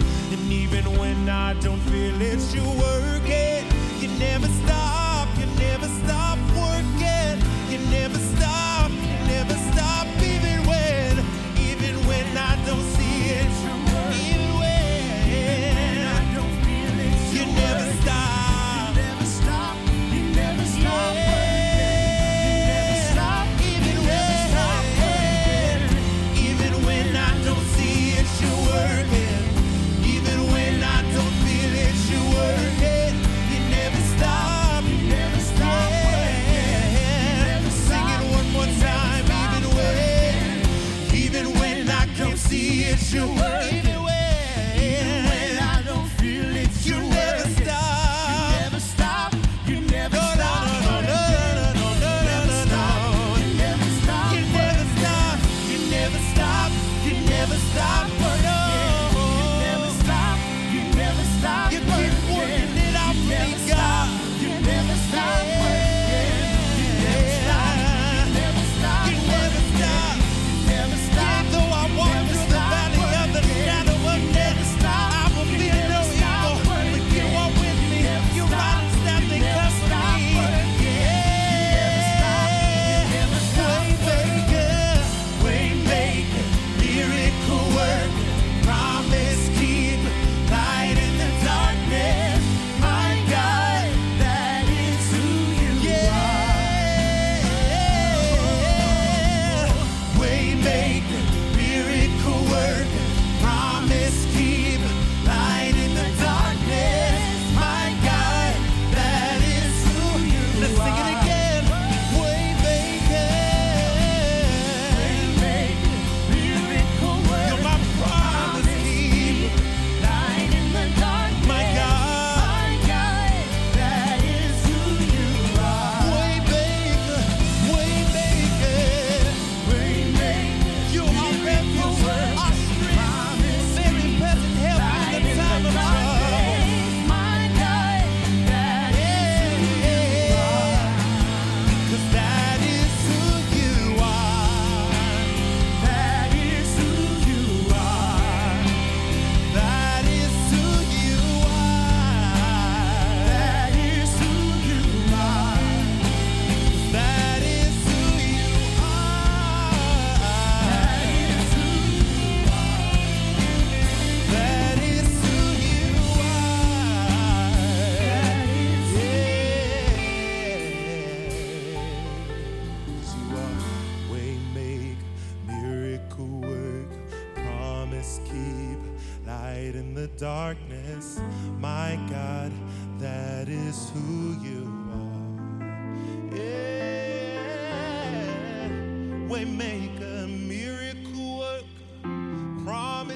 Even 0.51 0.83
when 0.99 1.29
I 1.29 1.53
don't 1.61 1.79
feel 1.79 2.21
it, 2.21 2.41
you're 2.53 2.65
working. 2.65 3.63
You 4.01 4.09
never 4.19 4.47
stop, 4.47 4.80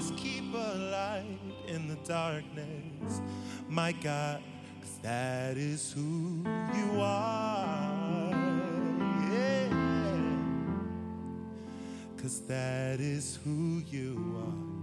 promise 0.05 0.21
keep 0.21 0.53
a 0.53 0.77
light 0.91 1.39
in 1.67 1.87
the 1.87 1.95
darkness. 2.07 3.21
My 3.67 3.91
God, 3.91 4.41
that 5.01 5.57
is 5.57 5.91
who 5.93 6.43
you 6.73 7.01
are. 7.01 8.31
Yeah. 9.31 9.69
Cause 12.17 12.41
that 12.47 12.99
is 12.99 13.39
who 13.43 13.81
you 13.87 14.35
are. 14.37 14.74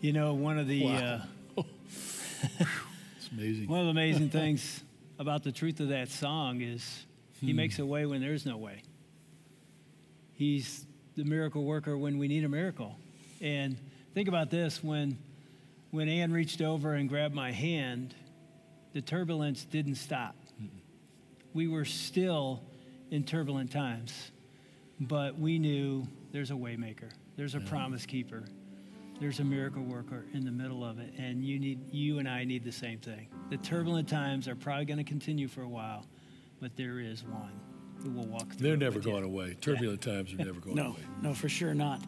You 0.00 0.12
know, 0.12 0.34
one 0.34 0.58
of 0.58 0.66
the 0.68 0.84
Wow. 0.84 1.22
uh, 1.56 1.62
It's 3.16 3.28
amazing. 3.32 3.68
one 3.68 3.80
of 3.80 3.86
the 3.86 3.90
amazing 3.90 4.30
things 4.30 4.82
about 5.18 5.42
the 5.42 5.50
truth 5.52 5.80
of 5.80 5.88
that 5.88 6.08
song 6.08 6.60
is 6.60 7.04
he 7.40 7.52
makes 7.52 7.78
a 7.78 7.86
way 7.86 8.06
when 8.06 8.20
there's 8.20 8.46
no 8.46 8.56
way. 8.56 8.82
He's 10.34 10.86
the 11.16 11.24
miracle 11.24 11.64
worker 11.64 11.96
when 11.98 12.18
we 12.18 12.28
need 12.28 12.44
a 12.44 12.48
miracle. 12.48 12.94
And 13.40 13.76
think 14.14 14.28
about 14.28 14.50
this 14.50 14.82
when 14.82 15.18
when 15.90 16.08
Ann 16.08 16.32
reached 16.32 16.60
over 16.60 16.94
and 16.94 17.08
grabbed 17.08 17.34
my 17.34 17.50
hand, 17.50 18.14
the 18.92 19.00
turbulence 19.00 19.64
didn't 19.64 19.94
stop. 19.96 20.36
We 21.54 21.66
were 21.66 21.86
still 21.86 22.62
in 23.10 23.24
turbulent 23.24 23.72
times, 23.72 24.12
but 25.00 25.38
we 25.38 25.58
knew 25.58 26.06
there's 26.30 26.50
a 26.50 26.54
waymaker, 26.54 27.10
there's 27.36 27.54
a 27.54 27.60
promise 27.60 28.04
keeper. 28.06 28.44
There's 29.20 29.40
a 29.40 29.44
miracle 29.44 29.82
worker 29.82 30.24
in 30.32 30.44
the 30.44 30.50
middle 30.52 30.84
of 30.84 30.98
it, 30.98 31.12
and 31.18 31.44
you 31.44 31.58
need 31.58 31.92
you 31.92 32.18
and 32.18 32.28
I 32.28 32.44
need 32.44 32.64
the 32.64 32.72
same 32.72 32.98
thing. 32.98 33.28
The 33.50 33.56
turbulent 33.58 34.08
times 34.08 34.46
are 34.48 34.54
probably 34.54 34.84
going 34.84 34.98
to 34.98 35.04
continue 35.04 35.48
for 35.48 35.62
a 35.62 35.68
while, 35.68 36.06
but 36.60 36.76
there 36.76 37.00
is 37.00 37.24
one 37.24 37.52
who 38.02 38.10
will 38.10 38.26
walk 38.26 38.52
through. 38.54 38.68
They're 38.68 38.76
never 38.76 38.96
with 38.98 39.06
you. 39.06 39.12
going 39.12 39.24
away. 39.24 39.56
Turbulent 39.60 40.00
times 40.00 40.32
are 40.32 40.36
never 40.36 40.60
going 40.60 40.76
No, 40.76 40.86
away. 40.90 41.00
no, 41.20 41.34
for 41.34 41.48
sure 41.48 41.74
not. 41.74 42.00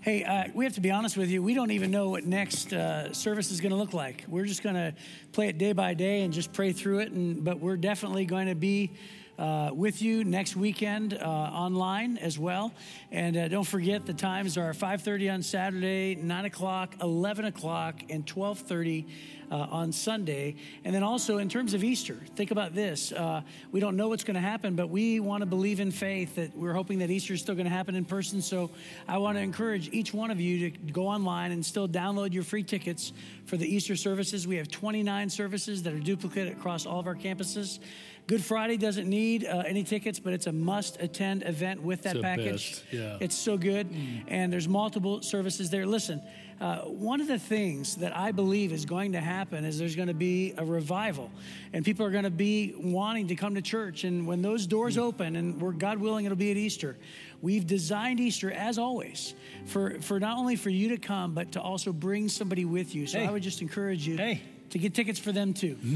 Hey, 0.00 0.24
uh, 0.24 0.44
we 0.54 0.64
have 0.64 0.74
to 0.74 0.80
be 0.80 0.90
honest 0.90 1.16
with 1.16 1.28
you. 1.30 1.42
We 1.42 1.52
don't 1.52 1.72
even 1.72 1.90
know 1.90 2.08
what 2.10 2.24
next 2.24 2.72
uh, 2.72 3.12
service 3.12 3.50
is 3.50 3.60
going 3.60 3.72
to 3.72 3.76
look 3.76 3.92
like. 3.92 4.24
We're 4.28 4.44
just 4.46 4.62
going 4.62 4.76
to 4.76 4.94
play 5.32 5.48
it 5.48 5.58
day 5.58 5.72
by 5.72 5.94
day 5.94 6.22
and 6.22 6.32
just 6.32 6.52
pray 6.52 6.72
through 6.72 7.00
it. 7.00 7.10
And 7.12 7.44
but 7.44 7.58
we're 7.60 7.76
definitely 7.76 8.24
going 8.24 8.46
to 8.46 8.54
be 8.54 8.92
uh, 9.38 9.70
with 9.72 10.02
you 10.02 10.24
next 10.24 10.56
weekend 10.56 11.14
uh, 11.14 11.26
online 11.26 12.16
as 12.18 12.38
well. 12.38 12.72
And 13.10 13.36
uh, 13.36 13.48
don't 13.48 13.66
forget 13.66 14.06
the 14.06 14.14
times 14.14 14.56
are 14.56 14.72
5:30 14.72 15.34
on 15.34 15.42
Saturday, 15.42 16.14
9 16.14 16.44
o'clock, 16.46 16.94
11 17.00 17.44
o'clock, 17.46 18.02
and 18.08 18.26
12:30 18.26 19.04
uh, 19.50 19.54
on 19.54 19.92
Sunday. 19.92 20.56
And 20.84 20.94
then 20.94 21.02
also 21.02 21.38
in 21.38 21.48
terms 21.48 21.74
of 21.74 21.84
Easter, 21.84 22.16
think 22.34 22.50
about 22.50 22.74
this. 22.74 23.12
Uh, 23.12 23.42
we 23.72 23.80
don't 23.80 23.96
know 23.96 24.08
what's 24.08 24.24
going 24.24 24.34
to 24.34 24.40
happen, 24.40 24.74
but 24.74 24.88
we 24.88 25.20
want 25.20 25.42
to 25.42 25.46
believe 25.46 25.80
in 25.80 25.90
faith 25.90 26.34
that 26.36 26.56
we're 26.56 26.72
hoping 26.72 26.98
that 26.98 27.10
Easter 27.10 27.34
is 27.34 27.40
still 27.40 27.54
going 27.54 27.66
to 27.66 27.72
happen 27.72 27.94
in 27.94 28.04
person. 28.04 28.42
So 28.42 28.70
I 29.06 29.18
want 29.18 29.36
to 29.38 29.42
encourage 29.42 29.88
each 29.92 30.12
one 30.12 30.30
of 30.30 30.40
you 30.40 30.70
to 30.70 30.78
go 30.92 31.06
online 31.06 31.52
and 31.52 31.64
still 31.64 31.88
download 31.88 32.32
your 32.32 32.42
free 32.42 32.64
tickets 32.64 33.12
for 33.44 33.56
the 33.56 33.66
Easter 33.66 33.96
services. 33.96 34.46
We 34.46 34.56
have 34.56 34.68
29 34.68 35.30
services 35.30 35.82
that 35.84 35.92
are 35.92 35.98
duplicate 35.98 36.52
across 36.52 36.86
all 36.86 37.00
of 37.00 37.06
our 37.06 37.14
campuses. 37.14 37.78
Good 38.26 38.44
Friday 38.44 38.76
doesn't 38.76 39.08
need 39.08 39.44
uh, 39.44 39.62
any 39.66 39.84
tickets, 39.84 40.18
but 40.18 40.32
it's 40.32 40.48
a 40.48 40.52
must 40.52 41.00
attend 41.00 41.44
event 41.44 41.80
with 41.80 42.02
that 42.02 42.14
the 42.14 42.22
package. 42.22 42.82
yeah. 42.90 43.18
It's 43.20 43.36
so 43.36 43.56
good. 43.56 43.88
And 44.26 44.52
there's 44.52 44.66
multiple 44.68 45.22
services 45.22 45.70
there. 45.70 45.86
Listen, 45.86 46.20
uh, 46.60 46.78
one 46.78 47.20
of 47.20 47.28
the 47.28 47.38
things 47.38 47.96
that 47.96 48.16
I 48.16 48.32
believe 48.32 48.72
is 48.72 48.84
going 48.84 49.12
to 49.12 49.20
happen 49.20 49.64
is 49.64 49.78
there's 49.78 49.94
going 49.94 50.08
to 50.08 50.14
be 50.14 50.54
a 50.56 50.64
revival, 50.64 51.30
and 51.72 51.84
people 51.84 52.04
are 52.04 52.10
going 52.10 52.24
to 52.24 52.30
be 52.30 52.74
wanting 52.76 53.28
to 53.28 53.36
come 53.36 53.54
to 53.54 53.62
church. 53.62 54.02
And 54.02 54.26
when 54.26 54.42
those 54.42 54.66
doors 54.66 54.98
open, 54.98 55.36
and 55.36 55.60
we're 55.60 55.72
God 55.72 55.98
willing, 55.98 56.24
it'll 56.24 56.36
be 56.36 56.50
at 56.50 56.56
Easter. 56.56 56.96
We've 57.42 57.66
designed 57.66 58.18
Easter 58.18 58.50
as 58.50 58.76
always 58.78 59.34
for 59.66 60.00
for 60.00 60.18
not 60.18 60.38
only 60.38 60.56
for 60.56 60.70
you 60.70 60.88
to 60.88 60.96
come, 60.96 61.32
but 61.34 61.52
to 61.52 61.60
also 61.60 61.92
bring 61.92 62.28
somebody 62.28 62.64
with 62.64 62.94
you. 62.94 63.06
So 63.06 63.18
Hey. 63.18 63.26
I 63.26 63.30
would 63.30 63.42
just 63.42 63.60
encourage 63.62 64.06
you 64.06 64.16
Hey. 64.16 64.40
To 64.70 64.78
get 64.78 64.94
tickets 64.94 65.18
for 65.18 65.32
them 65.32 65.52
too. 65.54 65.76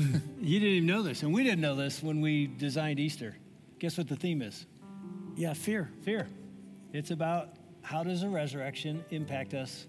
You 0.41 0.59
didn't 0.59 0.75
even 0.75 0.87
know 0.87 1.03
this, 1.03 1.23
and 1.23 1.35
we 1.35 1.45
didn't 1.45 1.61
know 1.61 1.77
this 1.77 2.03
when 2.03 2.21
we 2.23 2.47
designed 2.47 2.99
Easter. 2.99 3.37
Guess 3.79 3.99
what 3.99 4.09
the 4.09 4.17
theme 4.17 4.41
is? 4.43 4.67
yeah, 5.37 5.53
fear. 5.53 5.91
Fear. 6.03 6.27
It's 6.93 7.11
about 7.11 7.51
how 7.83 8.03
does 8.03 8.23
a 8.23 8.29
resurrection 8.29 9.05
impact 9.11 9.55
us 9.55 9.87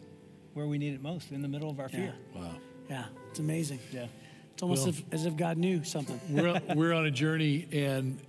where 0.53 0.65
we 0.67 0.77
need 0.77 0.93
it 0.93 1.01
most, 1.01 1.31
in 1.31 1.41
the 1.41 1.47
middle 1.47 1.69
of 1.69 1.79
our 1.79 1.87
fear. 1.89 2.13
Wow. 2.35 2.51
Yeah, 2.89 3.05
it's 3.29 3.39
amazing. 3.39 3.79
Yeah. 3.91 4.07
It's 4.53 4.61
almost 4.61 4.85
Well- 4.85 4.95
as, 5.11 5.21
as 5.21 5.25
if 5.25 5.35
God 5.37 5.57
knew 5.57 5.83
something. 5.83 6.19
We're, 6.29 6.61
we're 6.75 6.93
on 6.93 7.05
a 7.05 7.11
journey, 7.11 7.67
and 7.71 8.19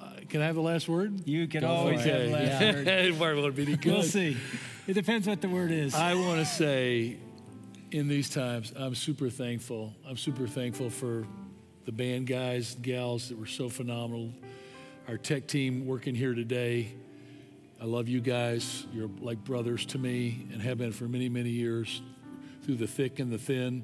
uh, 0.00 0.10
can 0.28 0.40
I 0.40 0.46
have 0.46 0.54
the 0.54 0.62
last 0.62 0.88
word? 0.88 1.26
You 1.26 1.48
can 1.48 1.62
Go 1.62 1.68
always 1.68 2.04
have 2.04 2.22
the 2.22 2.28
last 2.30 2.60
word. 2.62 2.88
It 2.88 3.18
might 3.18 3.34
want 3.34 3.56
be 3.56 3.76
good. 3.76 3.92
We'll 3.92 4.02
see. 4.04 4.36
It 4.86 4.94
depends 4.94 5.26
what 5.26 5.40
the 5.40 5.48
word 5.48 5.70
is. 5.72 5.94
I 5.94 6.14
want 6.14 6.38
to 6.38 6.46
say 6.46 7.16
in 7.92 8.08
these 8.08 8.30
times, 8.30 8.72
I'm 8.74 8.94
super 8.94 9.28
thankful. 9.28 9.92
I'm 10.08 10.16
super 10.16 10.46
thankful 10.46 10.88
for 10.88 11.26
the 11.84 11.92
band 11.92 12.26
guys, 12.26 12.74
gals 12.80 13.28
that 13.28 13.38
were 13.38 13.46
so 13.46 13.68
phenomenal. 13.68 14.32
Our 15.08 15.18
tech 15.18 15.46
team 15.46 15.86
working 15.86 16.14
here 16.14 16.34
today. 16.34 16.94
I 17.80 17.84
love 17.84 18.08
you 18.08 18.20
guys. 18.20 18.86
You're 18.94 19.10
like 19.20 19.44
brothers 19.44 19.84
to 19.86 19.98
me 19.98 20.46
and 20.52 20.62
have 20.62 20.78
been 20.78 20.92
for 20.92 21.04
many, 21.04 21.28
many 21.28 21.50
years 21.50 22.00
through 22.64 22.76
the 22.76 22.86
thick 22.86 23.18
and 23.18 23.30
the 23.30 23.38
thin. 23.38 23.82